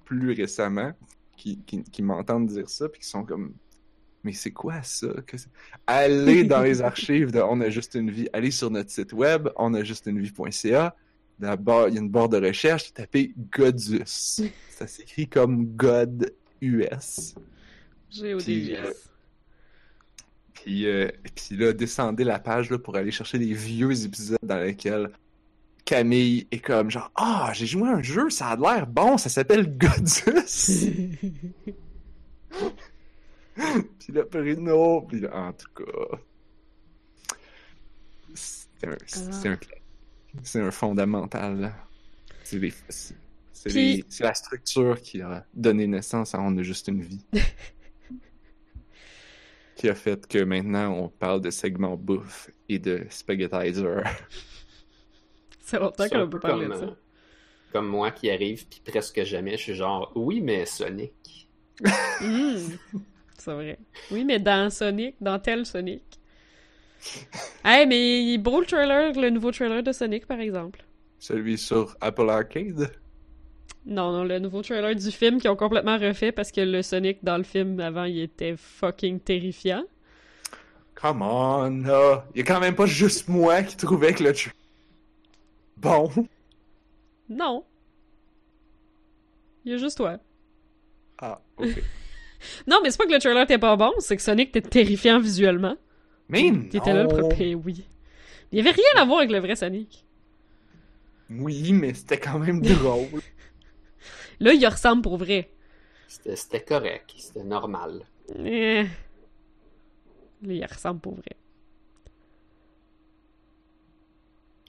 [0.04, 0.92] plus récemment,
[1.34, 3.54] qui, qui, qui m'entendent dire ça, puis qui sont comme
[4.22, 5.08] Mais c'est quoi ça?
[5.26, 5.38] Que
[5.86, 9.48] Allez dans les archives de On a juste une vie, allez sur notre site web,
[9.56, 10.94] onajustunevie.ca.
[11.38, 14.42] D'abord, il y a une barre de recherche, tapez Godus.
[14.68, 17.34] Ça s'écrit comme God US.
[18.10, 18.92] J'ai Puis, euh,
[20.52, 24.58] Puis, euh, puis là, descendez la page là, pour aller chercher les vieux épisodes dans
[24.58, 25.10] lesquels
[25.84, 29.28] Camille est comme genre Ah, j'ai joué à un jeu, ça a l'air bon, ça
[29.28, 31.16] s'appelle Godus.
[33.98, 36.18] puis là, Bruno, puis là, en tout cas.
[38.34, 39.58] C'est un, c'est un,
[40.42, 41.72] c'est un fondamental.
[42.44, 43.14] C'est les- c'est-
[43.52, 47.02] c'est Puis- les- c'est la structure qui a donné naissance à On a juste une
[47.02, 47.24] vie.
[49.76, 54.02] qui a fait que maintenant on parle de segment bouffe et de spaghettizer.
[55.70, 56.86] C'est longtemps C'est qu'on peut peu parler de comme, ça.
[56.86, 56.94] euh,
[57.72, 61.48] comme moi qui arrive, puis presque jamais, je suis genre, oui, mais Sonic.
[62.20, 62.76] Hmm,
[63.38, 63.80] C'est vrai.
[64.10, 66.20] Oui, mais dans Sonic, dans tel Sonic.
[67.64, 70.84] Hey, mais il est beau le trailer, le nouveau trailer de Sonic, par exemple.
[71.20, 72.90] Celui sur Apple Arcade?
[73.84, 77.22] Non, non, le nouveau trailer du film qu'ils ont complètement refait parce que le Sonic
[77.22, 79.84] dans le film avant, il était fucking terrifiant.
[80.94, 82.24] Come on, là.
[82.34, 84.50] Il y a quand même pas juste moi qui trouvais que le tr-
[85.80, 86.10] Bon.
[87.28, 87.64] Non.
[89.64, 90.18] Il y a juste toi.
[91.18, 91.68] Ah, ok.
[92.66, 95.20] Non, mais c'est pas que le trailer était pas bon, c'est que Sonic était terrifiant
[95.20, 95.76] visuellement.
[96.30, 97.84] Mais Il était là le premier, oui.
[98.50, 100.06] Il y avait rien à voir avec le vrai Sonic.
[101.28, 103.20] Oui, mais c'était quand même drôle.
[104.40, 105.50] Là, il ressemble pour vrai.
[106.08, 108.06] C'était c'était correct, c'était normal.
[108.38, 108.84] Eh.
[108.84, 108.88] Là,
[110.54, 111.36] il ressemble pour vrai.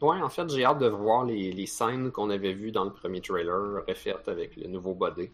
[0.02, 2.92] Ouais, en fait, j'ai hâte de voir les, les scènes qu'on avait vues dans le
[2.92, 5.30] premier trailer refaites avec le nouveau body.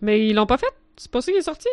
[0.00, 0.72] Mais ils l'ont pas fait?
[0.96, 1.68] C'est pas ça qui est sorti?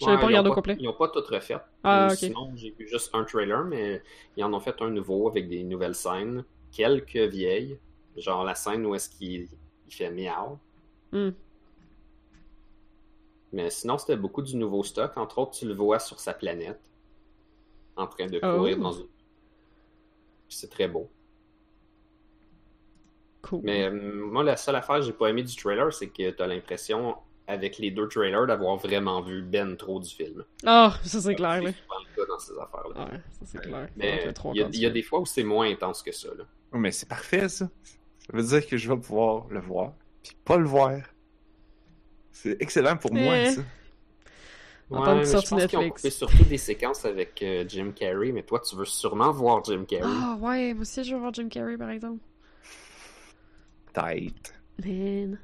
[0.00, 0.76] Je l'avais Ouais, pas ils regardé au complet.
[0.78, 1.58] Ils n'ont pas tout refait.
[1.84, 2.16] Ah, ok.
[2.16, 4.02] Sinon, j'ai vu juste un trailer, mais
[4.36, 6.44] ils en ont fait un nouveau avec des nouvelles scènes.
[6.72, 7.78] Quelques vieilles.
[8.16, 9.48] Genre la scène où est-ce qu'il
[9.88, 10.58] il fait miaou.
[11.12, 11.30] Hmm.
[13.52, 15.16] Mais sinon, c'était beaucoup du nouveau stock.
[15.16, 16.80] Entre autres, tu le vois sur sa planète.
[17.96, 18.56] En train de Oh.
[18.56, 19.06] courir dans une.
[20.48, 21.08] C'est très beau.
[23.48, 23.60] Cool.
[23.64, 23.90] Mais euh,
[24.26, 27.78] moi, la seule affaire que j'ai pas aimé du trailer, c'est que t'as l'impression, avec
[27.78, 30.44] les deux trailers, d'avoir vraiment vu ben trop du film.
[30.66, 31.70] Ah, ça c'est clair, là.
[31.72, 33.04] C'est souvent le cas dans ces affaires-là.
[33.12, 33.88] Ouais, ça c'est clair.
[33.96, 36.28] Mais il y, y a des fois où c'est moins intense que ça.
[36.36, 36.44] Là.
[36.72, 37.68] Oh, mais c'est parfait, ça.
[38.18, 39.92] Ça veut dire que je vais pouvoir le voir,
[40.22, 40.92] puis pas le voir.
[42.32, 43.50] C'est excellent pour moi, Eh.
[43.52, 43.62] ça.
[44.90, 46.02] En tant que mais je sortie pense qu'ils ont Netflix.
[46.02, 49.84] coupé surtout des séquences avec euh, Jim Carrey, mais toi, tu veux sûrement voir Jim
[49.86, 50.04] Carrey.
[50.06, 52.20] Ah, ouais, moi aussi je veux voir Jim Carrey par exemple.
[53.92, 54.54] Tête.
[54.84, 55.38] Man.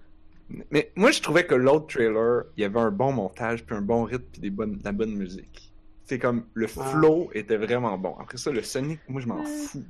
[0.70, 3.80] Mais moi, je trouvais que l'autre trailer, il y avait un bon montage, puis un
[3.80, 5.72] bon rythme, puis des bonnes, de la bonne musique.
[6.04, 6.84] C'est comme, le Ah.
[6.84, 8.14] flow était vraiment bon.
[8.20, 9.46] Après ça, le Sonic, moi, je m'en Ouais.
[9.46, 9.82] fous.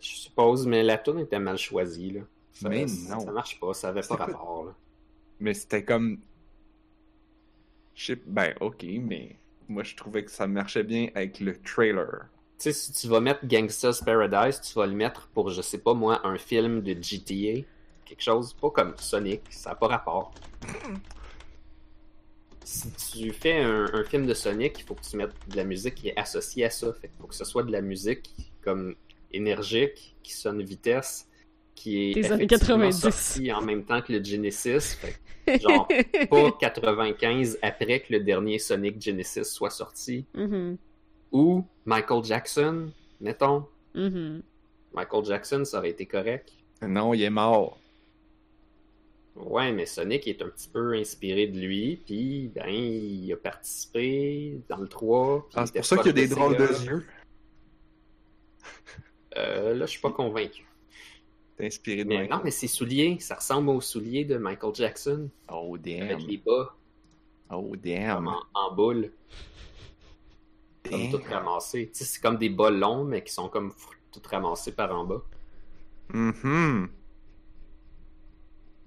[0.00, 2.10] Je suppose, mais la tune était mal choisie.
[2.10, 2.20] Là.
[2.52, 3.20] Ça, Mais non.
[3.20, 4.64] Ça marche pas, ça avait pas- rapport.
[4.66, 4.74] Là.
[5.40, 6.18] Mais c'était comme...
[7.94, 8.18] Je sais...
[8.26, 9.36] Ben, ok, mais
[9.68, 12.26] moi, je trouvais que ça marchait bien avec le trailer.
[12.58, 15.78] Tu sais, si tu vas mettre Gangsta's Paradise, tu vas le mettre pour, je sais
[15.78, 17.62] pas moi, un film de GTA.
[18.04, 20.32] Quelque chose, pas comme Sonic, ça n'a pas rapport.
[22.64, 25.64] Si tu fais un, un film de Sonic, il faut que tu mettes de la
[25.64, 26.92] musique qui est associée à ça.
[26.94, 28.30] Fait qu'il faut que ce soit de la musique
[28.62, 28.94] comme
[29.32, 31.28] énergique, qui sonne vitesse,
[31.74, 33.00] qui est effectivement 90.
[33.00, 34.96] sortie en même temps que le Genesis.
[34.96, 35.18] Fait
[35.60, 35.86] genre,
[36.30, 40.24] pas 95 après que le dernier Sonic Genesis soit sorti.
[40.34, 40.78] Mhm.
[41.32, 42.90] Ou Michael Jackson,
[43.20, 43.66] mettons.
[43.94, 44.42] Mhm.
[44.94, 46.52] Michael Jackson, ça aurait été correct.
[46.80, 47.78] Non, il est mort.
[49.36, 54.60] Ouais, mais Sonic est un petit peu inspiré de lui, puis ben, il a participé
[54.68, 55.40] dans le 3.
[55.48, 57.04] puis Ah, c'est pour ça qu'il y a des drôles de yeux.
[59.36, 60.64] Euh, là, je suis pas convaincu.
[61.56, 62.36] T'es inspiré de Mais Michael.
[62.36, 66.02] non, mais ses souliers, ça ressemble aux souliers de Michael Jackson, Oh, damn.
[66.02, 66.74] avec les bas,
[67.50, 68.28] Oh, damn.
[68.28, 69.10] en, en boule,
[70.88, 71.90] comme tout ramassé.
[71.92, 73.72] C'est comme des bas longs, mais qui sont comme
[74.12, 75.22] tout ramassés par en bas.
[76.12, 76.88] Mhm.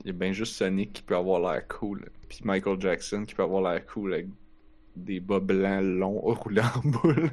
[0.08, 2.10] Il y a bien juste Sonic qui peut avoir l'air cool.
[2.30, 4.28] Puis Michael Jackson qui peut avoir l'air cool avec
[4.96, 7.32] des bas blancs longs roulés en boule.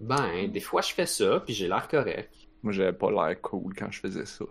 [0.00, 2.30] Ben, des fois, je fais ça, puis j'ai l'air correct.
[2.62, 4.44] Moi, j'avais pas l'air cool quand je faisais ça.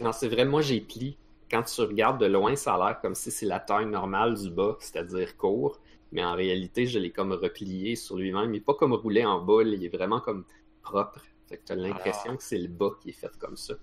[0.00, 1.18] Non, c'est vrai, moi j'ai pli.
[1.50, 4.48] Quand tu regardes de loin, ça a l'air comme si c'est la taille normale du
[4.48, 5.78] bas, c'est-à-dire court.
[6.10, 8.54] Mais en réalité, je l'ai comme replié sur lui-même.
[8.54, 10.46] Il est pas comme roulé en boule, il est vraiment comme
[10.80, 11.20] propre.
[11.48, 13.74] Fait que t'as l'impression que c'est le bas qui est fait comme ça.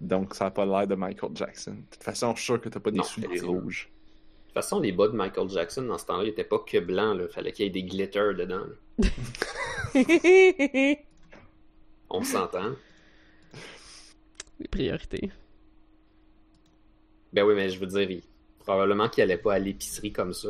[0.00, 1.72] Donc, ça a pas l'air de Michael Jackson.
[1.72, 3.88] De toute façon, je suis sûr que t'as pas des Non, souliers rouges.
[3.90, 6.78] De toute façon, les bas de Michael Jackson, dans ce temps-là, ils étaient pas que
[6.78, 7.16] blancs.
[7.18, 7.28] Là.
[7.28, 8.64] Fallait qu'il y ait des glitters dedans.
[12.10, 12.72] On s'entend.
[14.60, 15.30] Les priorités.
[17.32, 18.22] Ben oui, mais je veux dire, il-
[18.60, 20.48] probablement qu'il allait pas à l'épicerie comme ça.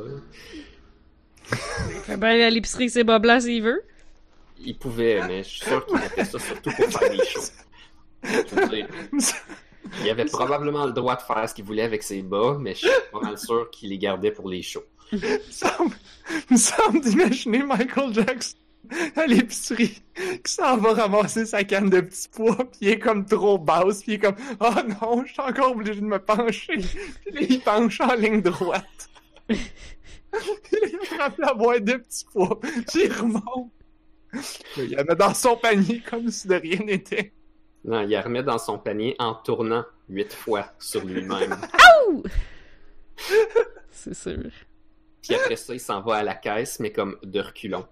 [1.44, 3.82] Fait ben à l'épicerie, c'est Bob là s'il veut.
[4.59, 7.41] Il pouvait, mais je suis sûr qu'il a fait ça surtout pour faire des shows.
[10.03, 12.81] Il avait probablement le droit de faire ce qu'il voulait avec ses bas, mais je
[12.81, 14.85] suis pas mal sûr qu'il les gardait pour les shows.
[15.13, 15.21] Il
[16.51, 18.57] me semble, d'imaginer Michael Jackson
[19.17, 20.03] à l'épicerie
[20.45, 24.03] qui s'en va ramasser sa canne de petits pois puis il est comme trop basse
[24.03, 26.77] puis il est comme oh non je suis encore obligé de me pencher
[27.25, 29.09] puis là il penche en ligne droite
[29.49, 29.57] il
[31.03, 33.73] attrape la boîte de petits pois puis il remonte
[34.77, 37.32] il la met dans son panier comme si de rien n'était
[37.85, 41.56] Non, il la remet dans son panier en tournant huit fois sur lui-même.
[43.90, 44.51] C'est sûr.
[45.23, 47.86] Puis après ça, il s'en va à la caisse, mais comme de reculons.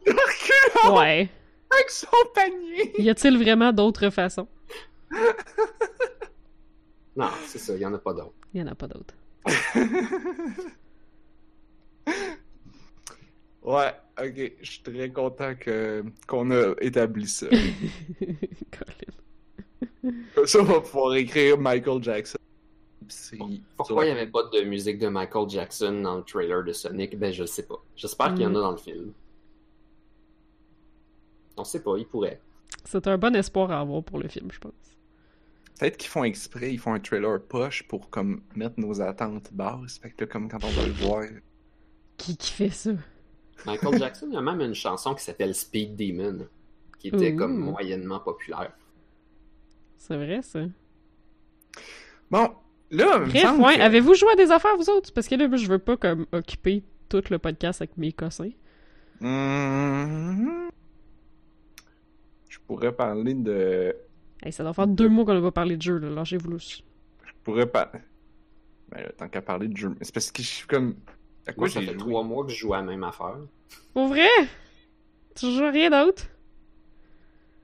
[0.93, 1.29] Ouais.
[1.71, 4.49] avec son panier Y a-t-il vraiment d'autres façons?
[7.17, 8.35] Non, c'est ça, il y en a pas d'autres.
[8.53, 9.15] Il y en a pas d'autres.
[13.63, 17.47] ouais ok je suis très content que qu'on a établi ça
[18.71, 20.13] Colin.
[20.35, 22.39] Comme ça on va pouvoir écrire Michael Jackson
[23.77, 27.19] Pourquoi il n'y avait pas de musique de Michael Jackson dans le trailer de Sonic?
[27.19, 27.83] Ben, je le sais pas.
[27.97, 29.13] J'espère qu'il y en a dans le film.
[31.57, 32.41] On sait pas, il pourrait.
[32.85, 34.73] C'est un bon espoir à avoir pour le film, je pense.
[35.79, 39.99] Peut-être qu'ils font exprès, ils font un trailer push pour comme mettre nos attentes basses.
[39.99, 41.25] Fait que là, comme quand on va le voir.
[42.17, 42.93] Qui qui fait ça?
[43.67, 46.47] Michael Jackson il a même une chanson qui s'appelle Speed Demon,
[46.99, 48.73] qui était comme moyennement populaire.
[49.97, 50.61] C'est vrai, ça.
[52.31, 52.51] Bon,
[52.91, 53.77] là, Bref, ouais.
[53.77, 55.13] que- Avez-vous joué à des affaires, vous autres?
[55.13, 58.51] Parce que là, je veux pas comme occuper tout le podcast avec mes cossins.
[59.21, 60.69] Mhm.
[62.49, 63.95] Je pourrais parler de.
[64.43, 66.11] Hey, ça doit faire deux mois qu'on n'a pas parlé de jeu, là.
[66.11, 66.59] Lâchez-vous.
[66.59, 66.83] Je
[67.45, 67.91] pourrais pas.
[68.91, 69.95] Ben tant qu'à parler de jeu.
[70.01, 70.97] C'est parce que je suis comme.
[71.47, 72.01] À quoi Moi, ça j'ai fait joué?
[72.01, 73.37] trois mois que je joue à la même affaire.
[73.95, 74.29] Pour vrai?
[75.35, 76.25] Tu joues à rien d'autre?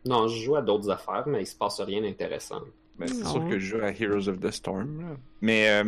[0.05, 2.61] Non, je joue à d'autres affaires, mais il se passe rien d'intéressant.
[2.99, 5.01] Ben, c'est sûr que je joue à Heroes of the Storm.
[5.03, 5.17] Là.
[5.41, 5.85] Mais euh,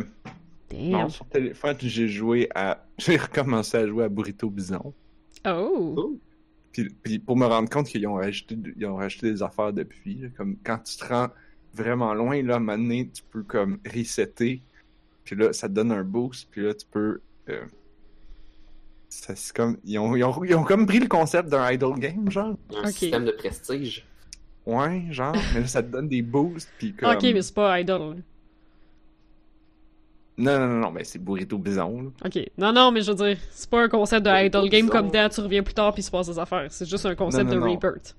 [0.73, 2.85] non, sur téléphone, j'ai joué à.
[2.97, 4.93] J'ai recommencé à jouer à Burrito Bison.
[5.45, 6.17] Oh!
[6.71, 10.15] Puis, puis pour me rendre compte qu'ils ont rajouté, ils ont rajouté des affaires depuis.
[10.15, 11.29] là, comme quand tu te rends
[11.73, 14.61] vraiment loin, là, à un moment donné, tu peux comme resetter.
[15.25, 16.47] Puis là, ça te donne un boost.
[16.51, 17.19] Puis là, tu peux.
[17.49, 17.65] euh,
[19.13, 22.31] c'est comme, ils, ont, ils, ont, ils ont comme pris le concept d'un idle game,
[22.31, 22.55] genre.
[22.81, 24.05] Un système de prestige.
[24.65, 25.35] Ouais, genre.
[25.53, 26.69] mais là, ça te donne des boosts.
[26.77, 27.13] Puis comme...
[27.13, 27.99] Ok, mais c'est pas Idol.
[27.99, 28.15] là.
[30.37, 32.03] Non, non, non, non, mais c'est Burrito Bison.
[32.03, 32.09] là.
[32.25, 32.39] Ok.
[32.57, 35.29] Non, non, mais je veux dire, c'est pas un concept de du Game comme dans
[35.29, 36.67] tu reviens plus tard puis il se passe des affaires.
[36.69, 37.71] C'est juste un concept Non, non, de.
[37.71, 38.15] Rebirth.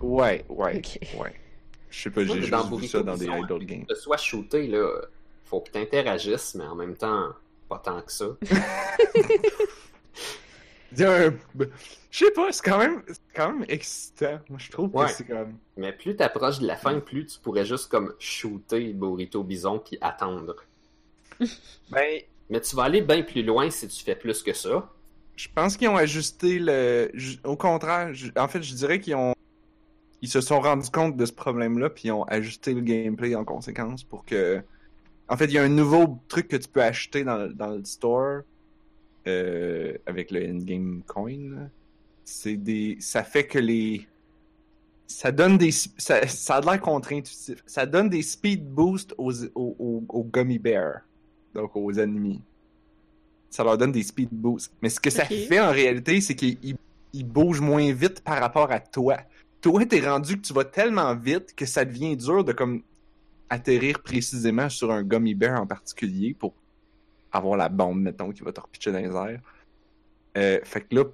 [0.00, 0.98] Ouais, ouais, Ok.
[1.20, 1.34] ouais.
[1.90, 3.84] Je sais pas, j'ai mais dans juste vu ça dans des idle games.
[3.88, 4.88] De soit shooter, là,
[5.44, 7.30] faut que t'interagisses, mais en même temps,
[7.68, 8.26] pas tant que ça.
[10.92, 11.34] Il y a un-
[12.10, 13.02] Je sais pas, c'est quand même,
[13.34, 14.38] quand même excitant.
[14.48, 15.06] Moi, je trouve Ouais.
[15.06, 15.54] que c'est comme.
[15.76, 19.98] Mais plus t'approches de la fin, plus tu pourrais juste comme shooter Burrito Bison puis
[20.00, 20.56] attendre.
[21.90, 22.20] Ben,
[22.50, 24.90] Mais tu vas aller bien plus loin si tu fais plus que ça.
[25.34, 27.10] je pense qu'ils ont ajusté le.
[27.42, 29.34] Au contraire, je- en fait, je dirais qu'ils ont.
[30.22, 33.44] Ils se sont rendus compte de ce problème-là, puis ils ont ajusté le gameplay en
[33.44, 34.62] conséquence pour que.
[35.28, 37.84] En fait, il y a un nouveau truc que tu peux acheter dans, dans le
[37.84, 38.42] store
[39.26, 41.68] euh, avec le in-game coin.
[42.24, 42.96] C'est des.
[43.00, 44.06] Ça fait que les.
[45.06, 45.70] Ça donne des.
[45.70, 47.62] Ça, ça a l'air contre-intuitif.
[47.66, 51.00] Ça donne des speed boosts aux, aux, aux, aux gummy bears.
[51.54, 52.40] Donc aux ennemis.
[53.50, 54.72] Ça leur donne des speed boosts.
[54.82, 56.76] Mais ce que ça fait en réalité, c'est qu'ils ils-
[57.12, 59.18] ils bougent moins vite par rapport à toi.
[59.60, 62.82] Toi, t'es rendu que tu vas tellement vite que ça devient dur de comme
[63.48, 66.54] atterrir précisément sur un gummy bear en particulier pour
[67.34, 69.40] avoir la bombe, mettons, qui va te repitcher dans les airs.
[70.36, 71.04] Euh, fait que là,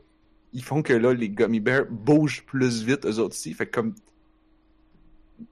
[0.52, 3.52] ils font que là, les gummy bears bougent plus vite, eux autres aussi.
[3.54, 3.94] Fait que comme,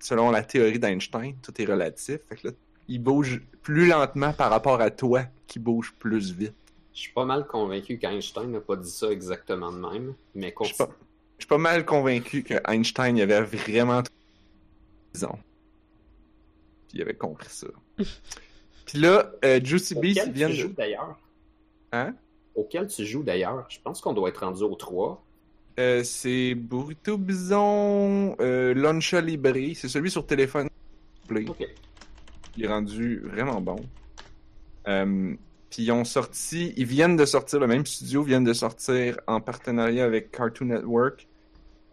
[0.00, 2.20] selon la théorie d'Einstein, tout est relatif.
[2.28, 2.54] Fait que là,
[2.88, 6.54] ils bougent plus lentement par rapport à toi qui bouge plus vite.
[6.94, 10.64] Je suis pas mal convaincu qu'Einstein n'a pas dit ça exactement de même, mais Je
[10.66, 10.88] suis continue.
[10.88, 10.94] pas,
[11.38, 14.02] je suis pas mal convaincu que Einstein il avait vraiment
[15.14, 15.38] raison.
[16.88, 17.68] Puis il avait compris ça.
[18.88, 20.74] Puis là, euh, Juicy Beast, viennent tu joues de...
[20.74, 21.18] d'ailleurs.
[21.92, 22.14] Hein?
[22.54, 23.66] Auquel tu joues d'ailleurs.
[23.68, 25.22] Je pense qu'on doit être rendu au 3.
[25.78, 28.72] Euh, c'est Burrito Bison euh,
[29.20, 29.74] Libre.
[29.74, 30.68] C'est celui sur téléphone.
[31.28, 31.44] Play.
[31.48, 31.66] Ok.
[32.56, 33.76] Il est rendu vraiment bon.
[34.88, 35.34] Euh,
[35.68, 39.40] puis ils ont sorti, ils viennent de sortir, le même studio viennent de sortir en
[39.42, 41.28] partenariat avec Cartoon Network.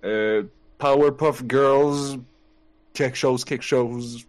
[0.05, 0.43] Euh,
[0.77, 2.19] Powerpuff Girls,
[2.93, 4.25] quelque chose, quelque chose.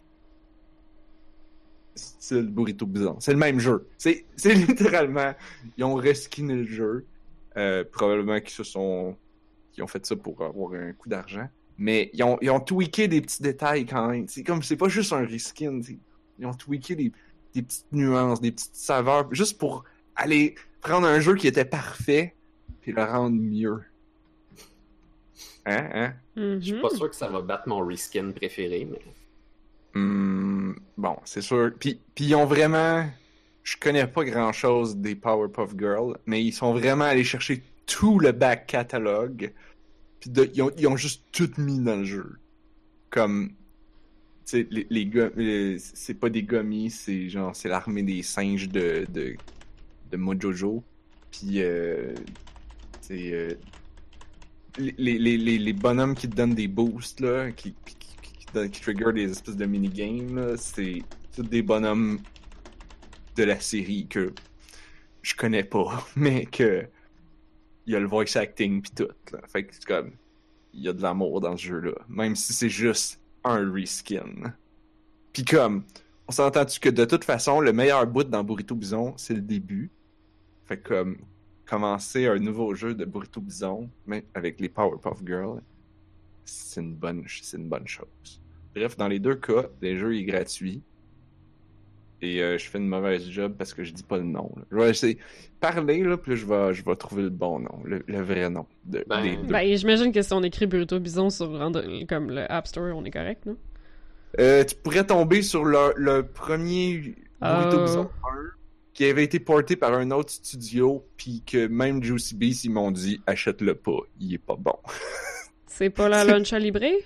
[2.27, 3.17] Style Burrito Bison.
[3.21, 3.87] C'est le même jeu.
[3.97, 5.33] C'est littéralement,
[5.77, 7.07] ils ont reskiné le jeu.
[7.57, 9.17] Euh, probablement qu'ils se sont
[9.73, 11.49] qui ont fait ça pour avoir un coup d'argent.
[11.79, 14.27] Mais ils ont, ils ont tweaké des petits détails quand même.
[14.29, 15.81] C'est comme, c'est pas juste un reskin.
[16.39, 17.13] Ils ont tweaké des,
[17.55, 19.85] des petites nuances, des petites saveurs, juste pour
[20.17, 22.35] aller prendre un jeu qui était parfait
[22.81, 23.83] puis le rendre mieux.
[25.65, 26.15] Hein, hein?
[26.35, 26.61] Mhm.
[26.61, 29.01] Je suis pas sûr que ça va battre mon reskin préféré, mais
[29.97, 31.73] Hmm, bon, c'est sûr.
[31.81, 33.09] Puis, puis ils ont vraiment.
[33.63, 38.19] Je connais pas grand chose des Powerpuff Girls, mais ils sont vraiment allés chercher tout
[38.19, 39.55] le back catalogue.
[40.21, 42.37] Puis ils, ont, ils ont juste tout mis dans le jeu.
[43.09, 43.53] Comme.
[44.45, 47.57] Tu sais, les, les C'est pas des gummies, c'est genre.
[47.57, 49.07] C'est l'armée des singes de.
[49.09, 49.37] de,
[50.15, 50.85] Mojojo.
[51.31, 51.63] Puis.
[51.63, 52.15] Euh,
[53.01, 53.33] c'est.
[53.33, 53.55] euh,
[54.79, 57.75] les, les, les, bonhommes qui te donnent des boosts, là, qui,
[58.71, 61.03] qui, trigger des espèces de minigames, c'est
[61.35, 62.19] tous des bonhommes
[63.37, 64.33] de la série que
[65.23, 66.87] je connais pas, mais que
[67.87, 69.09] il y a le voice acting pis tout.
[69.47, 70.13] Fait que c'est comme
[70.73, 74.53] il y a de l'amour dans ce jeu-là, même si c'est juste un reskin.
[75.33, 75.85] Puis comme
[76.29, 79.91] on s'entend-tu que de toute façon le meilleur bout dans Burrito Bison c'est le début.
[80.65, 81.19] Fait que comme
[81.65, 85.63] commencer un nouveau jeu de Burrito Bison mais avec les Powerpuff Girls,
[86.45, 88.41] c'est une bonne c'est une bonne chose.
[88.77, 90.83] Bref, dans les deux cas, le jeu est gratuit.
[92.23, 94.51] Et euh, je fais une mauvaise job parce que je dis pas le nom.
[94.57, 94.63] là.
[94.71, 95.19] Je vais essayer
[95.61, 98.67] parler là, puis je vais je vais trouver le bon nom, le, le vrai nom
[98.85, 99.53] de, Ben, des deux.
[99.53, 101.49] Ben, j'imagine que si on écrit Burrito Bison sur
[102.09, 103.57] comme le App Store, on est correct, non?
[104.41, 107.83] Euh, tu pourrais tomber sur le, le premier Burrito Oh.
[107.83, 108.09] Bison 1
[108.95, 112.91] qui avait été porté par un autre studio, puis que même Juicy Beast, ils m'ont
[112.91, 114.77] dit achète-le pas, il est pas bon.
[115.67, 116.81] C'est pas la Luncha Libre?
[116.83, 116.99] Euh,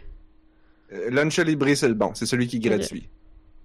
[1.10, 3.08] Luncha Libre, c'est le bon, c'est celui qui est gratuit.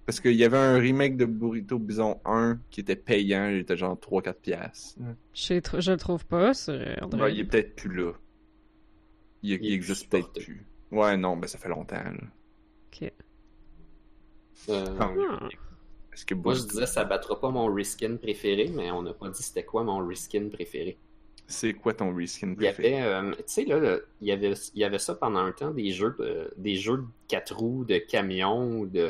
[0.04, 3.76] Parce qu'il y avait un remake de Burrito Bison 1 qui était payant, il était
[3.76, 4.98] genre 3-4 piastres.
[5.34, 7.22] Je, tr- je le trouve pas sur euh, Android.
[7.24, 8.12] Ouais, il est peut-être plus là.
[9.42, 10.64] Il, il Il est existe peut-être plus.
[10.92, 11.96] Ouais, non, ben ça fait longtemps.
[11.96, 12.12] Là.
[12.92, 13.12] Ok.
[14.68, 15.48] euh, Ah.
[16.12, 19.28] Est-ce que moi je disais ça battra pas mon reskin préféré, mais on n'a pas
[19.28, 20.96] dit c'était quoi mon reskin préféré.
[21.48, 23.00] C'est quoi ton reskin Il y préféré?
[23.02, 25.52] avait, euh, tu sais, là, le- il y avait, il y avait ça pendant un
[25.52, 29.08] temps, des jeux de, des jeux de quatre roues, de camions, ou de,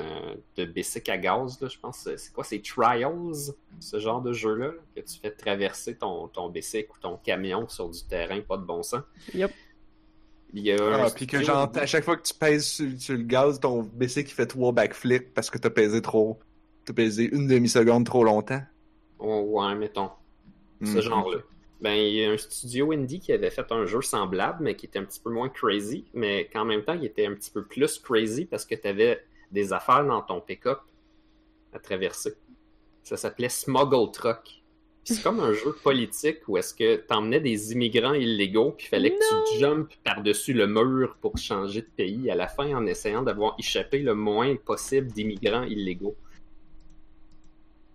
[0.56, 2.08] de bicycle à gaz, là, je pense.
[2.16, 6.48] C'est quoi, c'est Trials, ce genre de jeu-là, là, que tu fais traverser ton, ton
[6.48, 9.02] bicycle ou ton camion sur du terrain, pas de bon sens.
[9.34, 9.50] Yup.
[10.54, 12.88] Il y a un Ah, puis que genre, à chaque fois que tu pèses sur,
[12.98, 16.38] sur le gaz, ton bicycle fait trois backflips parce que t'as pesé trop.
[16.84, 18.62] T'as pesé une demi-seconde trop longtemps.
[19.18, 20.10] Oh, ouais, mettons.
[20.84, 21.00] Ce Mhm.
[21.00, 21.38] genre-là.
[21.80, 24.86] Ben, il y a un studio indie qui avait fait un jeu semblable, mais qui
[24.86, 27.64] était un petit peu moins crazy, mais qu'en même temps, il était un petit peu
[27.64, 29.22] plus crazy parce que tu avais
[29.52, 30.80] des affaires dans ton pick-up
[31.72, 32.34] à traverser.
[33.02, 34.62] Ça s'appelait Smuggle Truck.
[35.04, 39.52] C'est comme un jeu politique où est-ce que t'emmenais des immigrants illégaux, puis fallait que
[39.52, 43.54] tu jumpes par-dessus le mur pour changer de pays à la fin en essayant d'avoir
[43.56, 46.16] échappé le moins possible d'immigrants illégaux.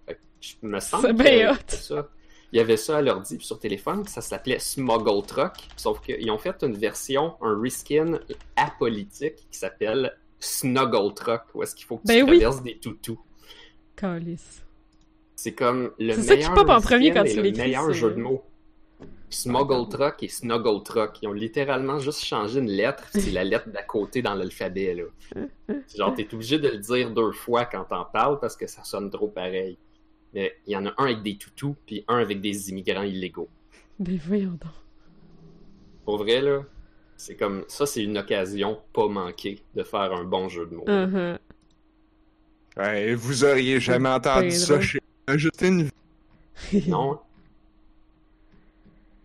[0.06, 1.56] Fait que je me que bien hot.
[1.56, 2.10] avait ça.
[2.54, 6.38] Il y avait ça à l'ordi sur téléphone, ça s'appelait Smuggle Truck, sauf qu'ils ont
[6.38, 8.20] fait une version, un reskin
[8.58, 12.40] apolitique qui s'appelle Snuggle Truck, où est-ce qu'il faut que tu Ben oui.
[12.40, 13.20] traverses des toutous.
[13.96, 14.66] Calice.
[15.36, 18.12] C'est comme le C'est ça qui meilleur pop en premier quand tu le meilleur jeu
[18.12, 18.44] de mots.
[19.30, 21.20] Smuggle Truck et Snuggle Truck.
[21.22, 24.94] Ils ont littéralement juste changé une lettre, c'est la lettre d'à côté dans l'alphabet.
[24.94, 25.46] là.
[25.96, 29.10] Genre, t'es obligé de le dire deux fois quand t'en parles parce que ça sonne
[29.10, 29.78] trop pareil.
[30.34, 33.50] Mais il y en a un avec des toutous, puis un avec des immigrants illégaux.
[34.00, 34.72] Ben voyons donc.
[36.06, 36.64] Pour vrai, là,
[37.18, 40.86] c'est comme ça, c'est une occasion pas manquée de faire un bon jeu de mots.
[42.78, 45.90] Ouais, vous auriez jamais entendu Ben ça chez Ajouter une
[46.88, 47.20] Non?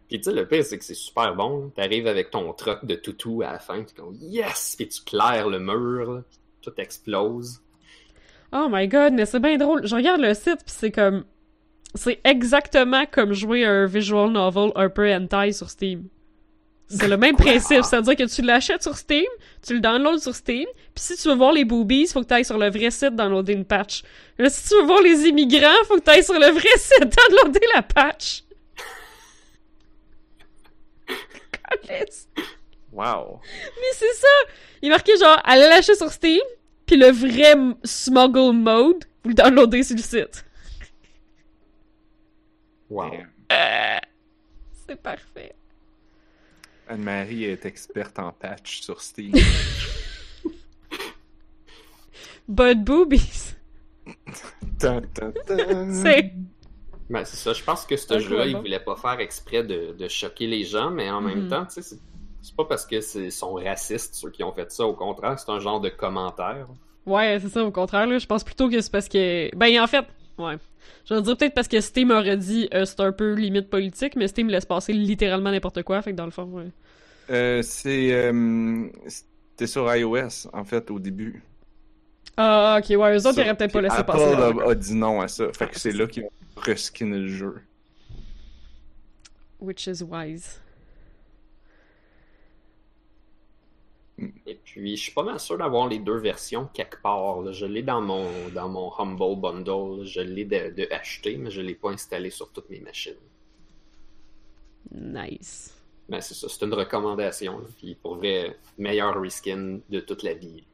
[0.09, 1.71] Puis tu sais, le pire, c'est que c'est super bon.
[1.71, 4.75] T'arrives avec ton truck de toutou à la fin, tu comme yes!
[4.77, 6.23] Puis tu claires le mur, là,
[6.61, 7.61] tout explose.
[8.53, 9.87] Oh my god, mais c'est bien drôle.
[9.87, 11.25] Je regarde le site pis c'est comme.
[11.95, 16.09] C'est exactement comme jouer à un visual novel un peu hentai sur Steam.
[16.89, 19.27] C'est le même principe, c'est-à-dire que tu l'achètes sur Steam,
[19.67, 22.35] tu le downloads sur Steam, puis si tu veux voir les boobies, faut que tu
[22.35, 24.03] ailles sur le vrai site downloader une patch.
[24.39, 27.17] Là, si tu veux voir les immigrants, faut que tu ailles sur le vrai site
[27.17, 28.45] downloader la patch.
[32.93, 33.41] Wow.
[33.45, 34.29] Mais c'est ça!
[34.81, 36.41] Il est marqué genre, allez l'acheter sur Steam,
[36.87, 40.45] puis le vrai m- smuggle mode, vous le downloadez sur le site.
[42.89, 43.11] Wow.
[43.53, 43.99] Euh,
[44.87, 45.55] c'est parfait.
[46.89, 49.33] Anne-Marie est experte en patch sur Steam.
[52.49, 53.55] But boobies.
[54.79, 56.33] C'est.
[57.09, 57.53] Ben, c'est ça.
[57.53, 60.91] Je pense que ce jeu-là, il voulait pas faire exprès de, de choquer les gens,
[60.91, 61.49] mais en même Mhm.
[61.49, 61.97] temps, tu sais,
[62.47, 65.51] c'est- pas parce que c'est sont racistes ceux qui ont fait ça, au contraire, c'est
[65.51, 66.67] un genre de commentaire.
[67.07, 68.19] Ouais, c'est ça, au contraire, là.
[68.19, 69.55] Je pense plutôt que c'est parce que.
[69.57, 70.05] Ben, en fait,
[70.39, 70.57] ouais.
[71.09, 74.17] Je veux dire peut-être parce que Steam aurait dit euh, c'est un peu limite politique,
[74.17, 76.71] mais Steam laisse passer littéralement n'importe quoi, fait que dans le fond, ouais.
[77.31, 78.13] Euh, c'est.
[78.13, 81.43] euh, C'était sur iOS, en fait, au début.
[82.37, 84.35] Ah, ok, ouais, eux autres, ils auraient peut-être pas laissé Apple passer.
[84.35, 85.45] a, a dit non à ça.
[85.53, 87.55] Fait que c'est là qu'ils ont reskinné le jeu.
[89.59, 90.61] Which is wise.
[94.47, 97.43] Et puis, je suis pas mal sûr d'avoir les deux versions quelque part.
[97.43, 97.53] là.
[97.53, 100.07] Je l'ai dans mon, dans mon Humble Bundle.
[100.07, 103.13] Je l'ai de, de acheté, mais je l'ai pas installé sur toutes mes machines.
[104.91, 105.75] Nice.
[106.09, 107.59] Ben, c'est ça, c'est une recommandation.
[107.59, 107.67] là.
[107.77, 110.65] Puis, pour vrai, meilleur reskin de toute la vie.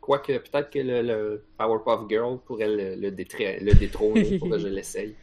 [0.00, 4.66] Quoique, peut-être que le, le Powerpuff Girl pourrait le, le, le détrôner pour que je
[4.66, 5.14] l'essaye.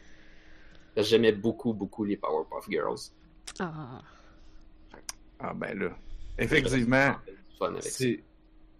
[0.96, 3.10] J'aimais beaucoup, beaucoup les Powerpuff Girls.
[3.58, 4.00] Ah.
[5.40, 5.90] Ah, ben là.
[6.38, 7.16] Effectivement,
[7.60, 7.90] avec ça.
[7.90, 8.20] si,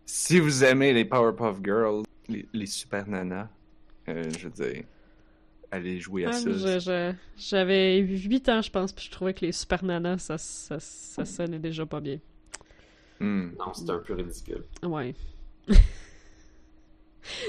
[0.05, 3.49] si vous aimez les Powerpuff Girls, les, les Super Nanas,
[4.09, 4.85] euh, je veux dire,
[5.71, 7.13] allez jouer à Ah, ça.
[7.37, 11.25] J'avais 8 ans, je pense, puis je trouvais que les Super Nanas, ça, ça, ça
[11.25, 12.19] sonnait déjà pas bien.
[13.21, 13.51] Hmm.
[13.59, 14.65] Non, c'était un peu ridicule.
[14.83, 15.15] Ouais.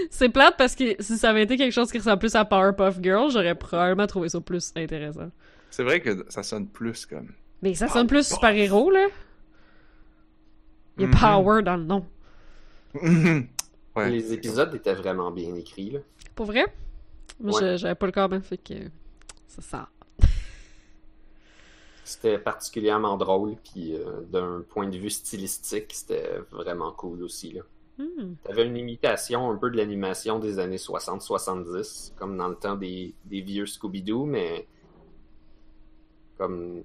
[0.10, 3.00] C'est plate parce que si ça avait été quelque chose qui ressemble plus à Powerpuff
[3.02, 5.32] Girl, j'aurais probablement trouvé ça plus intéressant.
[5.70, 7.32] C'est vrai que ça sonne plus comme.
[7.62, 9.08] Mais ça sonne plus super-héros, là.
[11.00, 11.16] Il y a Mhm.
[11.16, 12.06] Power dans le nom.
[13.96, 14.10] ouais.
[14.10, 15.92] Les épisodes étaient vraiment bien écrits.
[15.92, 16.00] Là.
[16.36, 16.66] Pour vrai?
[17.40, 17.78] Moi, Ouais.
[17.78, 18.74] j'avais pas le corps, ben, fait que...
[19.48, 20.28] Ça sent.
[22.04, 27.54] C'était particulièrement drôle, puis euh, d'un point de vue stylistique, c'était vraiment cool aussi.
[27.54, 27.62] Là.
[28.00, 28.34] Hmm.
[28.44, 33.14] T'avais une imitation un peu de l'animation des années 60-70, comme dans le temps des,
[33.26, 34.68] des vieux Scooby-Doo, mais
[36.38, 36.84] comme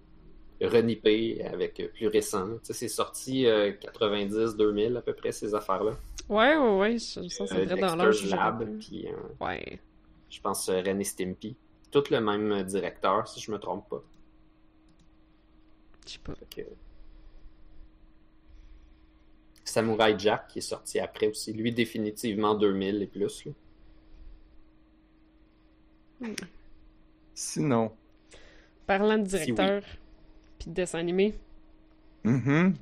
[0.62, 2.46] renippé avec euh, plus récent.
[2.46, 2.54] là.
[2.56, 5.92] Tu sais, c'est sorti euh, 90-2000 à peu près, ces affaires-là.
[6.28, 8.24] Ouais, ouais, ouais, c'est Euh, vrai dans l'âge.
[8.30, 9.78] Lab, puis euh, Ouais.
[10.30, 11.56] je pense euh, Ren et Stimpy.
[11.90, 14.02] Tout le même euh, directeur, si je me trompe pas.
[16.06, 16.34] Je sais pas.
[16.54, 16.62] Que-
[19.64, 21.52] Samurai Jack qui est sorti après aussi.
[21.52, 23.44] Lui, définitivement 2000 et plus.
[23.46, 23.52] là.
[27.34, 27.92] Sinon.
[28.86, 29.82] Parlant de Si directeur,
[30.64, 31.34] puis de dessin animé,
[32.24, 32.74] Mhm.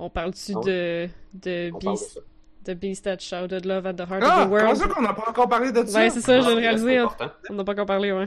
[0.00, 2.22] on parle-tu Ah de, de, On parle de Beast,
[2.64, 4.76] de Beast That Shouted Love at the Heart Ah, of the comment World?
[4.76, 5.98] ça qu'on n'a pas encore parlé de ça?
[6.00, 6.86] Ouais, c'est ça, je viens de Ah, réaliser.
[7.18, 7.32] c'est hein.
[7.50, 8.26] On n'a pas encore parlé, ouais.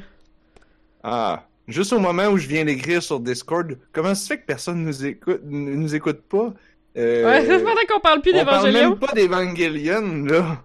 [1.03, 4.45] Ah, juste au moment où je viens d'écrire sur Discord, comment ça se fait que
[4.45, 6.53] personne nous écoute, nous écoute pas?
[6.97, 8.89] Euh, Ouais, c'est pendant qu'on parle plus on parle d'Evangelion.
[8.91, 10.63] même pas d'Evangelion, là.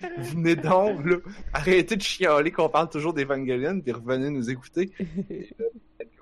[0.18, 1.16] Venez donc, là.
[1.54, 4.92] Arrêtez de chialer qu'on parle toujours d'Evangelion, puis revenez nous écouter.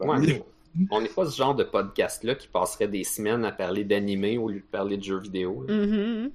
[0.00, 0.42] Ouais,
[0.90, 4.48] on n'est pas ce genre de podcast-là qui passerait des semaines à parler d'animé au
[4.48, 5.64] lieu de parler de jeux vidéo.
[5.66, 5.74] là.
[5.74, 6.30] Mhm.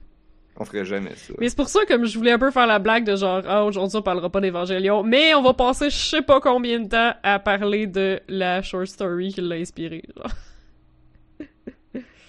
[0.57, 1.33] On ferait jamais ça.
[1.39, 3.63] Mais c'est pour ça, comme je voulais un peu faire la blague de genre, ah,
[3.63, 7.13] aujourd'hui on parlera pas d'Evangelion, mais on va passer je sais pas combien de temps
[7.23, 10.03] à parler de la short story qui l'a inspiré.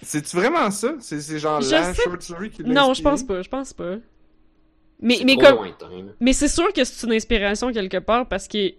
[0.01, 0.95] C'est-tu vraiment ça?
[0.99, 3.09] C'est c'est genre Je la sais- short story qui l'a Non, je inspiré?
[3.11, 3.95] pense pas, je pense pas.
[4.99, 5.89] Mais, C'est mais comme, lointain,
[6.19, 8.73] mais c'est sûr que c'est une inspiration quelque part parce que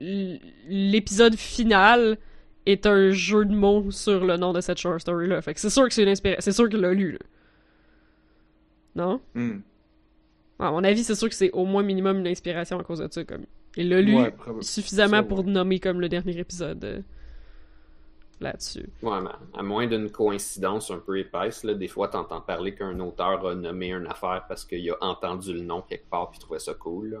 [0.00, 2.18] l'épisode final
[2.66, 5.40] est un jeu de mots sur le nom de cette short story là.
[5.42, 7.18] Fait que c'est sûr que c'est une inspiration, c'est sûr qu'il l'a lu là.
[8.94, 9.20] Non?
[9.34, 9.60] Hmm.
[10.58, 13.08] À mon avis, c'est sûr que c'est au moins minimum une inspiration à cause de
[13.10, 13.24] ça.
[13.24, 13.46] Comme,
[13.76, 17.00] il l'a lu Ouais, suffisamment Ça, pour nommer comme le dernier épisode euh,
[18.40, 18.88] là-dessus.
[19.02, 22.98] Ouais, mais à moins d'une coïncidence un peu épaisse, là, des fois, t'entends parler qu'un
[22.98, 26.58] auteur a nommé une affaire parce qu'il a entendu le nom quelque part puis trouvait
[26.58, 27.10] ça cool.
[27.10, 27.18] là.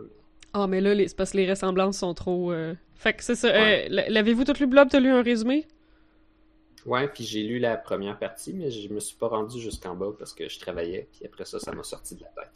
[0.52, 2.52] Ah, mais là, les- c'est parce que les ressemblances sont trop.
[2.52, 3.48] euh, Fait que c'est ça.
[3.52, 3.88] Ouais.
[3.90, 4.88] euh, L'avez-vous tout lu, Blob?
[4.90, 5.66] T'as lu un résumé?
[6.86, 10.10] Ouais, puis j'ai lu la première partie, mais je me suis pas rendu jusqu'en bas
[10.18, 12.52] parce que je travaillais, puis après ça, ça m'a sorti de la tête.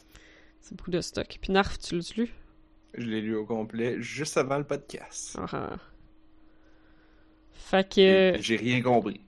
[0.61, 1.27] C'est beaucoup de stock.
[1.41, 2.33] Puis Narf, tu l'as lu?
[2.95, 5.35] Je l'ai lu au complet juste avant le podcast.
[5.39, 5.69] Ah, ah.
[7.51, 8.33] Fait que.
[8.39, 9.19] J'ai rien compris.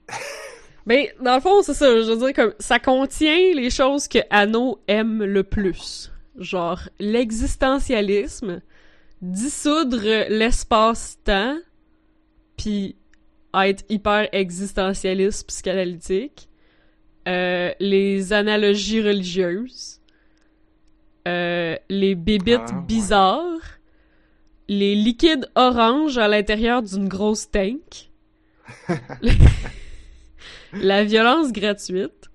[0.86, 1.86] Mais dans le fond, c'est ça.
[2.02, 6.10] Je veux dire, comme ça contient les choses que Anno aime le plus.
[6.38, 8.60] Genre l'existentialisme,
[9.22, 11.56] dissoudre l'espace-temps,
[12.56, 12.96] puis
[13.54, 16.48] être hyper existentialiste psychanalytique,
[17.26, 20.00] euh, les analogies religieuses,
[21.26, 22.82] euh, les bébites Ah, ouais.
[22.86, 23.78] bizarres,
[24.68, 28.10] les liquides oranges à l'intérieur d'une grosse tank,
[30.74, 32.30] la violence gratuite,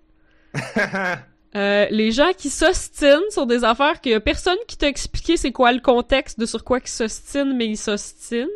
[1.56, 5.74] euh, les gens qui s'ostinent sur des affaires que personne qui t'a expliqué c'est quoi
[5.74, 8.48] le contexte de sur quoi ils s'ostinent, mais ils s'ostinent.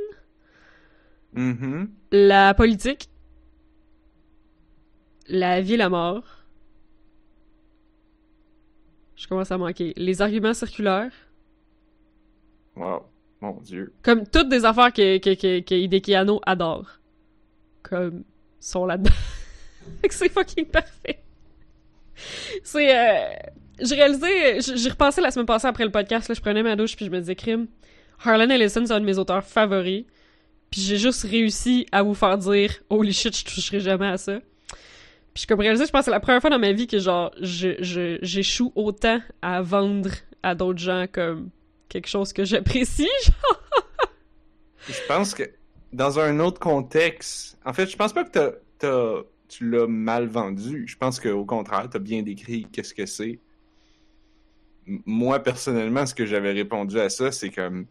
[1.34, 1.90] Mhm.
[2.12, 3.10] La politique,
[5.28, 6.24] la vie la mort.
[9.16, 9.94] Je commence à manquer.
[9.98, 11.12] Les arguments circulaires.
[12.76, 13.04] Wow.
[13.42, 13.94] Mon dieu.
[14.04, 17.00] Comme toutes des affaires que, que, que, que Hideki Anno adore.
[17.84, 18.24] Comme,
[18.60, 19.12] sont là-dedans.
[20.10, 21.25] C'est fucking parfait.
[22.64, 23.34] C'est, euh,
[23.82, 26.96] j'ai réalisé, j'ai repensé la semaine passée après le podcast, là, je prenais ma douche
[26.96, 27.68] puis je me disais, crime,
[28.24, 30.06] Harlan Ellison, c'est un de mes auteurs favoris.
[30.72, 34.40] Puis j'ai juste réussi à vous faire dire, holy shit, je toucherai jamais à ça.
[35.34, 36.98] Puis j'ai comme réalisé, je pense que c'est la première fois dans ma vie que
[37.00, 40.10] genre, je, je, j'échoue autant à vendre
[40.44, 41.50] à d'autres gens comme
[41.90, 43.10] quelque chose que j'apprécie.
[44.88, 45.44] Je pense que
[45.94, 48.30] dans un autre contexte, en fait, je pense pas que
[48.78, 50.86] t'as- tu l'as mal vendu.
[50.88, 53.40] Je pense qu'au contraire, t'as bien décrit qu'est-ce que c'est.
[54.86, 57.88] Moi, personnellement, ce que j'avais répondu à ça, c'est comme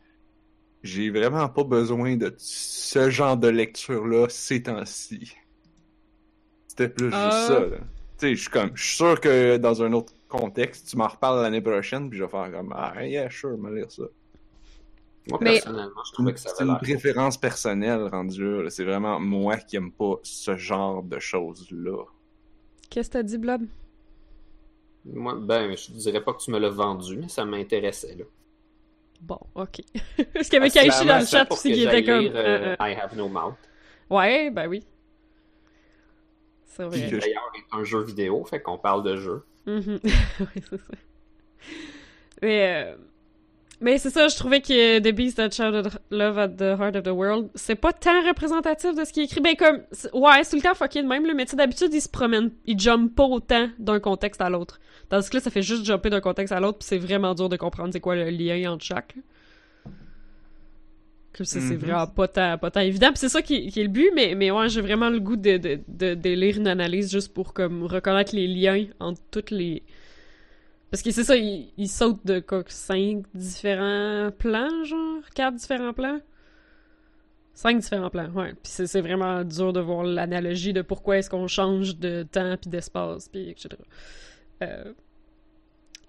[0.82, 5.34] j'ai vraiment pas besoin de ce genre de lecture-là ces temps-ci.
[6.68, 7.78] C'était plus juste ça, là.
[8.16, 11.08] Tu sais, je suis comme, je suis sûr que dans un autre contexte, tu m'en
[11.08, 14.04] reparles l'année prochaine, puis je vais faire comme, ah, yeah, sure, je vais lire ça.
[15.28, 18.70] Moi, Mais- personnellement, je trouvais que ça C'est une préférence personnelle rendue là.
[18.70, 22.04] C'est vraiment moi qui aime pas ce genre de choses-là.
[22.90, 23.62] Qu'est-ce que t'as dit, Blob?
[25.06, 28.24] Moi, ben, je dirais pas que tu me l'as vendu, mais ça m'intéressait, là.
[29.20, 29.80] Bon, ok.
[30.34, 32.20] Parce qu'il y avait Kaishi dans le chat aussi qui était comme.
[32.20, 32.88] lire, euh, euh, euh.
[32.88, 33.54] I have no mouth.
[34.10, 34.84] Ouais, ben oui.
[36.64, 37.08] C'est vrai.
[37.10, 39.44] que- D'ailleurs, c'est un jeu vidéo, fait qu'on parle de jeu.
[39.66, 40.00] Mhm.
[40.04, 40.92] oui, c'est ça.
[42.42, 42.96] Mais, euh,
[43.80, 47.02] mais c'est ça, je trouvais que The Beast That Shouted Love at the Heart of
[47.02, 49.40] the World, c'est pas tant représentatif de ce qui est écrit.
[49.40, 49.80] Ben, comme,
[50.14, 52.78] ouais, c'est tout le temps fucké de même, là, mais d'habitude, il se promène, il
[52.78, 54.80] jump pas autant d'un contexte à l'autre.
[55.08, 57.48] Tandis que là, ça fait juste jumper d'un contexte à l'autre, puis c'est vraiment dur
[57.48, 59.14] de comprendre c'est quoi le lien entre chaque.
[61.36, 61.78] Comme ça, c'est Mhm.
[61.80, 63.08] vraiment pas tant, pas tant évident.
[63.08, 65.34] Puis c'est ça qui, qui est le but, mais, mais ouais, j'ai vraiment le goût
[65.36, 69.50] de, de, de, de lire une analyse juste pour comme reconnaître les liens entre toutes
[69.50, 69.82] les.
[70.94, 75.28] Parce que c'est ça, il, saute de quoi, cinq différents plans, genre?
[75.34, 76.20] Quatre différents plans?
[77.52, 78.52] Cinq différents plans, ouais.
[78.62, 82.70] Puis c'est vraiment dur de voir l'analogie de pourquoi est-ce qu'on change de temps puis
[82.70, 83.70] d'espace, puis etc.
[84.62, 84.92] Euh...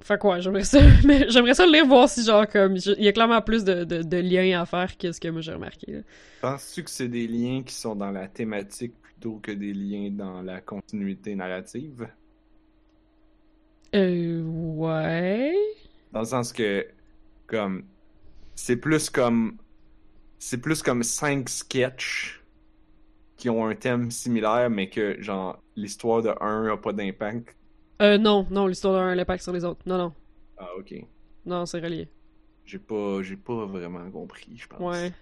[0.01, 3.07] Fait quoi, j'aimerais ça, mais j'aimerais ça le lire, voir si genre comme, il y
[3.07, 6.01] a clairement plus de, de, de liens à faire que ce que moi j'ai remarqué.
[6.41, 10.43] Penses-tu que c'est des liens qui sont dans la thématique plutôt que des liens dans
[10.43, 12.07] la continuité narrative?
[13.95, 15.55] Euh, ouais.
[16.11, 16.85] Dans le sens que,
[17.47, 17.83] comme,
[18.55, 19.57] c'est plus comme,
[20.37, 22.41] c'est plus comme cinq sketchs
[23.37, 27.55] qui ont un thème similaire, mais que, genre, l'histoire de un a pas d'impact.
[28.01, 29.81] Euh, non, non, l'histoire d'un a l'impact sur les autres.
[29.85, 30.13] Non, non.
[30.57, 30.93] Ah, ok.
[31.45, 32.09] Non, c'est relié.
[32.65, 34.79] J'ai pas, j'ai pas vraiment compris, je pense.
[34.79, 35.13] Ouais.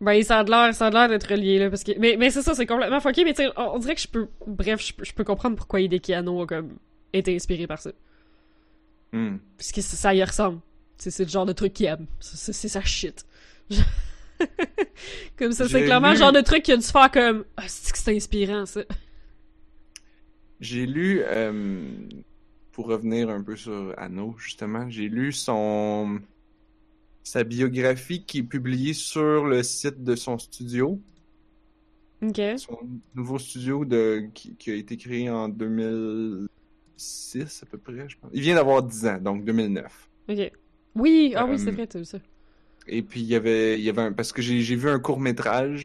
[0.00, 1.92] Ben, ça a l'air, ça a l'air d'être relié, là, parce que...
[1.98, 4.28] Mais, mais c'est ça, c'est complètement fucké, mais tu on, on dirait que je peux...
[4.46, 6.78] Bref, je peux, je peux comprendre pourquoi Hideki Anno a, comme,
[7.12, 7.90] été inspiré par ça.
[9.12, 9.36] Hmm.
[9.58, 10.60] Parce que ça, y ressemble.
[10.96, 12.06] C'est c'est le genre de truc qu'il aime.
[12.18, 13.26] C'est- C'est sa shit.
[15.36, 17.44] comme ça, c'est clairement le genre de truc qu'il a dû faire comme...
[17.56, 18.82] Ah, c'est que c'est inspirant, ça?
[20.60, 21.82] J'ai lu, euh,
[22.72, 26.20] pour revenir un peu sur Anno, justement, j'ai lu son
[27.22, 31.00] sa biographie qui est publiée sur le site de son studio,
[32.22, 32.40] Ok.
[32.58, 32.78] son
[33.14, 38.30] nouveau studio de qui, qui a été créé en 2006 à peu près, je pense.
[38.34, 40.08] Il vient d'avoir 10 ans, donc 2009.
[40.28, 40.52] Ok.
[40.96, 42.18] Oui, ah oui, Euh, c'est vrai, t'as vu ça.
[42.86, 45.20] Et puis il y avait, il y avait un, parce que j'ai vu un court
[45.20, 45.82] métrage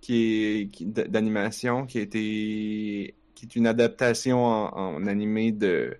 [0.00, 5.96] qui est qui- d'animation qui a été qui est une adaptation en, en animé de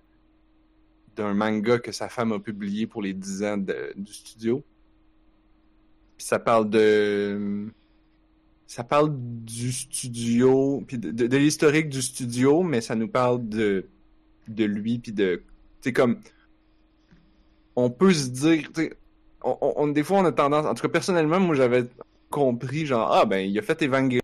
[1.15, 4.63] d'un manga que sa femme a publié pour les 10 ans du studio.
[6.17, 7.67] Puis ça parle de
[8.67, 13.85] ça parle du studio puis de, l'historique du studio, mais ça nous parle de
[14.47, 15.43] de lui puis de
[15.81, 16.19] c'est comme
[17.75, 18.91] on peut se dire tu
[19.43, 21.85] on, des fois, on a tendance, en tout cas, personnellement, moi, j'avais
[22.29, 24.21] compris, genre, ah, ben, il a fait Evangelion,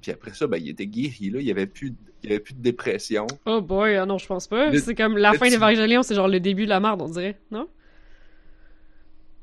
[0.00, 2.42] puis après ça, ben, il était guéri, là, il y avait plus, il n'y avait
[2.42, 3.26] plus de dépression.
[3.46, 4.76] Oh boy, ah non, je pense pas.
[4.78, 7.38] C'est comme la fin fin d'Évangélion, c'est genre le début de la merde, on dirait,
[7.50, 7.68] non?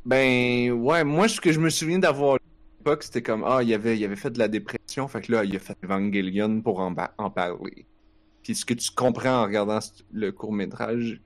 [0.05, 2.39] Ben, ouais, moi, ce que je me souviens d'avoir à
[2.79, 5.43] l'époque, c'était comme, ah, il avait, il avait fait de la dépression, fait que là,
[5.43, 7.85] il a fait Evangelion pour en, en parler.
[8.43, 9.79] Puis ce que tu comprends en regardant
[10.13, 11.21] le court-métrage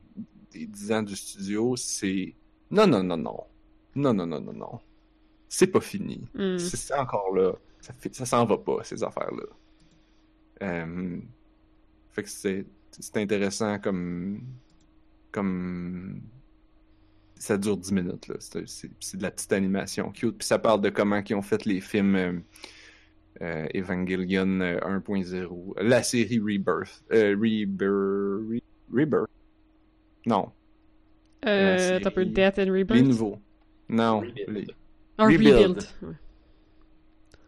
[0.52, 2.34] des 10 ans du studio, c'est
[2.74, 3.38] non, non, non, non.
[3.96, 4.80] Non, non, non, non, non.
[5.48, 6.22] C'est pas fini.
[6.34, 6.58] Hmm.
[6.58, 7.54] C'est encore là.
[7.80, 9.44] Ça, s'en va pas, ces affaires-là.
[10.64, 11.20] Euh,
[12.14, 14.42] fait que c'est c'est intéressant comme.
[15.32, 16.22] Comme.
[17.36, 18.36] Ça dure 10 minutes, là.
[18.40, 20.38] C'est de la petite animation cute.
[20.38, 22.16] Puis ça parle de comment ils ont fait les films.
[22.16, 22.34] euh,
[23.42, 27.04] euh, Evangelion euh, 1.0, la série Rebirth.
[27.12, 27.82] Euh, Rebirth.
[27.82, 28.62] Re-
[28.94, 29.30] Rebirth?
[30.28, 30.52] Non,
[31.46, 32.92] Euh, t'as un peu Death and Rebirth?
[32.92, 33.40] les nouveaux.
[33.90, 34.50] Non, Rebuild.
[34.50, 34.68] les,
[35.18, 35.56] Rebuild.
[35.58, 35.84] Rebuild.
[36.04, 36.14] Ouais.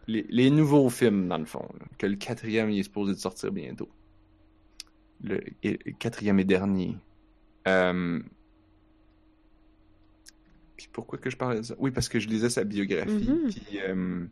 [0.08, 1.66] les, les nouveaux films, dans le fond.
[1.80, 3.88] là, que le quatrième il est supposé de sortir bientôt.
[5.22, 6.96] Le, et- le quatrième et dernier.
[7.68, 8.20] Euh,
[10.76, 11.74] Puis pourquoi que je parlais de ça?
[11.78, 13.28] Oui, parce que je lisais sa biographie.
[13.30, 13.50] Mhm.
[13.50, 14.26] Puis, euh,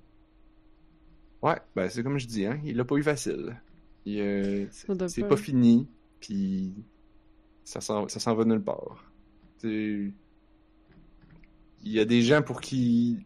[1.42, 3.56] ouais, ben c'est comme je dis, hein, il l'a pas eu facile.
[4.04, 4.66] Il, euh,
[5.08, 5.28] c'est pas.
[5.30, 5.88] pas fini,
[6.20, 6.74] puis
[7.64, 9.10] ça s'en va nulle part.
[9.62, 10.12] Il
[11.82, 13.18] y a des gens pour qui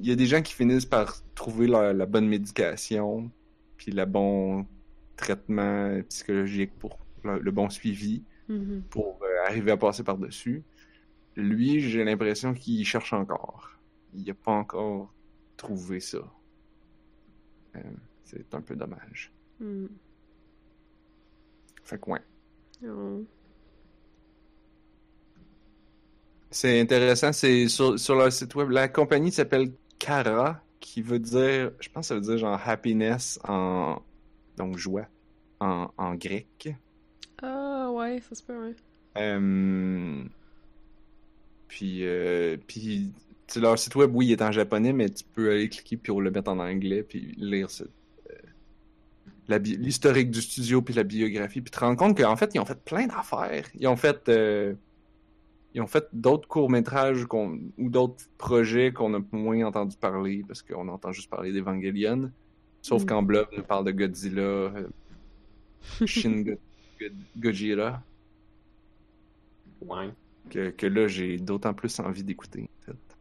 [0.00, 3.30] il y a des gens qui finissent par trouver la, la bonne médication,
[3.76, 4.66] puis le bon
[5.16, 8.82] traitement psychologique pour le, le bon suivi Mhm.
[8.90, 10.62] pour euh, arriver à passer par-dessus.
[11.36, 13.70] Lui, j'ai l'impression qu'il cherche encore.
[14.14, 15.12] Il n'a pas encore
[15.56, 16.18] trouvé ça.
[17.76, 17.80] Euh,
[18.24, 19.32] c'est un peu dommage.
[19.60, 19.88] Mhm.
[21.84, 22.20] Fait que ouais.
[22.86, 23.24] Oh.
[26.50, 28.70] C'est intéressant, c'est sur, sur leur site web.
[28.70, 33.40] La compagnie s'appelle Kara, qui veut dire, je pense que ça veut dire genre happiness
[33.44, 34.00] en,
[34.56, 35.06] donc joie,
[35.60, 36.74] en, en grec.
[37.42, 38.74] Ah, ouais, ça se peut, ouais.
[39.16, 40.24] Euh,
[41.68, 43.12] puis, euh, puis
[43.56, 46.30] leur site web, oui, il est en japonais, mais tu peux aller cliquer pour le
[46.30, 47.84] mettre en anglais, puis lire ce-
[49.50, 52.64] euh, l'historique du studio, puis la biographie, puis te rendre compte qu'en fait, ils ont
[52.64, 53.66] fait plein d'affaires.
[53.78, 54.74] Ils ont fait, euh,
[55.74, 60.62] ils ont fait d'autres courts-métrages qu'on- ou d'autres projets qu'on a moins entendu parler, parce
[60.62, 62.30] qu'on entend juste parler d'Evangelion.
[62.84, 63.06] Sauf Mm.
[63.06, 64.88] quand Blob nous parle de Godzilla, euh,
[66.06, 66.58] Shin Go-
[67.00, 67.06] Go-
[67.38, 68.02] Gojira
[69.80, 70.10] Ouais.
[70.50, 72.68] que, que là, j'ai d'autant plus envie d'écouter.
[72.82, 73.16] en fait.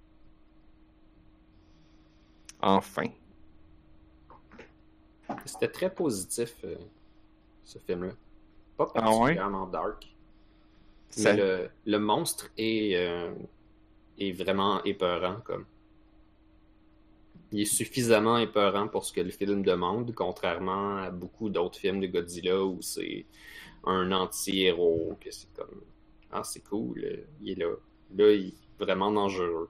[2.61, 3.07] Enfin.
[5.45, 6.76] C'était très positif, euh,
[7.64, 8.11] ce film-là.
[8.77, 9.18] Pas Ah ouais?
[9.35, 10.14] particulièrement dark.
[11.10, 13.34] Ça- Mais le, le monstre est, euh,
[14.19, 15.65] est vraiment épeurant, comme.
[17.53, 22.01] Il est suffisamment épeurant pour ce que le film demande, contrairement à beaucoup d'autres films
[22.01, 23.27] de Godzilla où c'est
[23.85, 25.81] un anti-héros, que c'est comme.
[26.31, 27.75] Ah, c'est cool, il est là.
[28.15, 29.69] Là, il est vraiment dangereux.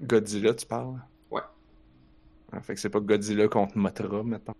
[0.00, 1.00] Godzilla, tu parles?
[1.30, 1.42] Ouais.
[2.52, 4.54] Ah, fait que c'est pas Godzilla contre Mothra, maintenant.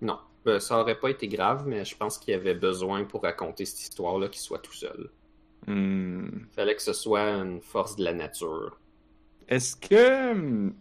[0.00, 3.22] Non, Euh, ça aurait pas été grave, mais je pense qu'il y avait besoin pour
[3.22, 5.10] raconter cette histoire-là qu'il soit tout seul.
[5.66, 6.46] Hmm.
[6.50, 8.80] Fallait que ce soit une force de la nature.
[9.48, 10.72] Est-ce que.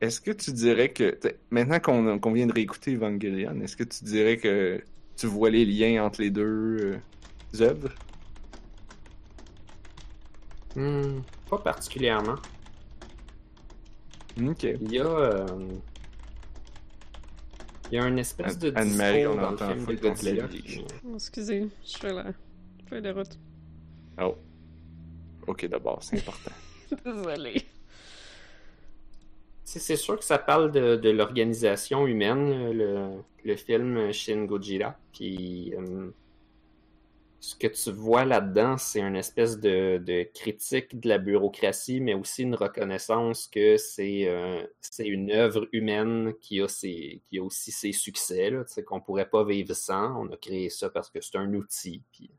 [0.00, 1.18] Est-ce que tu dirais que.
[1.50, 4.82] Maintenant qu'on vient de réécouter Evangelion, est-ce que tu dirais que
[5.16, 7.00] tu vois les liens entre les deux
[7.54, 7.94] euh, œuvres?
[10.76, 12.34] Hmm, pas particulièrement.
[14.44, 14.64] Ok.
[14.64, 15.06] Il y a.
[15.06, 15.46] euh,
[17.92, 20.84] Il y a une espèce de Anne-Marie, discours on dans le entend film de qui-
[21.06, 22.32] Oh, excusez, je fais la
[22.88, 23.38] feuille de route.
[24.20, 24.36] Oh.
[25.46, 26.50] Ok, d'abord, c'est important.
[29.64, 34.96] C'est sûr que ça parle de, l'organisation humaine, le, film Shin Gojira.
[35.12, 36.10] Puis euh,
[37.44, 42.42] ce que tu vois là-dedans, c'est une espèce de, critique de la bureaucratie, mais aussi
[42.42, 44.64] une reconnaissance que c'est euh,
[44.98, 48.50] une œuvre humaine qui a, qui a aussi ses succès,
[48.86, 50.22] qu'on pourrait pas vivre sans.
[50.22, 52.02] On a créé ça parce que c'est un outil.
[52.12, 52.30] Puis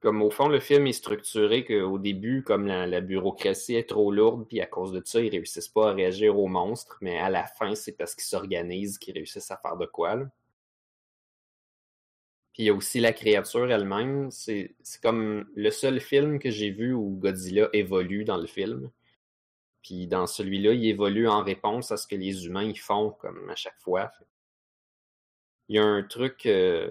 [0.00, 4.46] comme au fond, le film est structuré qu'au début, comme la, bureaucratie est trop lourde,
[4.48, 7.46] puis à cause de ça, ils réussissent pas à réagir aux monstres, mais à la
[7.46, 10.14] fin, c'est parce qu'ils s'organisent qu'ils réussissent à faire de quoi.
[10.14, 10.26] Là.
[12.52, 14.30] Puis il y a aussi la créature elle-même.
[14.30, 18.90] C'est comme le seul film que j'ai vu où Godzilla évolue dans le film.
[19.82, 23.50] Puis dans celui-là, il évolue en réponse à ce que les humains ils font, comme
[23.50, 24.12] à chaque fois.
[25.68, 26.46] Il y a un truc.
[26.46, 26.90] euh,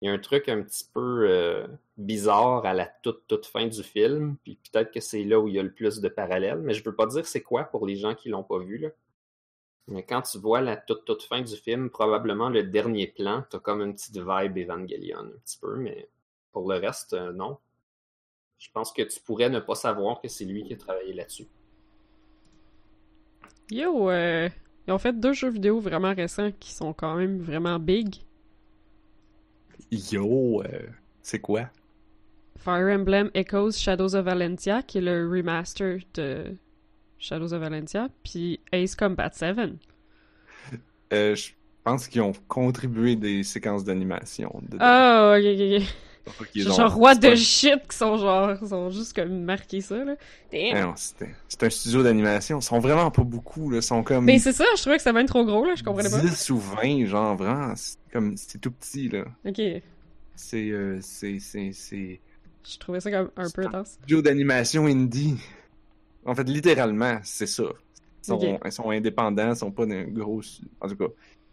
[0.00, 1.66] il y a un truc un petit peu euh,
[1.96, 5.54] bizarre à la toute, toute fin du film, puis peut-être que c'est là où il
[5.54, 7.96] y a le plus de parallèles, mais je veux pas dire c'est quoi pour les
[7.96, 8.88] gens qui l'ont pas vu, là.
[9.88, 13.60] Mais quand tu vois la toute, toute fin du film, probablement le dernier plan, t'as
[13.60, 16.08] comme une petite vibe Evangelion, un petit peu, mais
[16.52, 17.58] pour le reste, euh, non.
[18.58, 21.46] Je pense que tu pourrais ne pas savoir que c'est lui qui a travaillé là-dessus.
[23.70, 24.48] Yo, euh,
[24.86, 28.25] ils ont fait deux jeux vidéo vraiment récents qui sont quand même vraiment big.
[29.90, 30.88] Yo, euh,
[31.22, 31.70] c'est quoi?
[32.58, 36.56] Fire Emblem Echoes Shadows of Valentia, qui est le remaster de
[37.18, 39.58] Shadows of Valentia, puis Ace Combat 7.
[41.12, 41.52] Euh, je
[41.84, 44.50] pense qu'ils ont contribué des séquences d'animation.
[44.80, 46.05] Oh, ok, ok, ok.
[46.54, 50.16] Genre c'est pas- the shit qui sont genre, sont juste comme marqués ça, là.
[50.96, 52.58] C'était- C'est un studio d'animation.
[52.58, 53.76] Ils sont vraiment pas beaucoup, là.
[53.78, 55.74] Ils sont comme Mais c'est ça, je trouvais que ça va être trop gros, là,
[55.76, 56.20] je comprenais pas.
[56.20, 57.72] 10 ou 20, genre, vraiment.
[58.12, 59.24] Comme, c'est tout petit, là.
[59.46, 59.60] Ok,
[60.34, 62.20] C'est, euh, c'est, c'est, c'est...
[62.68, 63.90] je trouvais ça comme un peu intense.
[63.92, 65.36] studio d'animation indie.
[66.24, 67.62] En fait, littéralement, c'est ça.
[67.62, 68.60] Ils sont, Ok.
[68.64, 70.40] ils sont indépendants, ils sont pas d'un gros...
[70.80, 71.06] En tout cas,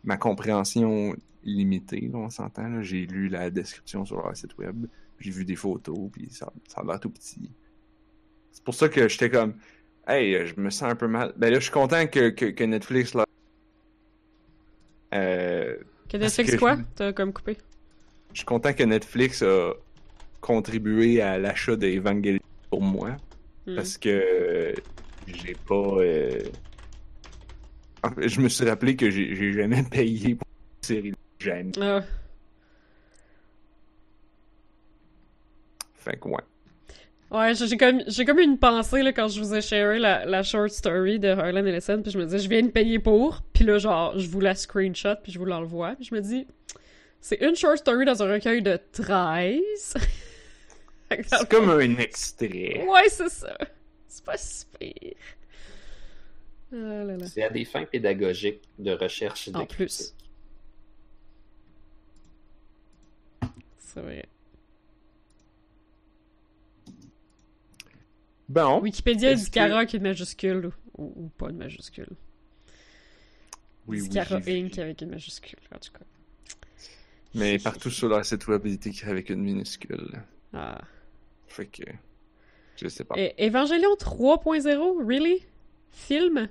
[0.03, 2.81] ma compréhension limitée, là, on s'entend.
[2.81, 4.85] J'ai lu la description sur leur site web,
[5.19, 7.51] j'ai vu des photos, puis ça, ça a l'air tout petit.
[8.51, 9.55] C'est pour ça que j'étais comme...
[10.07, 11.33] Hey, euh, je me sens un peu mal.
[11.37, 13.13] Ben là, je suis content que, que, que Netflix...
[13.13, 13.25] Là,
[15.13, 15.77] euh,
[16.09, 16.77] Que Netflix que quoi?
[16.77, 17.57] je- T'as comme coupé?
[18.33, 19.73] je suis content que Netflix a
[20.41, 22.39] contribué à l'achat d'Evangelion
[22.69, 23.15] pour moi.
[23.65, 23.75] Hmm.
[23.75, 24.73] Parce que euh,
[25.27, 25.75] j'ai pas.
[25.75, 26.39] euh,
[28.17, 30.47] je me suis rappelé que j'ai j'ai jamais payé pour
[30.81, 31.13] une série.
[31.43, 31.71] Jamais.
[31.81, 32.01] Ah,
[35.95, 36.41] Fait que ouais.
[37.31, 40.43] Ouais, j'ai comme, j'ai comme une pensée là, quand je vous ai sharé la, la
[40.43, 43.63] short story de Harlan Ellison, puis je me disais, je viens de payer pour, puis
[43.63, 46.45] là, genre, je vous la screenshot, puis je vous l'envoie, puis je me dis,
[47.21, 49.59] c'est une short story dans un recueil de 13.
[51.27, 52.85] C'est comme un extrait.
[52.87, 53.55] Ouais, c'est ça.
[54.07, 55.13] C'est pas si pire.
[56.73, 57.03] Ah.
[57.27, 60.15] C'est à des fins pédagogiques de recherche et de En plus.
[63.93, 64.25] C'est vrai.
[68.49, 68.81] Bon.
[68.81, 72.09] Wikipédia dit que- Cara avec une majuscule, ou, ou pas une majuscule.
[73.87, 74.37] Oui, oui, Cara.
[74.47, 74.77] Inc.
[74.79, 76.05] avec une majuscule, en tout cas.
[77.35, 80.21] Mais partout sur leur site web, il est écrit avec une minuscule.
[80.53, 80.79] Ah.
[81.47, 81.83] Fait que.
[82.77, 83.15] Je sais pas.
[83.17, 85.43] Et Evangelion 3.0, really?
[85.91, 86.47] Film?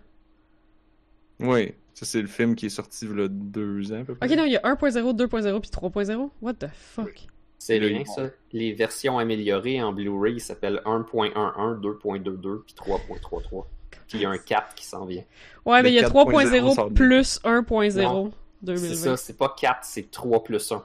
[1.41, 4.15] Oui, ça c'est le film qui est sorti il y a deux ans à peu
[4.15, 4.29] près.
[4.31, 6.31] Ok, non, il y a 1.0, 2.0 puis 3.0.
[6.41, 7.27] What the fuck?
[7.65, 8.29] C'est rien ça.
[8.53, 13.65] Les versions améliorées en Blu-ray s'appellent 1.11, 2.22, puis 3.33.
[14.09, 15.23] Puis il y a un 4 qui s'en vient.
[15.65, 18.95] Ouais, Le mais il y a 4.0 sort 3.0 de- plus 1.0 Non, C'est 2020.
[18.97, 20.85] ça, c'est pas 4, c'est 3 plus 1.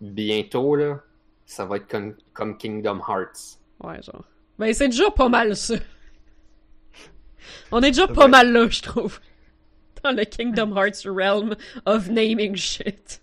[0.00, 1.00] Bientôt, là,
[1.46, 3.58] ça va être comme, comme Kingdom Hearts.
[3.82, 4.24] Ouais, genre.
[4.58, 5.74] Ben, c'est déjà pas mal ça.
[7.72, 9.18] On est déjà pas mal là, je trouve.
[10.04, 13.20] Dans le Kingdom Hearts realm of naming shit.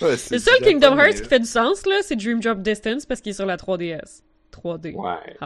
[0.00, 3.20] Ouais, Le seul Kingdom Hearts qui fait du sens, là, c'est Dream Drop Distance parce
[3.20, 4.22] qu'il est sur la 3DS.
[4.52, 4.94] 3D.
[4.94, 5.36] Ouais.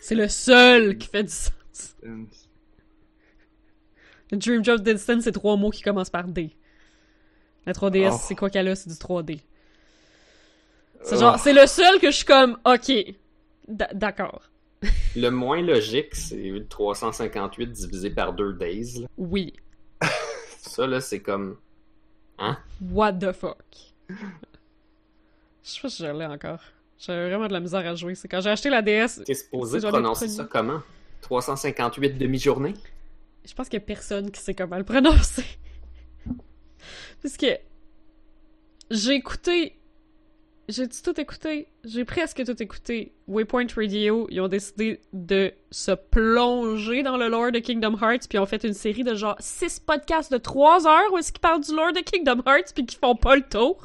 [0.00, 1.96] C'est le seul qui fait du sens.
[4.30, 6.56] Le Dream Drop Distance, c'est trois mots qui commencent par D.
[7.66, 8.20] La 3DS, Oh.
[8.20, 8.74] c'est quoi qu'elle a?
[8.74, 9.40] C'est du 3D.
[11.02, 11.20] C'est Oh.
[11.20, 12.92] genre, c'est le seul que je suis comme, ok,
[13.68, 14.42] d'accord.
[15.16, 19.00] Le moins logique, c'est 358 divisé par 2 days.
[19.00, 19.06] là.
[19.18, 19.52] Oui.
[20.58, 21.58] Ça, là, c'est comme.
[22.42, 22.58] Hein?
[22.90, 23.56] What the fuck?
[24.08, 24.14] Je
[25.62, 26.58] sais pas si je l'ai encore.
[26.98, 28.16] J'avais vraiment de la misère à jouer.
[28.16, 30.80] C'est quand j'ai acheté la DS, T'es supposé prononcer ça comment?
[31.22, 32.74] 358 demi-journées?
[33.44, 35.44] je pense qu'il y a personne qui sait comment le prononcer.
[37.22, 37.46] Parce que
[38.90, 39.76] j'ai écouté.
[40.72, 41.68] J'ai tout écouté.
[41.84, 43.12] J'ai presque tout écouté.
[43.28, 48.36] Waypoint Radio, ils ont décidé de se plonger dans le lore de Kingdom Hearts, puis
[48.36, 51.42] ils ont fait une série de genre 6 podcasts de 3 heures où est-ce qu'ils
[51.42, 53.82] parlent du lore de Kingdom Hearts, puis qui font pas le tour.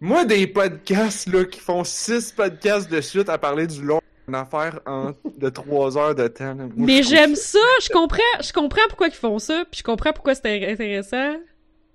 [0.00, 4.34] Moi, des podcasts là, qui font six podcasts de suite à parler du long une
[4.34, 6.54] affaire en, de trois heures de temps.
[6.54, 10.12] Moi, Mais j'aime ça, je comprends, je comprends pourquoi ils font ça, puis je comprends
[10.12, 11.34] pourquoi c'est intéressant.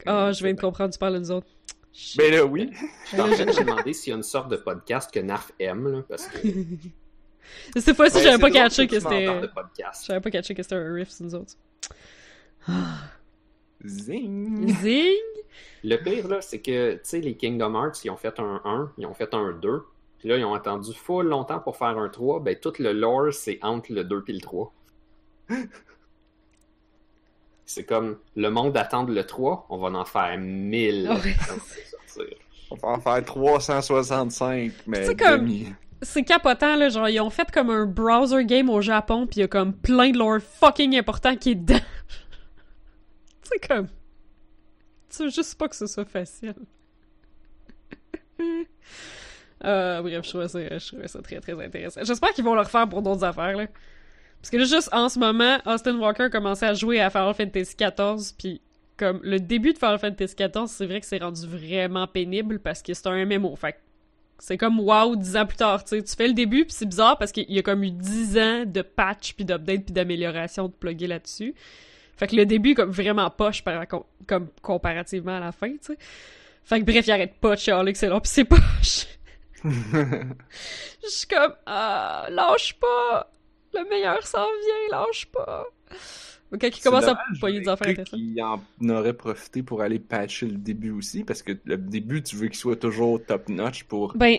[0.06, 1.48] Ah, je viens de comprendre, tu parles de nous autres.
[2.18, 2.72] Ben là, oui.
[3.04, 5.20] Je suis en train de me demander s'il y a une sorte de podcast que
[5.20, 6.38] Narf aime, là, parce que.
[7.78, 9.26] Cette fois-ci, Ouais, j'avais pas catché que c'était.
[10.06, 11.54] J'avais pas catché que c'était un riff, sur nous autres.
[13.86, 14.68] Zing.
[14.82, 15.14] Zing!
[15.84, 18.94] Le pire, là, c'est que, tu sais, les Kingdom Hearts, ils ont fait un 1,
[18.98, 19.84] ils ont fait un 2,
[20.18, 22.40] puis là, ils ont attendu full longtemps pour faire un 3.
[22.40, 24.74] Ben, tout le lore, c'est entre le 2 et le 3.
[27.66, 31.18] C'est comme, le monde attend le 3, on va en faire 1000 Ah.
[32.72, 35.74] On va en faire 365, mais C'est comme- demi.
[36.02, 36.90] C'est capotant, là.
[36.90, 40.12] Genre, ils ont fait comme un browser game au Japon, pis y a comme plein
[40.12, 41.80] de lore fucking important qui est dedans.
[43.44, 43.88] C'est comme.
[45.10, 46.54] Tu veux juste pas que ce soit facile.
[49.64, 52.02] euh, bref, je trouvais, ça, je trouvais ça très très intéressant.
[52.04, 53.66] J'espère qu'ils vont le refaire pour d'autres affaires, là.
[54.46, 57.34] Parce que là, juste en ce moment, Austin Walker a commencé à jouer à Final
[57.34, 58.62] Fantasy XIV, puis
[58.96, 62.84] comme le début de Final Fantasy XIV, c'est vrai que c'est rendu vraiment pénible parce
[62.84, 63.56] que c'est un MMO.
[63.56, 63.78] Fait que
[64.38, 66.04] c'est comme wow, dix ans plus tard, tu sais.
[66.04, 68.66] Tu fais le début, puis c'est bizarre parce qu'il y a comme eu dix ans
[68.68, 71.56] de patch, puis d'update, puis d'amélioration de plugger là-dessus.
[72.16, 75.78] Fait que le début, comme vraiment poche par, com- comme comparativement à la fin, tu
[75.82, 75.98] sais.
[76.64, 79.08] Fait que bref, il arrête pas de chialer que c'est long pis c'est poche.
[79.64, 83.32] Je suis comme, ah, lâche pas!
[83.76, 85.66] Le meilleur s'en vient, lâche pas!
[86.52, 88.20] Quand il commence à dommage, poigner des j'aurais affaires intéressantes.
[88.20, 92.36] qu'il en aurait profité pour aller patcher le début aussi, parce que le début, tu
[92.38, 94.38] veux qu'il soit toujours top-notch pour, Ben,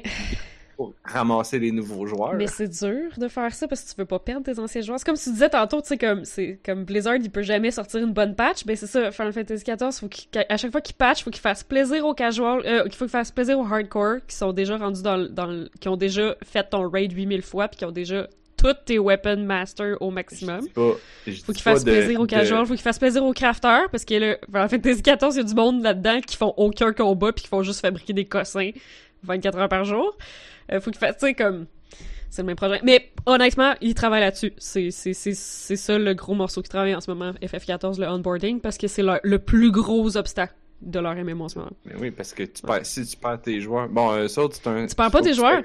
[0.76, 2.34] pour ramasser les nouveaux joueurs.
[2.34, 4.98] mais c'est dur de faire ça parce que tu veux pas perdre tes anciens joueurs.
[4.98, 8.00] C'est comme tu disais tantôt, tu sais, comme, c'est, comme Blizzard, il peut jamais sortir
[8.02, 8.64] une bonne patch.
[8.64, 10.08] Ben, c'est ça, Final Fantasy XIV, faut
[10.48, 13.10] à chaque fois qu'il patch, faut qu'il fasse plaisir aux casuals, euh, il faut qu'il
[13.10, 16.88] fasse plaisir aux hardcore qui sont déjà rendus dans, dans qui ont déjà fait ton
[16.88, 20.68] raid 8000 fois puis qui ont déjà toutes tes weapon master au Je maximum.
[20.68, 20.80] pas-
[21.44, 24.04] Faut qu'il fasse de- plaisir aux de- casuals, faut qu'il fasse plaisir aux crafters, parce
[24.04, 27.32] que là, Final Fantasy XIV, il y a du monde là-dedans qui font aucun combat
[27.32, 28.70] puis qui font juste fabriquer des cossins
[29.22, 30.16] 24 heures par jour.
[30.72, 31.66] Euh, faut qu'il fasse, tu sais, comme,
[32.30, 32.80] c'est le même projet.
[32.82, 34.52] Mais honnêtement, il travaille là-dessus.
[34.58, 38.06] C'est, c'est, c'est, c'est ça le gros morceau qui travaille en ce moment, FF14, le
[38.08, 41.70] onboarding, parce que c'est le plus gros obstacle de leur MMO en ce moment.
[41.86, 43.88] Mais oui, parce que tu perds, si tu perds tes joueurs.
[43.88, 44.86] Bon, euh, ça, c'est un.
[44.86, 45.62] Tu perds pas tes joueurs.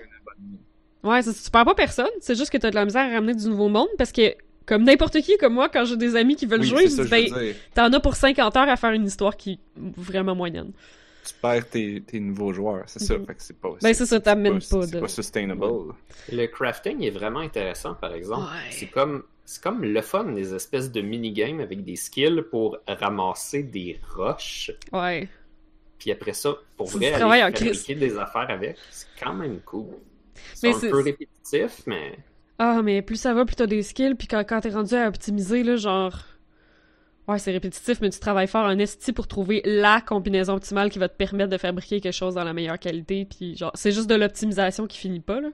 [1.03, 3.34] Ouais, c'est- tu perds pas personne, c'est juste que t'as de la misère à ramener
[3.34, 6.45] du nouveau monde, parce que, comme n'importe qui, comme moi, quand j'ai des amis qui
[6.45, 8.91] veulent Oui, jouer, c'est je ça, dis, ben, t'en as pour 50 heures à faire
[8.91, 9.60] une histoire qui est
[9.98, 10.72] vraiment moyenne.
[11.26, 13.15] Tu perds tes, tes nouveaux joueurs, c'est ça.
[13.18, 13.26] Mhm.
[13.28, 13.69] Fait que c'est pas.
[13.82, 14.80] Ben, c'est ça, t'amènes pas.
[14.80, 15.65] pas C'est de- pas sustainable.
[16.32, 18.41] Le crafting est vraiment intéressant, par exemple.
[18.41, 18.72] Ouais.
[18.72, 23.64] C'est comme c'est comme le fun, des espèces de minigames avec des skills pour ramasser
[23.64, 24.72] des roches.
[24.94, 25.28] Ouais.
[25.99, 29.88] Puis après ça, pour C'est vrai, aller fabriquer des affaires avec, c'est quand même cool.
[30.53, 32.18] C'est un peu répétitif, mais
[32.59, 35.07] Ah, mais plus ça va, plus t'as des skills, puis quand, quand t'es rendu à
[35.07, 36.15] optimiser, là, genre...
[37.27, 40.99] Ouais, c'est répétitif, mais tu travailles fort en esti pour trouver la combinaison optimale qui
[40.99, 44.09] va te permettre de fabriquer quelque chose dans la meilleure qualité, puis genre, c'est juste
[44.09, 45.49] de l'optimisation qui finit pas, là.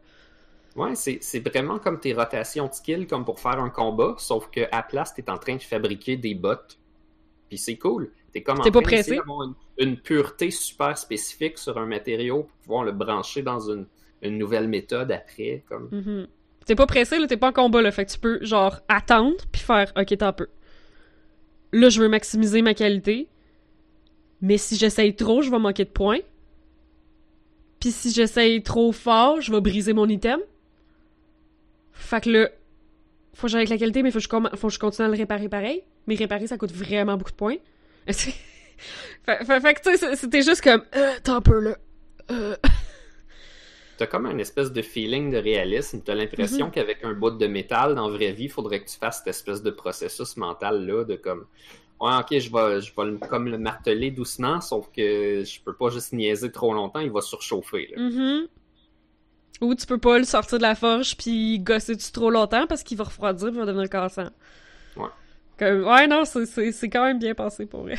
[0.76, 4.62] ouais, c'est vraiment comme tes rotations de skills, comme pour faire un combat, sauf que
[4.72, 6.56] à place, t'es en train de fabriquer des bots.
[7.50, 8.12] Puis c'est cool.
[8.34, 9.20] T'es comme en pas train pressé?
[9.28, 13.88] une, une pureté super spécifique sur un matériau pour pouvoir le brancher dans une,
[14.22, 15.64] une nouvelle méthode après.
[15.68, 15.90] Comme...
[15.92, 16.28] Mhm.
[16.66, 19.38] T'es pas pressé, là, t'es pas en combat, là, fait que tu peux, genre, attendre,
[19.52, 20.48] puis faire «Ok, t'en peu.
[21.72, 23.28] Là, je veux maximiser ma qualité,
[24.42, 26.20] mais si j'essaye trop, je vais manquer de points.
[27.80, 30.40] Puis si j'essaye trop fort, je vais briser mon item.
[31.94, 32.50] Fait que là,
[33.34, 35.84] faut que j'aille avec la qualité, mais faut que, je continue à le réparer pareil.
[36.08, 37.58] Mais réparer, ça coûte vraiment beaucoup de points.
[38.08, 38.34] fait,
[39.26, 41.78] que, tu sais, c'était juste comme euh, «T'en là.
[42.32, 42.56] Euh.
[43.98, 46.02] T'as comme un espèce de feeling de réalisme.
[46.06, 46.72] T'as l'impression Mhm.
[46.72, 49.28] qu'avec un bout de métal, dans la vraie vie, il faudrait que tu fasses cette
[49.28, 51.46] espèce de processus mental-là de comme
[52.00, 55.74] Ouais, ok, je vais, je vais le- comme le marteler doucement, sauf que je peux
[55.74, 57.88] pas juste niaiser trop longtemps, il va surchauffer.
[57.96, 58.00] Là.
[58.04, 58.48] Mhm.
[59.62, 62.84] Ou tu peux pas le sortir de la forge puis gosser dessus trop longtemps parce
[62.84, 64.30] qu'il va refroidir et va devenir cassant.
[64.96, 65.08] Ouais.
[65.58, 67.96] Comme, ouais, non, c'est- c'est c'est quand même bien pensé pour vrai.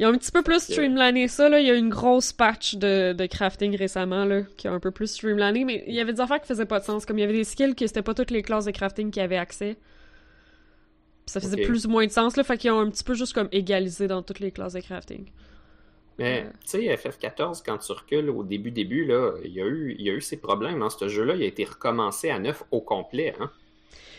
[0.00, 1.60] Ils ont un petit peu plus streamliné ça, là.
[1.60, 4.90] Il y a une grosse patch de, de crafting récemment, là, qui a un peu
[4.90, 7.04] plus streamliné, mais il y avait des affaires qui faisaient pas de sens.
[7.04, 9.20] Comme il y avait des skills que c'était pas toutes les classes de crafting qui
[9.20, 9.76] avaient accès.
[11.26, 12.44] Puis ça faisait plus ou moins de sens, là.
[12.44, 15.26] Fait qu'ils ont un petit peu juste comme égalisé dans toutes les classes de crafting.
[16.18, 16.50] Mais Ouais.
[16.62, 20.04] tu sais, FF14, quand tu recules au début, début, là, il y a eu, il
[20.06, 20.78] y a eu ces problèmes.
[20.78, 23.34] Dans ce jeu-là, il a été recommencé à neuf au complet.
[23.38, 23.50] Hein?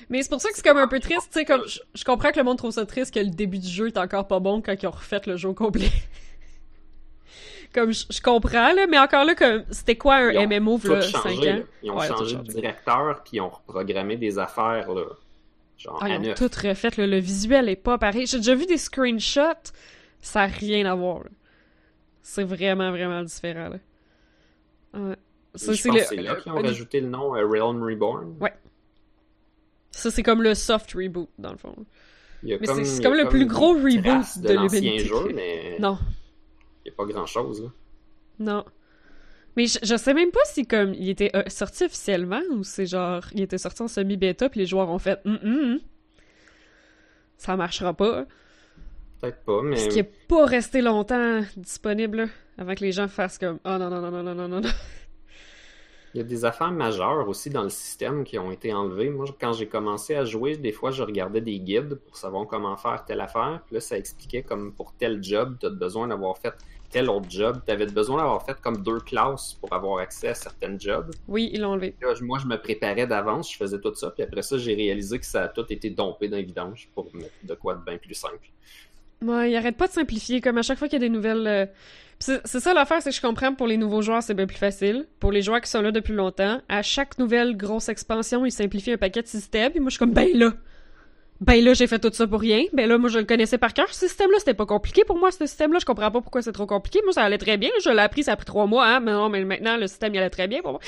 [0.09, 2.03] Mais c'est pour ça que c'est comme un peu triste, tu sais, comme, je, je
[2.03, 4.39] comprends que le monde trouve ça triste que le début du jeu est encore pas
[4.39, 5.89] bon quand ils ont refait le jeu au complet.
[7.73, 11.01] comme, je, je comprends, là, mais encore là, comme, c'était quoi un Ils MMO, là,
[11.01, 11.51] 5 changé.
[11.51, 11.55] ans?
[11.55, 11.61] là.
[11.83, 15.05] Ils ont Ouais, changé de directeur, puis ils ont reprogrammé des affaires, là,
[15.77, 16.37] genre Ah, ils ont neuf.
[16.37, 18.27] tout refait, là, le visuel est pas pareil.
[18.27, 19.71] J'ai déjà vu des screenshots,
[20.19, 21.29] ça a rien à voir, là.
[22.23, 23.77] C'est vraiment, vraiment différent, là.
[24.93, 25.15] Ouais.
[25.55, 27.81] Ça, je c'est pense le- que c'est là qu'ils ont rajouté le nom euh, Realm
[27.83, 28.35] Reborn.
[28.39, 28.53] Ouais.
[29.91, 31.75] Ça, c'est comme le soft reboot, dans le fond.
[32.43, 35.11] Mais c'est- comme le plus gros reboot de de l'humanité.
[35.35, 35.97] mais Non.
[36.85, 37.63] il n'y a pas grand-chose.
[37.63, 37.69] là.
[38.39, 38.65] Non.
[39.57, 42.85] Mais je, je sais même pas si comme il était euh, sorti officiellement ou c'est
[42.85, 45.79] genre il était sorti en semi-bêta puis les joueurs ont fait hum, hum.
[47.37, 48.25] ça marchera pas.
[49.19, 52.25] Peut-être pas, mais Parce qu'il est pas resté longtemps disponible là,
[52.57, 54.61] avant que les gens fassent comme oh non non non non non non non.
[56.13, 59.09] Il y a des affaires majeures aussi dans le système qui ont été enlevées.
[59.09, 62.75] Moi, quand j'ai commencé à jouer, des fois, je regardais des guides pour savoir comment
[62.75, 63.61] faire telle affaire.
[63.65, 66.53] Puis là, ça expliquait comme pour tel job, tu as besoin d'avoir fait
[66.89, 67.61] tel autre job.
[67.65, 71.11] Tu avais besoin d'avoir fait comme deux classes pour avoir accès à certains jobs.
[71.27, 71.95] Oui, ils l'ont enlevé.
[72.01, 75.17] Là, moi, je me préparais d'avance, je faisais tout ça, puis après ça, j'ai réalisé
[75.17, 77.97] que ça a tout été dompé dans les vidanges pour mettre de quoi de bien
[77.97, 78.51] plus simple.
[79.23, 81.47] Ouais, ils arrêtent pas de simplifier comme à chaque fois qu'il y a des nouvelles
[81.47, 81.65] euh,
[82.21, 85.07] C'est ça l'affaire, c'est que je comprends pour les nouveaux joueurs, c'est bien plus facile.
[85.19, 88.93] Pour les joueurs qui sont là depuis longtemps, à chaque nouvelle grosse expansion, ils simplifient
[88.93, 90.53] un paquet de systèmes, puis moi je suis comme ben là.
[91.41, 92.65] Ben là, j'ai fait tout ça pour rien.
[92.71, 93.91] Ben là, moi, je le connaissais par cœur.
[93.91, 95.79] Ce système-là, c'était pas compliqué pour moi, ce système-là.
[95.79, 96.99] Je comprends pas pourquoi c'est trop compliqué.
[97.03, 97.71] Moi, ça allait très bien.
[97.83, 98.99] Je l'ai appris, ça a pris trois mois, hein.
[98.99, 100.81] Mais non, mais maintenant, le système, il allait très bien pour moi.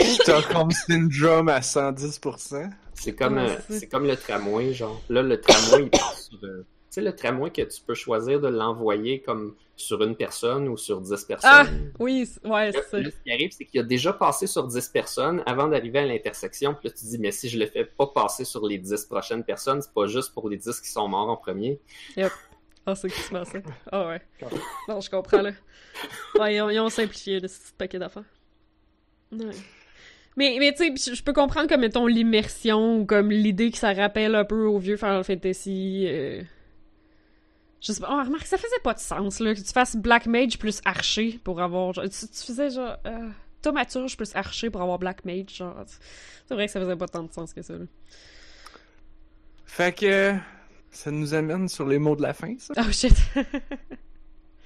[0.00, 2.70] Stockholm Syndrome à 110%.
[2.94, 5.02] C'est comme, Ouais, euh, comme le tramway, genre.
[5.08, 6.38] Là, le tramway, il part sur.
[6.96, 10.76] Tu sais, le tramway que tu peux choisir de l'envoyer comme sur une personne ou
[10.78, 11.50] sur 10 personnes?
[11.52, 11.66] Ah!
[11.98, 15.42] Oui, ouais, c'est là, ce qui arrive, c'est qu'il a déjà passé sur 10 personnes
[15.44, 16.72] avant d'arriver à l'intersection.
[16.74, 19.04] Puis là, tu te dis, mais si je le fais pas passer sur les 10
[19.04, 21.78] prochaines personnes, c'est pas juste pour les 10 qui sont morts en premier.
[22.86, 23.58] Ah, c'est qui se passe, ça.
[23.92, 24.22] Ah ouais.
[24.88, 25.50] Non, je comprends, là.
[26.38, 28.24] Ouais, ils ont, ils ont simplifié, le petit paquet d'affaires.
[29.32, 29.50] Ouais.
[30.36, 33.78] Mais, mais tu sais, je- je peux comprendre comme, mettons, l'immersion ou comme l'idée que
[33.78, 36.04] ça rappelle un peu au vieux Final Fantasy.
[36.08, 36.42] euh,
[37.86, 38.08] Je sais pas.
[38.10, 41.38] Oh, remarque, ça faisait pas de sens, là, que tu fasses Black Mage plus Archer
[41.44, 41.92] pour avoir.
[41.92, 42.96] Genre, tu, tu faisais genre.
[43.06, 43.28] Euh,
[43.62, 45.76] Thaumaturge plus Archer pour avoir Black Mage, genre.
[46.46, 47.84] C'est vrai que ça faisait pas tant de sens que ça, là.
[49.64, 50.34] Fait que
[50.90, 52.74] ça nous amène sur les mots de la fin, ça.
[52.78, 53.14] Oh shit!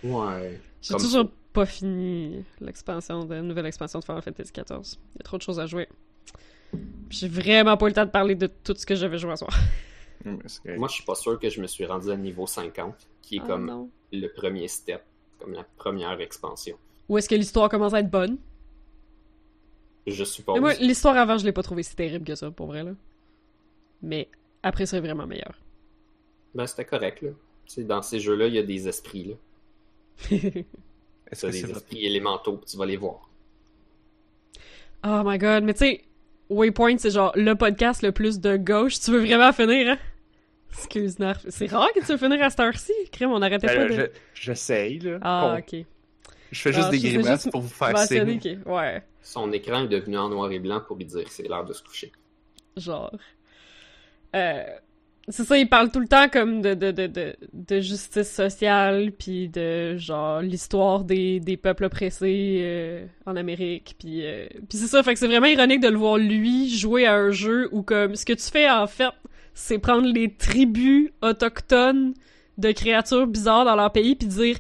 [0.03, 0.59] Ouais.
[0.81, 4.97] J'ai Comme toujours pas fini l'expansion de la nouvelle expansion de Final Fantasy XIV.
[5.15, 5.89] Il y a trop de choses à jouer.
[7.11, 9.37] J'ai vraiment pas eu le temps de parler de tout ce que j'avais joué à
[9.37, 9.55] soir.
[10.25, 13.41] Moi, je suis pas sûr que je me suis rendu à niveau 50, qui est
[13.45, 13.91] Ah, comme non.
[14.13, 15.03] le premier step,
[15.39, 16.77] comme la première expansion.
[17.09, 18.39] Ou est-ce que l'histoire commence à être bonne?
[20.07, 20.55] Je suppose.
[20.55, 22.93] Mais moi, l'histoire avant, je l'ai pas trouvé si terrible que ça, pour vrai, là.
[24.03, 24.29] Mais
[24.63, 25.55] après, c'est vraiment meilleur.
[26.55, 27.31] Ben, c'était correct, là.
[27.79, 29.35] Dans ces jeux-là, il y a des esprits, là.
[31.31, 33.29] Est-ce que des esprits élémentaux, puis tu vas les voir.
[35.05, 36.05] oh my god, mais tu sais,
[36.49, 38.99] Waypoint, c'est genre le podcast le plus de gauche.
[38.99, 39.99] Tu veux vraiment finir, hein?
[40.73, 41.45] Excuse, Narf.
[41.49, 42.93] C'est rare que tu veux finir à cette heure-ci.
[43.13, 44.01] Crème, on arrêtait Ben, pas de...
[44.35, 45.19] je- J'essaye, là.
[45.23, 45.85] Ah, Bon, ok.
[46.53, 48.41] Je fais juste Ah, des grimaces juste pour vous faire signe.
[48.41, 48.69] que...
[48.69, 49.03] Ouais.
[49.23, 51.73] Son écran est devenu en noir et blanc pour lui dire que c'est l'heure de
[51.73, 52.11] se coucher.
[52.77, 53.13] genre.
[54.35, 54.63] Euh,
[55.29, 59.13] c'est ça, il parle tout le temps comme de, de, de, de, de justice sociale,
[59.13, 64.87] puis de genre l'histoire des, des peuples oppressés euh, en Amérique, puis euh, puis c'est
[64.87, 67.83] ça, fait que c'est vraiment ironique de le voir lui jouer à un jeu où
[67.83, 69.11] comme ce que tu fais en fait,
[69.61, 72.15] c'est prendre les tribus autochtones
[72.59, 74.57] de créatures bizarres dans leur pays puis dire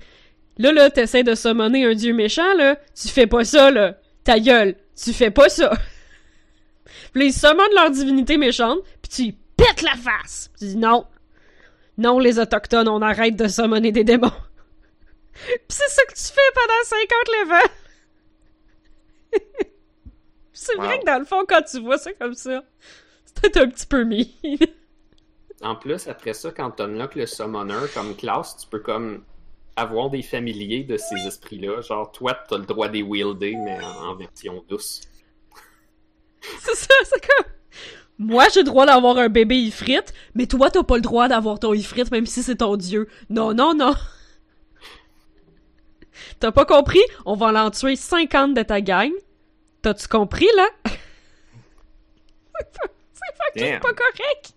[0.59, 4.39] là là t'essaies de summoner un dieu méchant là, tu fais pas ça là, ta
[4.39, 5.71] gueule, tu fais pas ça.
[7.13, 10.51] Puis là, ils summonnent leur divinité méchante, puis tu y pètes la face.
[10.59, 11.07] Tu dis non.
[11.99, 14.31] Non, les Autochtones, on arrête de summoner des démons.
[15.33, 17.09] Puis c'est ça que tu fais pendant 50
[17.41, 17.73] levants.
[20.53, 22.63] c'est vrai que dans le fond, quand tu vois ça comme ça,
[23.25, 24.37] c'est peut-être un petit peu mis.
[25.63, 29.25] En plus, après ça, quand tu unlock le summoner comme classe, tu peux comme
[29.77, 31.83] avoir des familiers de ces esprits-là.
[31.83, 35.03] Genre, toi, t'as le droit des wielder, mais en, en version douce.
[36.41, 37.53] c'est ça, c'est comme...
[38.19, 41.59] Moi, j'ai le droit d'avoir un bébé ifrite, mais toi, t'as pas le droit d'avoir
[41.59, 43.09] ton ifrite, même si c'est ton dieu.
[43.31, 43.95] Non, non, non.
[46.39, 47.01] T'as pas compris?
[47.25, 49.11] On va en tuer 50 de ta gang.
[49.81, 50.69] T'as-tu compris, là?
[52.55, 54.55] c'est fucking pas correct!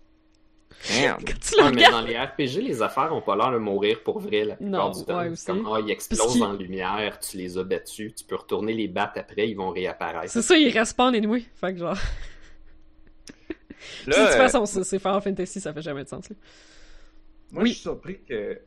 [0.89, 1.17] Damn.
[1.25, 4.01] Quand tu le Ouais, mais dans les RPG, les affaires ont pas l'air de mourir
[4.03, 5.17] pour vrai la plupart Non, du temps.
[5.19, 5.45] ouais, aussi.
[5.45, 9.13] comme, ah, ils explosent en lumière, tu les as battus, tu peux retourner les battre
[9.17, 10.31] après, ils vont réapparaître.
[10.31, 11.43] C'est ça, il respawn anyway.
[11.55, 11.97] Fait que genre...
[14.07, 16.35] De toute façon, c'est c'est Final Fantasy, ça fait jamais de sens, là.
[17.51, 17.69] moi, oui.
[17.69, 18.59] je suis surpris que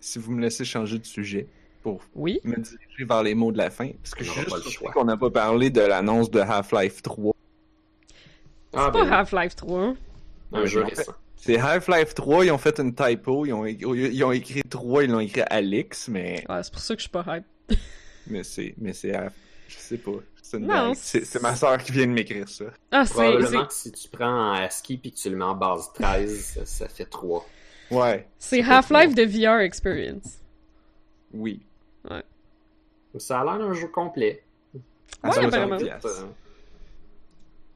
[0.00, 1.46] si vous me laissez changer de sujet
[1.82, 2.40] pour Oui?
[2.44, 4.92] me diriger vers les mots de la fin, parce que On je suis juste surpris
[4.92, 7.34] qu'on n'a pas parlé de l'annonce de Half-Life 3.
[8.72, 9.96] Ah, C'est pas ben, Half-Life 3, hein?
[10.52, 11.12] un jeu récent.
[11.42, 15.10] C'est Half-Life 3, ils ont fait une typo, ils ont, ils ont écrit 3, ils
[15.10, 17.44] l'ont écrit Alix, mais, Ouais, c'est pour ça que je suis pas hype.
[18.26, 19.32] mais c'est, mais c'est, Half-
[19.68, 20.10] je sais pas,
[20.42, 20.94] c'est une Non, blague.
[20.96, 22.66] c'est- C'est, c'est ma soeur qui vient de m'écrire ça.
[22.90, 23.14] Ah, c'est...
[23.14, 25.90] Probablement c'est- que si tu prends en ASCII puis que tu le mets en base
[25.94, 27.46] 13, ça, ça fait 3.
[27.90, 30.38] Ouais, C'est Half-Life de VR Experience.
[31.32, 31.60] oui.
[33.18, 34.44] Ça a l'air d'un jeu complet.
[34.74, 34.80] Ouais,
[35.32, 35.78] 60 apparemment.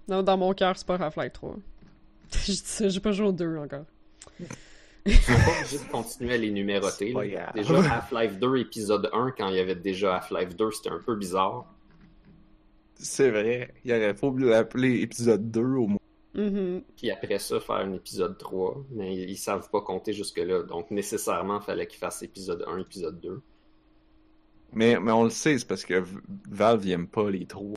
[0.07, 1.57] Non, dans mon cœur, c'est pas Half-Life 3.
[2.47, 3.85] Je dis ça, j'ai pas joué au 2 encore.
[5.07, 7.13] Tu peux pas obligé de continuer à les numéroter.
[7.13, 7.53] Là.
[7.55, 11.15] Déjà, Half-Life 2, épisode 1, quand il y avait déjà Half-Life 2, c'était un peu
[11.15, 11.67] bizarre.
[12.95, 15.99] C'est vrai, il aurait pas oublié l'appeler épisode 2 au moins.
[16.35, 16.83] Mhm.
[16.97, 18.85] Puis après ça, faire un épisode 3.
[18.93, 20.63] Mais ils savent pas compter jusque-là.
[20.63, 23.41] Donc, nécessairement, il fallait qu'ils fassent épisode 1, épisode 2.
[24.73, 26.03] Mais, mais on le sait, c'est parce que
[26.51, 27.75] Valve, ils aiment pas les trois.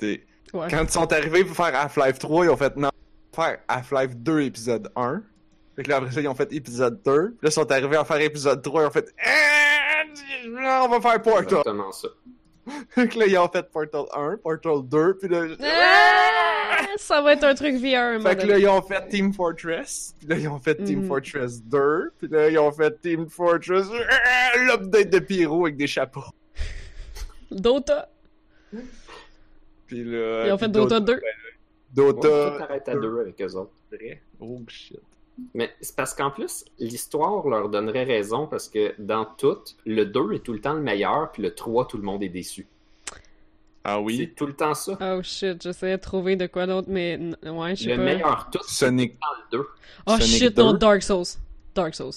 [0.00, 0.22] Ouais.
[0.52, 2.90] Quand ils sont arrivés pour faire Half-Life 3, ils ont fait non,
[3.40, 5.22] faire Half-Life 2 épisode 1.
[5.76, 7.12] Fait que là, après ça, ils ont fait épisode 2.
[7.12, 7.12] Puis
[7.42, 11.00] là, ils sont arrivés à faire épisode 3, ils ont fait Eh, là, on va
[11.00, 11.42] faire Portal.
[11.58, 12.08] Exactement ça.
[12.90, 16.84] Fait que là, ils ont fait Portal 1, Portal 2, puis là, Ah!
[16.96, 18.20] Ça va être un truc VR.
[18.20, 21.06] Fait que là, ils ont fait Team Fortress, puis là, ils ont fait Team Mhm.
[21.08, 25.86] Fortress 2, puis là, ils ont fait Team Fortress, euh, l'update de Pyro avec des
[25.86, 26.24] chapeaux.
[27.50, 28.08] Dota.
[29.86, 30.46] Puis là...
[30.46, 31.14] Ils ont fait Dota 2.
[31.14, 31.20] Ouais,
[31.94, 32.28] Dota...
[32.56, 33.72] tout arrête à deux avec eux autres.
[33.90, 34.20] Vrai?
[34.40, 35.00] Oh shit.
[35.54, 40.32] Mais c'est parce qu'en plus, l'histoire leur donnerait raison parce que dans tout, le 2
[40.34, 42.66] est tout le temps le meilleur, puis le 3, tout le monde est déçu.
[43.84, 44.32] Ah C'est oui?
[44.36, 44.98] tout le temps ça.
[45.00, 48.02] Oh shit, j'essayais de trouver de quoi d'autre, mais ouais, je sais Le pas.
[48.04, 49.12] meilleur tout, c'est Sonic...
[49.20, 49.66] dans le 2.
[50.06, 50.62] Oh Sonic shit, 2.
[50.62, 51.24] non, Dark Souls.
[51.74, 52.12] Dark Souls.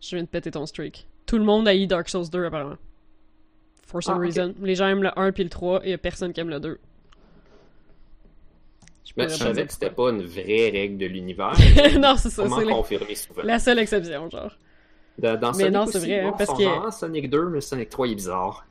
[0.00, 1.06] Je viens de péter ton streak.
[1.24, 2.76] Tout le monde a eu Dark Souls 2 apparemment.
[3.86, 4.54] For some Ah, reason.
[4.60, 6.60] Les gens aiment le 1 puis le 3 et y a personne qui aime le
[6.60, 6.78] 2.
[9.16, 11.54] Mais je savais que c'était pas une vraie règle de l'univers.
[11.98, 13.42] non, c'est ça, Comment c'est la, confirmer souvent.
[13.44, 14.56] la seule exception, genre.
[15.18, 18.06] Dans, dans Mais Sonic non, c'est vrai, bon, parce que- Sonic 2, mais Sonic 3
[18.08, 18.66] il est bizarre.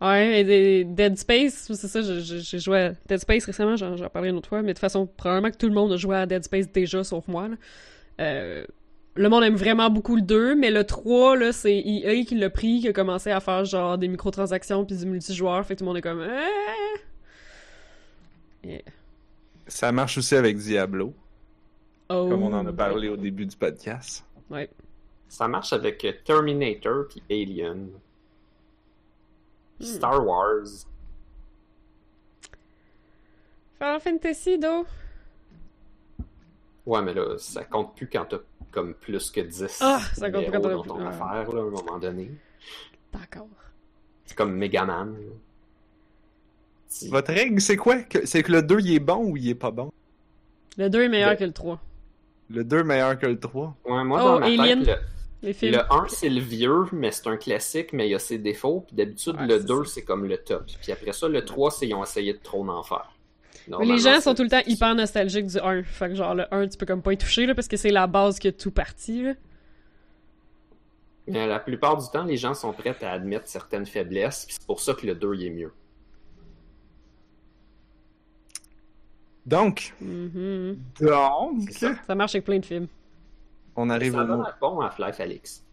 [0.00, 4.36] Ouais, et Dead Space, c'est ça, j'ai joué à Dead Space récemment, j'en parlais une
[4.36, 6.42] autre fois, mais de toute façon, probablement que tout le monde a joué à Dead
[6.44, 7.48] Space déjà, sauf moi.
[7.48, 7.56] là.
[8.20, 8.64] Euh,
[9.16, 12.48] le monde aime vraiment beaucoup le 2, mais le 3, là, c'est EA qui l'a
[12.48, 15.84] pris, qui a commencé à faire genre des microtransactions puis du multijoueur, fait que tout
[15.84, 16.22] le monde est comme...
[16.22, 16.46] Ah!
[18.64, 18.80] Yeah.
[19.70, 21.14] Ça marche aussi avec Diablo,
[22.08, 22.28] Oh.
[22.28, 24.24] comme on en a parlé au début du podcast.
[24.50, 24.68] Ouais.
[25.28, 27.88] Ça marche avec euh, Terminator puis Alien.
[29.78, 29.84] Hmm.
[29.84, 30.66] Star Wars.
[33.78, 34.84] Final Fantasy, do?
[36.84, 38.38] Ouais, mais là, ça compte plus quand t'as
[38.72, 41.64] comme plus que 10 Ah, ça compte plus quand dans plus- ton affaire, là, à
[41.64, 42.30] un moment donné.
[43.12, 43.46] D'accord.
[44.24, 45.12] C'est comme Megaman.
[45.14, 45.32] là.
[47.08, 47.98] Votre règle, c'est quoi?
[48.02, 49.90] Que- C'est que le 2, il est bon ou il est pas bon?
[50.76, 51.80] Le 2 est meilleur que le 3.
[52.50, 53.76] Le 2 est meilleur que le 3?
[53.84, 54.82] Ouais, moi, Oh, dans ma Alien.
[54.84, 54.98] tête,
[55.42, 55.72] le, films.
[55.74, 58.84] le 1, c'est le vieux, mais c'est un classique, mais il y a ses défauts.
[58.86, 59.90] Puis d'habitude, Ouais, le c'est 2, ça.
[59.94, 60.64] c'est comme le top.
[60.82, 63.10] Puis après ça, le 3, c'est ils ont essayé de trop en faire.
[63.82, 65.84] Les gens sont tout le temps hyper nostalgiques du 1.
[65.84, 67.90] Fait que genre, le 1, tu peux comme pas y toucher, là, parce que c'est
[67.92, 69.34] la base qui a tout parti, là.
[71.28, 74.66] Mais la plupart du temps, les gens sont prêts à admettre certaines faiblesses, puis c'est
[74.66, 75.72] pour ça que le 2 il est mieux.
[79.46, 80.76] Donc, Mhm.
[81.00, 81.94] donc, ça.
[82.06, 82.86] Ça marche avec plein de films.
[83.76, 84.44] on arrive Ça au mot.
[84.60, 85.64] bon Half-Life Alix.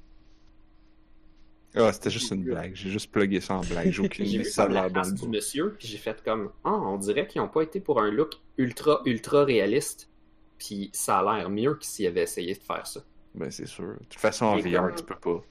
[1.76, 2.72] Ah, c'était juste une blague.
[2.76, 3.91] J'ai juste plugué ça en blague.
[3.91, 7.27] J'ai aucune idée ça la face du monsieur, puis j'ai fait comme Ah, on dirait
[7.27, 10.10] qu'ils n'ont pas été pour un look ultra, ultra réaliste.
[10.57, 13.02] Puis ça a l'air mieux que s'ils avaient essayé de faire ça.
[13.35, 13.85] Ben, c'est sûr.
[13.94, 15.44] De toute façon, en VR, comme- tu peux pas.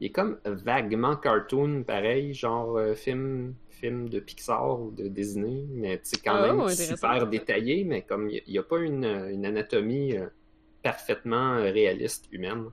[0.00, 5.66] Il est comme vaguement cartoon, pareil, genre euh, film, film de Pixar ou de Disney,
[5.70, 9.44] mais c'est quand Oh, même super détaillé, mais comme il n'y a, pas une, une
[9.44, 10.28] anatomie euh,
[10.82, 12.70] parfaitement euh, réaliste humaine.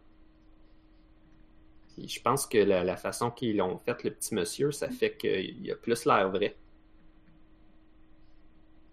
[1.88, 5.18] Puis je pense que la, la façon qu'ils ont fait le petit monsieur, ça fait
[5.18, 6.56] qu'il a plus l'air vrai.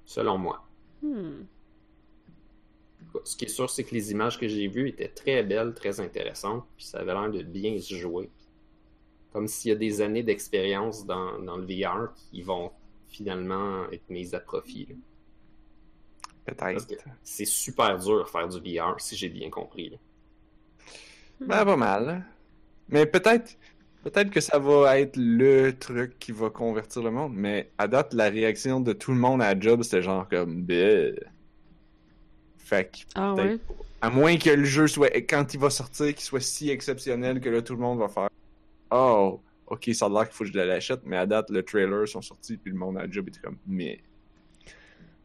[0.07, 0.67] Selon moi.
[1.03, 1.43] Hmm.
[3.25, 6.01] Ce qui est sûr, c'est que les images que j'ai vues étaient très belles, très
[6.01, 8.31] intéressantes, puis ça avait l'air de bien se jouer.
[9.37, 12.71] Comme s'il y a des années d'expérience dans, dans le VR qui vont
[13.07, 14.89] finalement être mises à profit.
[16.47, 16.87] Peut-être.
[17.23, 19.91] c'est super dur de faire du VR, si j'ai bien compris.
[19.91, 19.97] là.
[21.43, 22.09] Ben, pas mal.
[22.09, 22.23] hein.
[22.89, 23.59] Mais peut-être
[24.05, 27.35] peut-être que ça va être le truc qui va convertir le monde.
[27.35, 30.63] Mais à date, la réaction de tout le monde à la job, c'était genre comme...
[30.63, 31.15] Bleh.
[32.57, 33.59] Fait que Ah ouais?
[34.01, 37.51] À moins que le jeu soit, quand il va sortir, qu'il soit si exceptionnel que
[37.51, 38.31] là, tout le monde va faire
[38.91, 42.07] Oh, ok, ça a l'air qu'il faut que je l'achète, mais à date, le trailer
[42.09, 44.01] sont sortis, puis le monde à la job était comme Mais.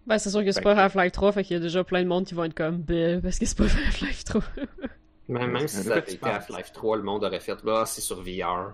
[0.07, 2.01] Ben, c'est sûr que c'est Fait pas Half-Life 3, fait qu'il y a déjà plein
[2.03, 4.41] de monde qui vont être comme Bah, parce que c'est pas Half-Life 3.
[5.29, 6.19] Même, même si ça avait été?
[6.27, 8.73] Half-Life 3, le monde aurait fait là, c'est sur VR.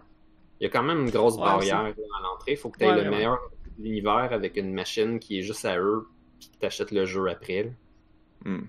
[0.59, 2.53] Il y a quand même une grosse Ouais, barrière là, à l'entrée.
[2.53, 3.15] Il faut que tu aies Ouais, le ouais, ouais.
[3.17, 3.37] meilleur
[3.77, 6.07] de l'univers avec une machine qui est juste à eux,
[6.39, 7.73] puis que tu achètes le jeu après.
[8.45, 8.61] hmm.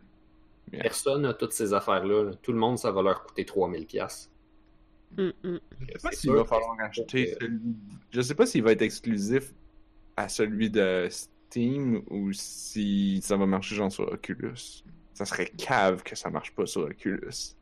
[0.73, 0.83] Yeah.
[0.83, 2.25] Personne n'a toutes ces affaires-là.
[2.25, 2.31] là.
[2.43, 4.29] Tout le monde, ça va leur coûter 3000$.
[5.17, 5.61] Hum, hum.
[5.81, 7.61] Je sais pas C'est s'il va falloir c'est acheter que- celui.
[8.11, 9.53] Je sais pas s'il va être exclusif
[10.17, 14.83] à celui de Steam ou si ça va marcher genre sur Oculus.
[15.15, 17.55] Ça serait cave que ça marche pas sur Oculus.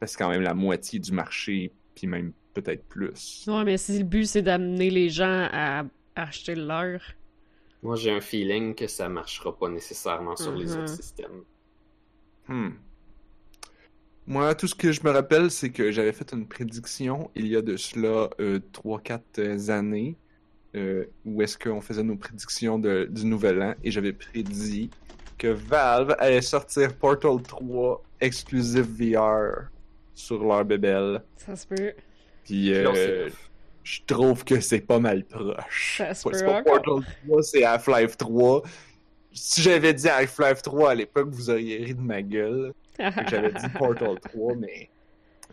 [0.00, 3.44] Parce que quand même la moitié du marché, puis même peut-être plus.
[3.46, 5.84] Ouais, mais si le but c'est d'amener les gens à
[6.16, 7.00] acheter leur.
[7.82, 10.78] Moi, j'ai un feeling que ça marchera pas nécessairement sur les Mhm.
[10.80, 11.42] autres systèmes.
[12.48, 12.70] Hmm.
[14.26, 17.56] Moi, tout ce que je me rappelle, c'est que j'avais fait une prédiction il y
[17.56, 20.16] a de cela euh, 3-4 années,
[20.76, 24.90] euh, où est-ce qu'on faisait nos prédictions de- du nouvel an, et j'avais prédit
[25.36, 29.68] que Valve allait sortir Portal 3 exclusif VR
[30.14, 31.22] sur leur bébelle.
[31.38, 31.92] Ça se peut.
[32.44, 33.32] Puis, euh, c'est-
[33.82, 35.96] je trouve que c'est pas mal proche.
[35.98, 36.82] Ça se C'est peut pas encore.
[36.82, 38.62] Portal 3, c'est Half-Life 3.
[39.32, 42.72] Si j'avais dit Half-Life 3 à l'époque, vous auriez ri de ma gueule.
[43.28, 44.88] J'avais dit Portal 3, mais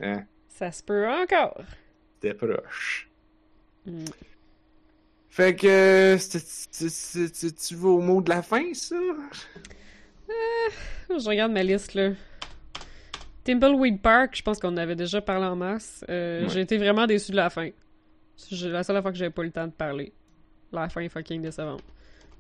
[0.01, 1.61] hein, Ça se peut encore.
[2.15, 3.09] c'était proche.
[3.85, 4.05] Mm.
[5.29, 6.17] Fait que
[7.67, 8.95] tu vas au mot de la fin, ça?
[11.09, 12.11] Je regarde ma liste, là.
[13.43, 16.03] Timbleweed Park, je pense qu'on en avait déjà parlé en masse.
[16.09, 16.49] Euh, Ouais.
[16.49, 17.69] J'ai été vraiment déçu de la fin.
[18.35, 20.11] C'est la seule fois que j'avais pas eu le temps de parler.
[20.71, 21.81] La fin est fucking décevante.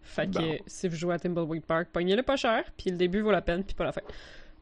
[0.01, 0.41] Fait que Bon.
[0.53, 3.41] euh, si vous jouez à Timbleweed Park, pognez-le pas cher, puis le début vaut la
[3.41, 4.01] peine, puis pas la fin.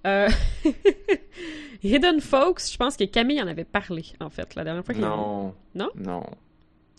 [0.06, 0.30] Euh...
[1.84, 5.04] Hidden Folks, je pense que Camille en avait parlé, en fait, la dernière fois qu'il
[5.04, 5.54] Non.
[5.76, 5.90] Non?
[5.96, 6.24] Non,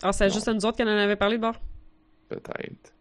[0.01, 1.55] Ah, c'est juste à nous autres qu'elle en avait parlé de bord?
[2.29, 2.93] peut-être.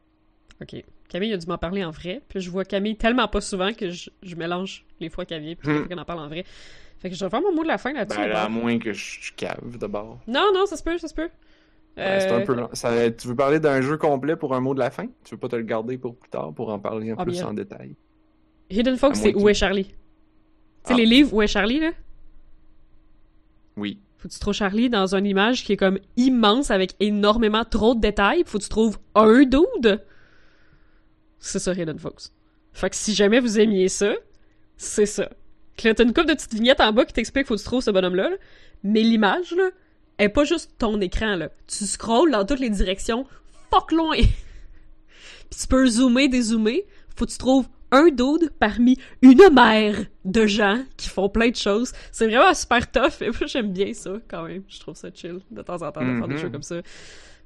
[0.63, 0.83] Ok.
[1.09, 2.23] Camille a dû m'en parler en vrai.
[2.29, 5.55] Puis je vois Camille tellement pas souvent que je, je mélange les fois qu'elle vient
[5.57, 5.87] puis Hmm.
[5.89, 6.45] qu'elle en parle en vrai.
[6.99, 8.19] Fait que je vais faire mon mot de la fin là-dessus.
[8.19, 10.19] Ben, à moins que je, cave d'abord.
[10.29, 11.29] Non, non, ça se peut, ça se peut.
[11.97, 12.69] Ben, c'est Euh, un peu long.
[12.73, 15.07] Ça- tu veux parler d'un jeu complet pour un mot de la fin?
[15.25, 17.33] Tu veux pas te le garder pour plus tard pour en parler un Ah, plus
[17.33, 17.49] bien.
[17.49, 17.95] en détail?
[18.71, 19.85] Hidden À c'est Où est Charlie?
[19.85, 19.91] Tu
[20.85, 20.97] sais, Ah.
[20.97, 21.91] les livres Où est Charlie, là?
[23.77, 23.99] Oui.
[24.19, 27.95] Faut que tu trouves Charlie dans une image qui est comme immense avec énormément trop
[27.95, 28.43] de détails?
[28.47, 30.03] Faut que tu trouves un dude?
[31.39, 32.31] C'est ça, Hidden Folks.
[32.73, 34.15] Fait que si jamais vous aimiez ça,
[34.77, 35.31] c'est ça.
[35.77, 37.91] T'as une couple de petites vignettes en bas qui t'expliquent faut que tu trouves ce
[37.91, 38.31] bonhomme-là.
[38.31, 38.37] là.
[38.83, 39.69] Mais l'image, là,
[40.19, 41.51] est pas juste ton écran, là.
[41.67, 43.27] Tu scrolls dans toutes les directions,
[43.71, 44.17] fuck loin.
[45.51, 46.83] Puis tu peux zoomer, dézoomer.
[47.15, 51.57] Faut que tu trouves un dude parmi une mer de gens qui font plein de
[51.57, 51.93] choses.
[52.13, 53.21] C'est vraiment super tough.
[53.23, 54.63] Et moi, j'aime bien ça, quand même.
[54.69, 56.41] Je trouve ça chill, de temps en temps, de faire des Mhm.
[56.41, 56.77] jeux comme ça.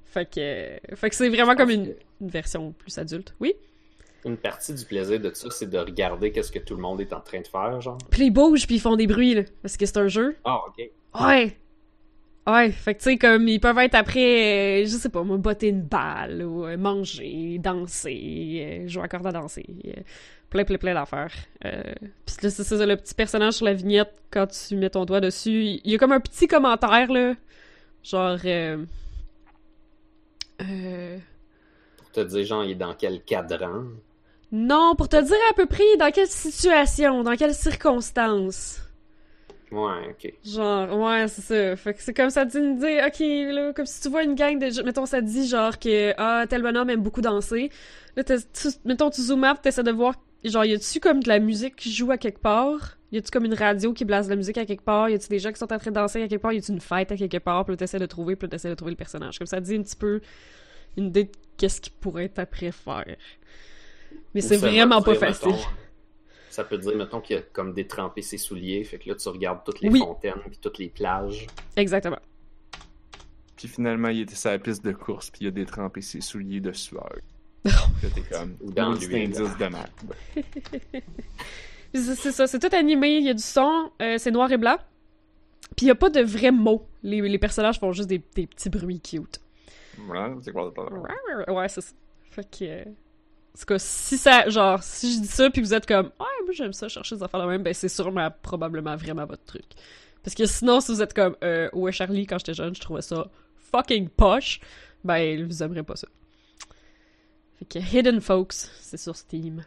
[0.06, 3.34] Fait que, fait que c'est vraiment comme une, une version plus adulte.
[3.38, 3.54] Oui?
[4.24, 7.12] Une partie du plaisir de ça, c'est de regarder qu'est-ce que tout le monde est
[7.12, 7.96] en train de faire, genre.
[8.10, 9.42] Puis ils bougent, puis ils font des bruits, là.
[9.62, 10.36] Parce que c'est un jeu.
[10.44, 10.90] Ah, ok.
[11.26, 11.56] Ouais!
[12.50, 15.36] Ouais, fait que tu sais, comme ils peuvent être après, euh, je sais pas, moi,
[15.36, 19.66] botter une balle, ou euh, manger, danser, euh, jouer à corde à danser,
[20.48, 21.34] plein, plein, plein d'affaires.
[21.60, 25.20] Puis là, c'est ça, le petit personnage sur la vignette, quand tu mets ton doigt
[25.20, 27.34] dessus, il y a comme un petit commentaire, là,
[28.02, 28.38] genre...
[31.96, 33.84] Pour te dire, genre, il est dans quel cadran?
[34.52, 38.80] non, pour te dire à peu près dans quelle situation, dans quelles circonstances.
[39.72, 40.32] Ouais, ok.
[40.44, 41.76] Genre, ouais, c'est ça.
[41.76, 44.34] Fait que c'est comme ça, tu me dis, ok, là, comme si tu vois une
[44.34, 44.82] gang de.
[44.82, 47.70] Mettons, ça dit genre que, ah, tel bonhomme aime beaucoup danser.
[48.16, 48.34] Là, tu,
[48.84, 50.14] mettons, tu zoomes out, t'essaies de voir,
[50.44, 52.96] genre, y a-tu comme de la musique qui joue à quelque part?
[53.12, 55.08] Y a-tu comme une radio qui blase de la musique à quelque part?
[55.08, 56.52] Y a-tu des gens qui sont en train de danser à quelque part?
[56.52, 57.64] Y a-tu une fête à quelque part?
[57.64, 59.38] Puis là, t'essaies de trouver, puis là, t'essaies de trouver le personnage.
[59.38, 60.20] Comme ça, dit un petit peu
[60.96, 63.16] une idée de qu'est-ce qu'il pourrait être après faire.
[64.34, 65.48] Mais c'est vraiment pas facile.
[65.48, 65.64] mettons,
[66.50, 68.82] ça peut dire, mettons, qu'il a comme détrempé ses souliers.
[68.84, 70.00] Fait que là, tu regardes toutes les Oui.
[70.00, 71.46] fontaines puis toutes les plages.
[71.76, 72.18] Exactement.
[73.56, 76.60] Puis finalement, il était sur la piste de course, puis il a détrempé ses souliers
[76.60, 77.14] de sueur.
[77.64, 77.72] Là,
[78.14, 78.56] t'es comme.
[78.62, 79.26] Ou dans petit l'huile.
[79.38, 79.90] indice de merde.
[81.92, 84.76] C'est ça, c'est tout animé, il y a du son, euh, c'est noir et blanc.
[85.76, 86.86] Puis il y a pas de vrais mots.
[87.02, 89.40] Les, les personnages font juste des, des petits bruits cute.
[90.06, 90.72] Voilà, c'est quoi?
[91.48, 91.92] Ouais, c'est ça.
[92.30, 92.84] Fait que.
[93.54, 94.48] En tout cas, si ça.
[94.48, 96.06] Genre, si je dis ça, puis vous êtes comme.
[96.06, 99.44] Ouais, moi j'aime ça, chercher des affaires de même, ben c'est sûrement, probablement vraiment votre
[99.44, 99.64] truc.
[100.22, 101.36] Parce que sinon, si vous êtes comme.
[101.42, 103.28] Euh, ouais, Charlie, quand j'étais jeune, je trouvais ça
[103.72, 104.60] fucking poche,
[105.04, 106.08] ben vous aimerez pas ça.
[107.58, 109.64] Fait que Hidden Folks, c'est sur Steam.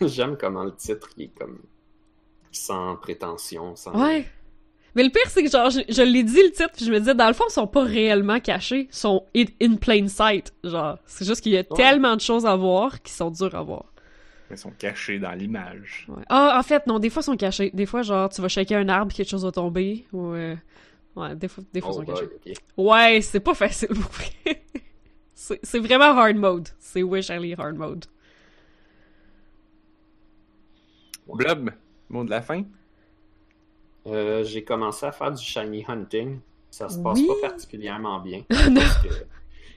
[0.00, 1.60] J'aime comment le titre, il est comme
[2.52, 3.94] sans prétention, sans...
[4.00, 4.26] Ouais.
[4.94, 6.98] Mais le pire, c'est que genre, je, je l'ai dit le titre, puis je me
[6.98, 10.52] disais, dans le fond, ils sont pas réellement cachés, ils sont in, in plain sight.
[10.64, 13.62] Genre, c'est juste qu'il y a tellement de choses à voir qui sont dures à
[13.62, 13.84] voir.
[14.50, 16.06] Ils sont cachés dans l'image.
[16.08, 16.24] Ouais.
[16.28, 17.70] Ah, en fait, non, des fois, ils sont cachés.
[17.72, 20.32] Des fois, genre, tu vas shaker un arbre, quelque chose va tomber, ou...
[20.32, 20.56] euh,
[21.16, 22.26] Ouais, des fois, des fois, Oh, ils sont cachés.
[22.26, 22.62] ouais, ok.
[22.76, 23.88] Ouais, c'est pas facile
[25.34, 26.68] c'est vraiment hard mode.
[26.78, 28.04] C'est Wish Charlie hard mode.
[31.26, 31.70] Blob,
[32.08, 32.64] mot de la fin?
[34.10, 36.40] Euh, j'ai commencé à faire du shiny hunting.
[36.70, 37.26] Ça se passe Oui?
[37.26, 38.44] pas particulièrement bien.
[38.50, 38.80] non.
[38.80, 39.08] Parce que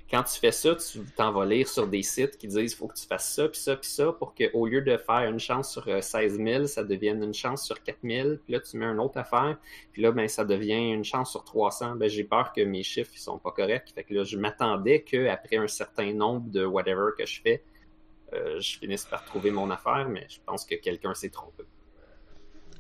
[0.10, 2.93] quand tu fais ça, tu t'en vas lire sur des sites qui disent faut que
[2.93, 5.88] tu fasses ça, puis ça, puis ça, pour qu'au lieu de faire une chance sur
[5.88, 8.30] euh, 16 000, ça devienne une chance sur 4 000.
[8.43, 9.57] Puis là, tu mets une autre affaire.
[9.91, 11.95] Puis là, ben, ça devient une chance sur 300.
[11.95, 13.91] Ben, j'ai peur que mes chiffres ils sont pas corrects.
[13.95, 17.64] Fait que là, je m'attendais qu'après un certain nombre de whatever que je fais,
[18.34, 21.64] euh, je finisse par trouver mon affaire, mais je pense que quelqu'un s'est trompé.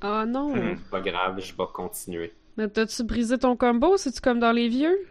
[0.03, 0.53] Ah non.
[0.91, 2.33] Pas grave, je vais continuer.
[2.57, 3.97] Mais t'as-tu brisé ton combo?
[3.97, 5.07] C'est-tu comme dans les vieux?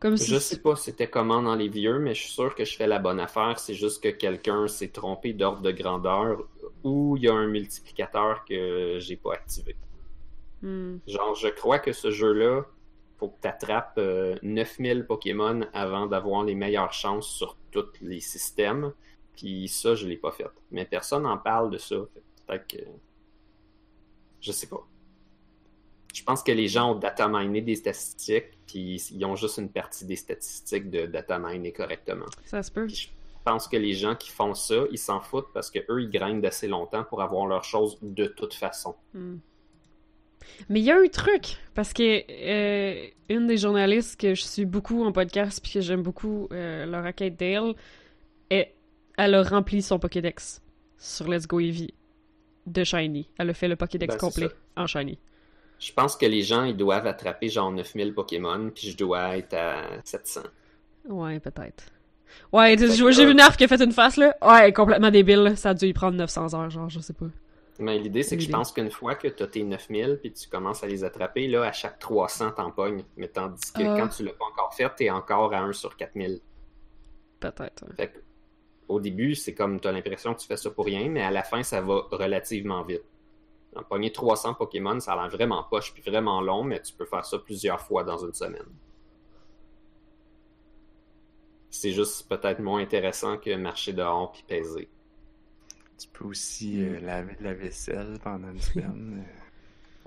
[0.00, 0.30] Comme si...
[0.30, 2.86] Je sais pas c'était comment dans les vieux, mais je suis sûr que je fais
[2.86, 3.58] la bonne affaire.
[3.58, 6.44] C'est juste que quelqu'un s'est trompé d'ordre de grandeur
[6.84, 9.74] ou il y a un multiplicateur que j'ai pas activé.
[10.62, 10.98] Hmm.
[11.08, 12.62] Genre, je crois que ce jeu-là,
[13.18, 14.00] faut que tu attrapes
[14.42, 18.92] 9000 Pokémon avant d'avoir les meilleures chances sur tous les systèmes.
[19.36, 20.46] Puis ça, je l'ai pas fait.
[20.70, 21.96] Mais personne n'en parle de ça.
[22.14, 22.22] Fait
[22.56, 22.78] que...
[24.40, 24.86] Je sais pas.
[26.14, 29.68] Je pense que les gens ont data miné des statistiques, puis ils ont juste une
[29.68, 32.26] partie des statistiques de data miner correctement.
[32.44, 32.86] Ça se peut.
[32.86, 33.08] Puis je
[33.44, 36.44] pense que les gens qui font ça, ils s'en foutent parce que eux, ils grindent
[36.44, 38.94] assez longtemps pour avoir leurs choses de toute façon.
[39.12, 39.36] Hmm.
[40.68, 44.64] Mais il y a un truc, parce que euh, une des journalistes que je suis
[44.64, 47.74] beaucoup en podcast puis que j'aime beaucoup, euh, Laura Kate Dale,
[48.48, 48.68] elle,
[49.18, 50.62] elle a rempli son Pokédex
[50.96, 51.92] sur Let's Go Eevee
[52.66, 53.28] de Shiny.
[53.38, 55.18] Elle a fait le Pokédex Ben, complet en Shiny.
[55.78, 59.54] Je pense que les gens, ils doivent attraper genre 9000 Pokémon, puis je dois être
[59.54, 60.40] à 700.
[61.08, 61.84] Ouais, peut-être.
[62.52, 64.36] Ouais, j'ai vu Narf qui a fait une face, là.
[64.42, 65.54] Ouais, complètement débile.
[65.56, 67.26] Ça a dû y prendre 900 heures, genre, je sais pas.
[67.78, 70.48] Mais l'idée, c'est que je pense qu'une fois que tu as tes 9000 puis tu
[70.48, 73.04] commences à les attraper, là, à chaque 300, t'en pognes.
[73.16, 73.96] Mais tandis que Ah.
[74.00, 76.40] quand tu l'as pas encore fait, t'es encore à 1 sur 4000.
[77.38, 77.84] Peut-être.
[77.86, 77.94] ouais.
[77.96, 78.18] Fait que,
[78.88, 81.42] au début, c'est comme t'as l'impression que tu fais ça pour rien, mais à la
[81.42, 83.04] fin, ça va relativement vite.
[83.76, 87.04] En pogner 300 Pokémon, ça a l'air vraiment poche puis vraiment long, mais tu peux
[87.04, 88.66] faire ça plusieurs fois dans une semaine.
[91.70, 94.88] C'est juste peut-être moins intéressant que marcher dehors puis peser.
[95.98, 99.24] Tu peux aussi euh, laver la vaisselle pendant une semaine.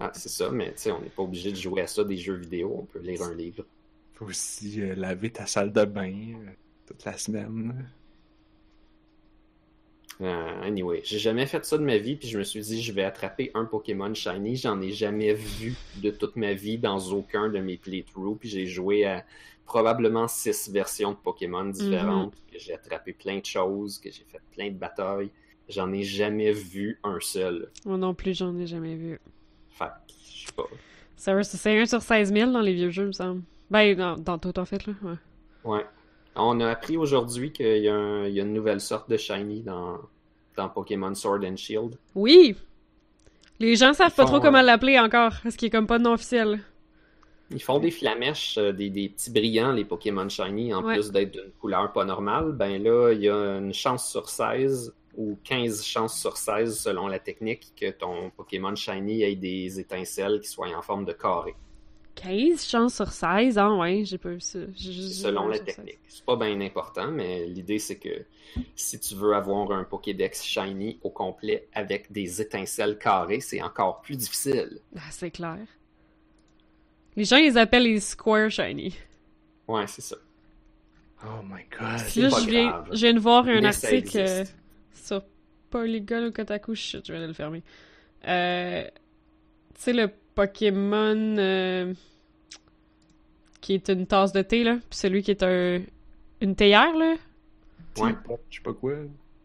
[0.04, 2.18] Ah, c'est ça, mais tu sais, on n'est pas obligé de jouer à ça des
[2.18, 3.58] jeux vidéo, on peut lire un livre.
[3.58, 6.52] Tu peux aussi euh, laver ta salle de bain euh,
[6.88, 7.88] toute la semaine.
[10.20, 12.92] Euh, anyway, j'ai jamais fait ça de ma vie, puis je me suis dit, je
[12.92, 14.56] vais attraper un Pokémon Shiny.
[14.56, 18.68] J'en ai jamais vu de toute ma vie dans aucun de mes playthroughs, puis j'ai
[18.68, 19.26] joué à
[19.66, 24.42] probablement six versions de Pokémon différentes, que j'ai attrapé plein de choses, que j'ai fait
[24.54, 25.30] plein de batailles.
[25.70, 27.70] J'en ai jamais vu un seul.
[27.86, 29.20] Moi non plus, j'en ai jamais vu.
[29.70, 30.68] Fait que, je sais pas.
[31.16, 33.42] C'est 1 sur 16 000 dans les vieux jeux, il me semble.
[33.70, 34.94] Ben, dans, dans tout, en fait, là.
[35.04, 35.16] Ouais.
[35.64, 35.86] Ouais.
[36.36, 40.00] On a appris aujourd'hui qu'il y, a y une nouvelle sorte de Shiny dans,
[40.56, 41.98] dans Pokémon Sword and Shield.
[42.16, 42.56] Oui!
[43.60, 46.00] Les gens savent Ils pas font, trop comment l'appeler encore, parce qu'il est comme pas
[46.00, 46.62] de nom officiel.
[47.52, 50.94] Ils font des flamèches, euh, des, des petits brillants, les Pokémon Shiny, en Ouais.
[50.96, 52.54] plus d'être d'une couleur pas normale.
[52.54, 57.08] Ben là, il y a une chance sur 16 ou 15 chances sur 16 selon
[57.08, 61.54] la technique que ton Pokémon Shiny ait des étincelles qui soient en forme de carré,
[62.16, 64.60] 15 chances sur 16, ah ouais, j'ai pas vu ça.
[64.76, 65.76] Selon la sur 16.
[65.76, 66.00] technique.
[66.08, 68.26] C'est pas bien important, mais l'idée c'est que
[68.76, 74.02] si tu veux avoir un Pokédex Shiny au complet avec des étincelles carrées, c'est encore
[74.02, 74.80] plus difficile.
[74.96, 75.58] Ah, c'est clair.
[77.16, 78.96] Les gens, ils appellent les Square Shiny.
[79.68, 80.16] Ouais, c'est ça.
[81.24, 82.00] Oh my god.
[82.08, 82.88] C'est Là, pas je viens, grave.
[82.92, 84.46] je viens de voir un Mais article euh,
[84.94, 85.22] sur
[85.70, 86.74] Polygon ou Kotaku.
[86.74, 87.64] Je viens de le fermer.
[88.28, 88.84] Euh,
[89.76, 91.94] tu sais, le Pokémon euh,
[93.62, 94.76] qui est une tasse de thé, là.
[94.90, 95.82] Puis celui qui est un,
[96.42, 97.16] une théière, là.
[97.98, 98.14] Ouais.
[98.50, 98.94] Je sais pas quoi.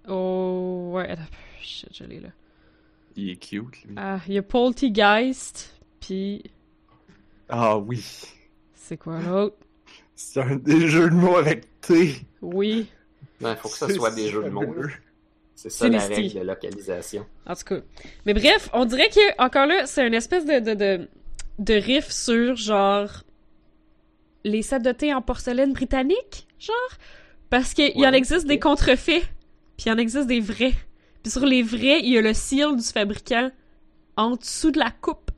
[0.09, 1.09] Oh, ouais.
[1.09, 1.23] Attends,
[1.61, 2.29] shit, je l'ai là.
[3.17, 3.95] Il est cute, lui.
[3.97, 6.43] Ah, il y a Poltegeist, puis
[7.49, 8.05] Ah oui.
[8.75, 9.57] c'est quoi l'autre?
[10.15, 12.15] C'est un des jeux de mots avec T.
[12.43, 12.87] Oui,
[13.41, 14.75] Il faut que ce soit des jeux de mots.
[15.57, 17.27] C'est ça la règle de localisation.
[17.47, 17.81] en tout cas.
[18.27, 21.09] Mais bref, on dirait que, encore là, c'est une espèce de, de, de,
[21.59, 23.25] de riff sur, genre,
[24.45, 26.77] les sets de thé en porcelaine britannique, genre?
[27.49, 29.23] Parce qu'il y en Ouais, existe des contrefaits,
[29.77, 30.75] puis il y en existe des vrais.
[31.23, 33.51] Puis sur les vrais, il y a le seal du fabricant
[34.17, 35.31] en dessous de la coupe.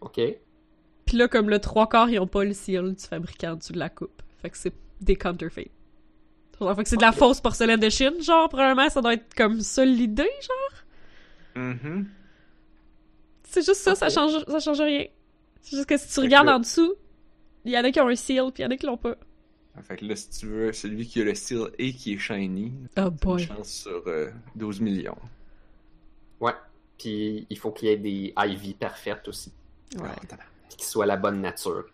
[0.00, 0.20] OK?
[1.06, 3.72] Puis là, comme le trois quarts, ils ont pas le seal du fabricant en dessous
[3.72, 4.22] de la coupe.
[4.40, 5.70] Fait que c'est des counterfeits.
[6.60, 9.32] Genre, fait que c'est de la fausse porcelaine de Chine, genre, probablement, ça doit être
[9.34, 11.64] comme ça l'idée, genre.
[11.64, 12.08] Mhm.
[13.44, 15.06] C'est juste ça, ça change, ça change rien.
[15.62, 16.94] C'est juste que si tu Fait regardes là- en dessous,
[17.64, 18.96] il y en a qui ont un seal, puis il y en a qui l'ont
[18.96, 19.14] pas.
[19.82, 22.72] Fait que là, si tu veux, celui qui a le style et qui est shiny,
[22.98, 23.42] Oh boy.
[23.42, 25.16] une chance sur euh, 12 millions.
[26.40, 26.52] Ouais.
[26.98, 29.52] Puis il faut qu'il y ait des IV parfaites aussi.
[29.96, 30.08] Ouais.
[30.32, 30.36] Ah.
[30.68, 31.84] Puis qu'ils soient la bonne nature.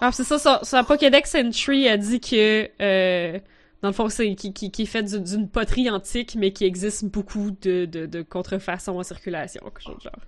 [0.00, 3.38] Ah, c'est ça, sa, sa Pokédex Entry a dit que, euh,
[3.82, 6.64] dans le fond, c'est qui, qui, qui est fait du- d'une poterie antique, mais qui
[6.64, 10.20] existe beaucoup de, de, de contrefaçons en circulation, quelque chose de genre.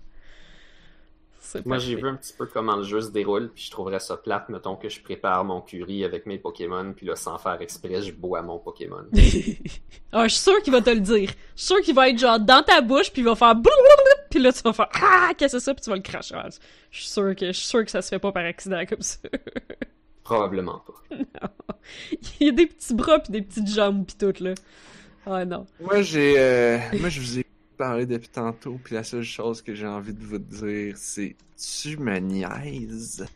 [1.42, 3.98] C'est Moi, j'ai vu un petit peu comment le jeu se déroule, puis je trouverais
[3.98, 7.60] ça plate, mettons que je prépare mon curry avec mes Pokémon, puis là, sans faire
[7.60, 9.04] exprès, je bois mon Pokémon.
[10.12, 11.30] ah, je suis sûr qu'il va te le dire.
[11.56, 13.54] Je suis sûr qu'il va être genre dans ta bouche, puis il va faire
[14.30, 16.34] puis là tu vas faire ah qu'est-ce que c'est ça, puis tu vas le cracher.
[16.36, 16.48] Ah,
[16.90, 19.02] Je suis sûr que je suis sûr que ça se fait pas par accident comme
[19.02, 19.18] ça.
[20.24, 21.16] Probablement pas.
[22.40, 24.54] il y a des petits bras puis des petites jambes puis tout là.
[25.26, 25.66] Ah non.
[25.80, 26.34] Moi, j'ai.
[26.38, 27.46] euh, moi, je vous ai
[27.76, 31.34] parler depuis tantôt, puis la seule chose que j'ai envie de vous dire, c'est
[31.82, 33.26] Tu me niaises.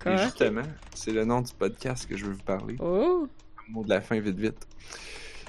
[0.00, 0.16] Et Quoi?
[0.16, 0.62] justement,
[0.94, 2.76] c'est le nom du podcast que je veux vous parler.
[2.80, 3.28] Oh!
[3.68, 4.66] Un mot de la fin, vite, vite.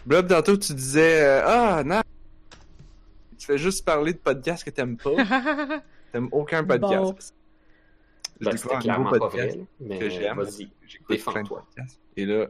[0.05, 2.01] Blob, tantôt, tu disais euh, Ah, non,
[3.43, 5.11] tu fais juste parler de podcasts que t'aimes pas.
[6.13, 7.35] T'aimes aucun podcast.
[8.39, 10.37] Je Ben, découvre c'était un clairement nouveau pas podcast vrai, mais que j'aime.
[10.37, 10.69] vas-y.
[11.09, 11.65] Défends-toi.
[11.75, 11.99] podcasts.
[12.15, 12.47] Et là,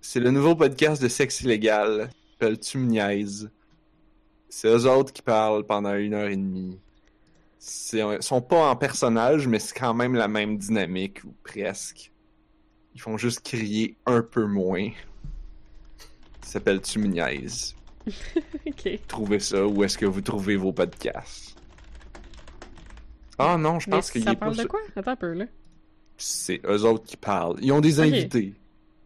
[0.00, 2.10] c'est le nouveau podcast de Sexe Illégal.
[2.10, 3.50] qui s'appelle Tu me niaises.
[4.48, 6.78] C'est eux autres qui parlent pendant une heure et demie.
[7.58, 12.12] C'est- Ils sont pas en personnage, mais c'est quand même la même dynamique, ou presque.
[12.94, 14.90] Ils font juste crier un peu moins.
[16.42, 17.74] Ça s'appelle Tu me niaises.
[18.66, 18.98] ok.
[19.06, 21.56] Trouvez ça, où est-ce que vous trouvez vos podcasts?
[23.38, 24.80] Ah non, je pense qu'il ça est pas parle de quoi?
[24.96, 25.44] Attends un peu, là.
[26.16, 27.56] c'est eux autres qui parlent.
[27.62, 28.54] Ils ont des invités.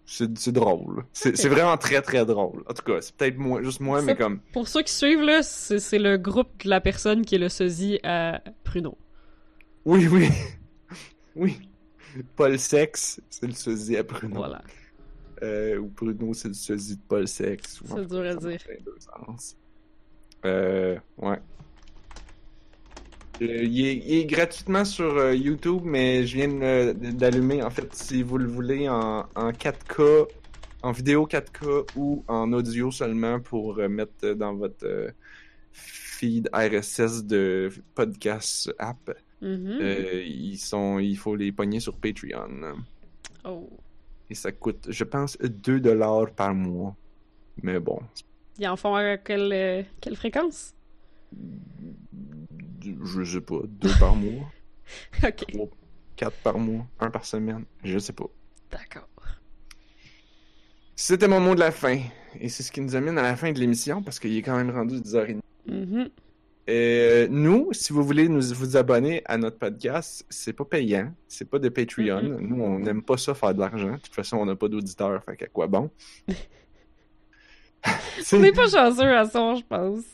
[0.05, 1.05] C'est drôle.
[1.13, 2.65] C'est vraiment très très drôle.
[2.69, 4.41] En tout cas, c'est peut-être moi, juste moi, Ça- mais comme.
[4.53, 7.99] Pour ceux qui suivent, là, c'est le groupe de la personne qui est le sosie
[8.03, 8.97] à Pruno.
[9.85, 10.29] Oui, oui.
[11.37, 11.59] oui.
[12.37, 14.35] Paul Sex, c'est le sosie à Bruno.
[14.37, 14.63] Voilà.
[15.43, 17.81] Euh, ou Bruno, c'est le sosie de Paul Sex.
[17.81, 18.59] ou C'est dur à dire.
[20.45, 21.39] Euh, ouais.
[23.41, 27.71] Euh, il, est, il est gratuitement sur euh, YouTube, mais je viens de- d'allumer, en
[27.71, 30.27] fait, si vous le voulez, en, en 4K,
[30.83, 35.11] en vidéo 4K ou en audio seulement pour euh, mettre dans votre euh,
[35.73, 39.17] feed RSS de podcast app.
[39.41, 39.79] Mhm.
[39.81, 42.75] Euh, ils sont, il faut les pogner sur Patreon.
[43.45, 43.69] Oh.
[44.33, 46.97] Et ça coûte, je pense, 2 dollars par mois.
[47.63, 48.01] Mais bon,
[48.59, 50.75] Ils en font à quelle, euh, quelle fréquence?
[52.81, 54.51] je sais pas, 2 par mois,
[55.23, 55.45] ok.
[56.17, 58.25] 4 par mois, 1 par semaine, je sais pas.
[58.71, 59.07] D'accord.
[60.97, 62.01] C'était mon mot de la fin.
[62.41, 64.57] Et c'est ce qui nous amène à la fin de l'émission parce qu'il est quand
[64.57, 65.41] même rendu 10h30.
[65.67, 66.09] Mhm.
[66.69, 71.49] Euh, nous, si vous voulez nous vous abonner à notre podcast, c'est pas payant, c'est
[71.51, 72.23] pas de Patreon.
[72.41, 73.95] Nous, on n'aime pas ça faire de l'argent.
[73.95, 75.91] De toute façon, on n'a pas d'auditeurs, fait qu'à quoi bon?
[78.23, 80.05] C'est- On n'est pas chanceux à ça, je pense.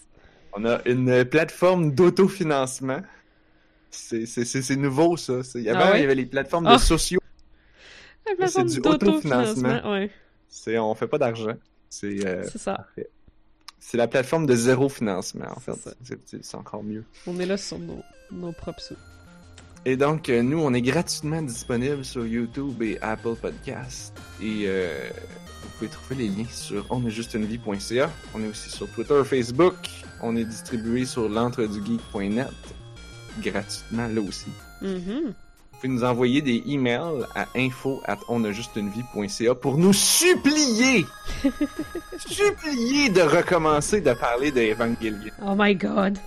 [0.55, 3.03] On a une plateforme d'autofinancement.
[3.91, 5.43] C'est c'est- c'est- c'est nouveau, ça.
[5.43, 5.99] C'est- il y avait- Ah ouais?
[5.99, 6.77] il y avait les plateformes Ah.
[6.77, 7.21] de sociaux.
[8.27, 9.93] La c'est plateforme du d'autofinancement, autofinancement.
[9.93, 10.11] ouais.
[10.49, 11.55] C'est, on fait pas d'argent.
[11.91, 12.87] C'est euh, C'est ça.
[13.81, 15.75] C'est la plateforme de zéro financement, en C'est
[16.05, 16.19] fait.
[16.43, 17.05] C'est- encore mieux.
[17.27, 18.03] On est là sur nos,
[18.33, 18.95] nos propres sous.
[19.85, 24.13] Et donc, euh, nous, on est gratuitement disponible sur YouTube et Apple Podcast.
[24.43, 25.09] Et euh,
[25.63, 28.11] vous pouvez trouver les liens sur onestjustunevie.ca.
[28.35, 29.75] On est aussi sur Twitter, Facebook.
[30.21, 32.49] On est distribué sur l'entredugeek.net.
[33.41, 34.51] Gratuitement, là aussi.
[34.83, 34.99] Mhm.
[35.27, 35.33] Vous
[35.81, 41.07] pouvez nous envoyer des emails à info at onajustunevie.ca pour nous supplier,
[42.19, 45.33] supplier de recommencer de parler de Evangelion.
[45.45, 46.19] Oh my god.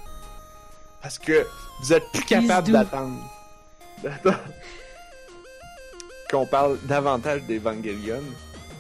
[1.02, 1.46] Parce que
[1.82, 3.18] vous êtes plus capable d'attendre.
[4.04, 4.40] D'attendre.
[6.30, 8.22] Qu'on parle davantage d'Evangelion.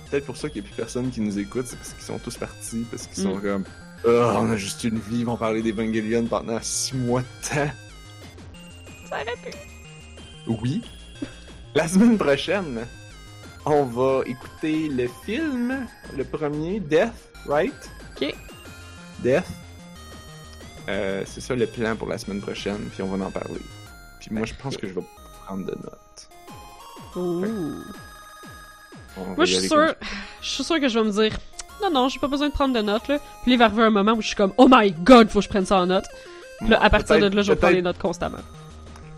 [0.10, 2.19] Peut-être pour ça qu'il n'y a plus personne qui nous écoute, c'est parce qu'ils sont
[2.19, 3.41] tous partis, parce qu'ils sont Mm.
[3.41, 3.64] comme
[4.03, 7.72] Oh, on a juste une vie, ils vont parler d'Evangelion pendant six mois de temps.
[9.10, 9.57] Ça aurait pu.
[10.47, 10.81] Oui.
[11.76, 12.85] La semaine prochaine,
[13.65, 17.89] on va écouter le film, le premier, Death, right?
[18.15, 18.35] Ok.
[19.19, 19.45] Death.
[20.89, 23.61] Euh, c'est ça le plan pour la semaine prochaine, puis on va en parler.
[24.19, 25.03] Puis moi, je pense que je vais
[25.45, 26.30] prendre de notes.
[27.15, 27.84] Ouh.
[29.35, 29.93] Moi, je suis sûr,
[30.41, 31.38] je suis sûr que je vais me dire,
[31.81, 33.19] non, non, j'ai pas besoin de prendre de notes, là.
[33.43, 35.45] Puis il va arriver un moment où je suis comme, oh my god, faut que
[35.45, 36.05] je prenne ça en note.
[36.59, 38.38] Puis là, à partir de là, je vais prendre les notes constamment.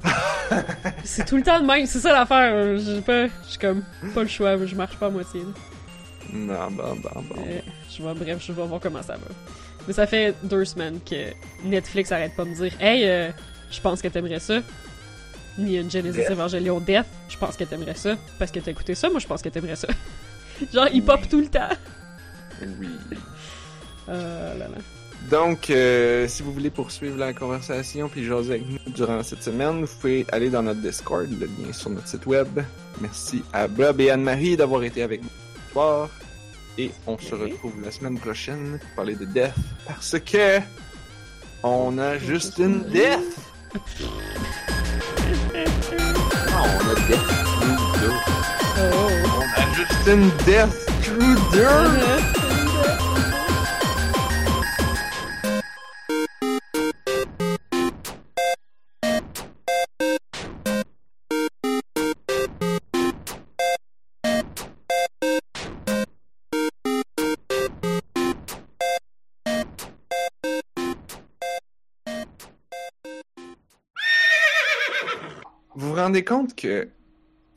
[1.04, 2.78] c'est tout le temps de même, c'est ça l'affaire.
[2.78, 5.42] J'ai pas, je suis comme, pas le choix, je marche pas à moitié.
[5.42, 5.48] là.
[6.32, 7.42] Bon, bon, bon, bon.
[7.48, 7.60] Euh,
[7.90, 9.28] je vois, bref, je vais voir comment ça va.
[9.88, 13.32] Mais ça fait deux semaines que Netflix arrête pas de me dire, hey, euh,
[13.70, 14.60] je pense que t'aimerais ça.
[15.58, 16.32] Ni une Genesis Death.
[16.32, 18.16] Evangelion Death, je pense que t'aimerais ça.
[18.40, 19.88] Parce que t'as écouté ça, moi je pense que t'aimerais ça.
[20.74, 21.70] Genre, il pop tout le temps.
[22.62, 22.88] Oui.
[24.10, 24.78] Euh, là, là.
[25.30, 29.86] Donc, euh, si vous voulez poursuivre la conversation puis José avec nous durant cette semaine,
[29.86, 32.60] vous pouvez aller dans notre Discord, le lien est sur notre site web.
[33.02, 35.30] Merci à Bob et Anne-Marie d'avoir été avec nous
[35.74, 36.10] ce.
[36.78, 39.54] Et on se retrouve la semaine prochaine pour parler de Death
[39.88, 40.60] parce que
[41.62, 43.38] on a juste une Death!
[46.52, 47.20] Ah, on a Death
[48.78, 50.80] On a juste une Death
[76.14, 76.88] rendez compte que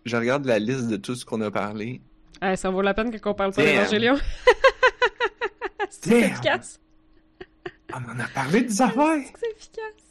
[0.07, 2.01] je regarde la liste de tout ce qu'on a parlé.
[2.55, 4.17] Ça vaut la peine qu'on parle pas d'Evangélion.
[5.91, 6.81] C'est efficace.
[7.93, 9.21] On en a parlé des affaires.
[9.39, 10.07] C'est efficace.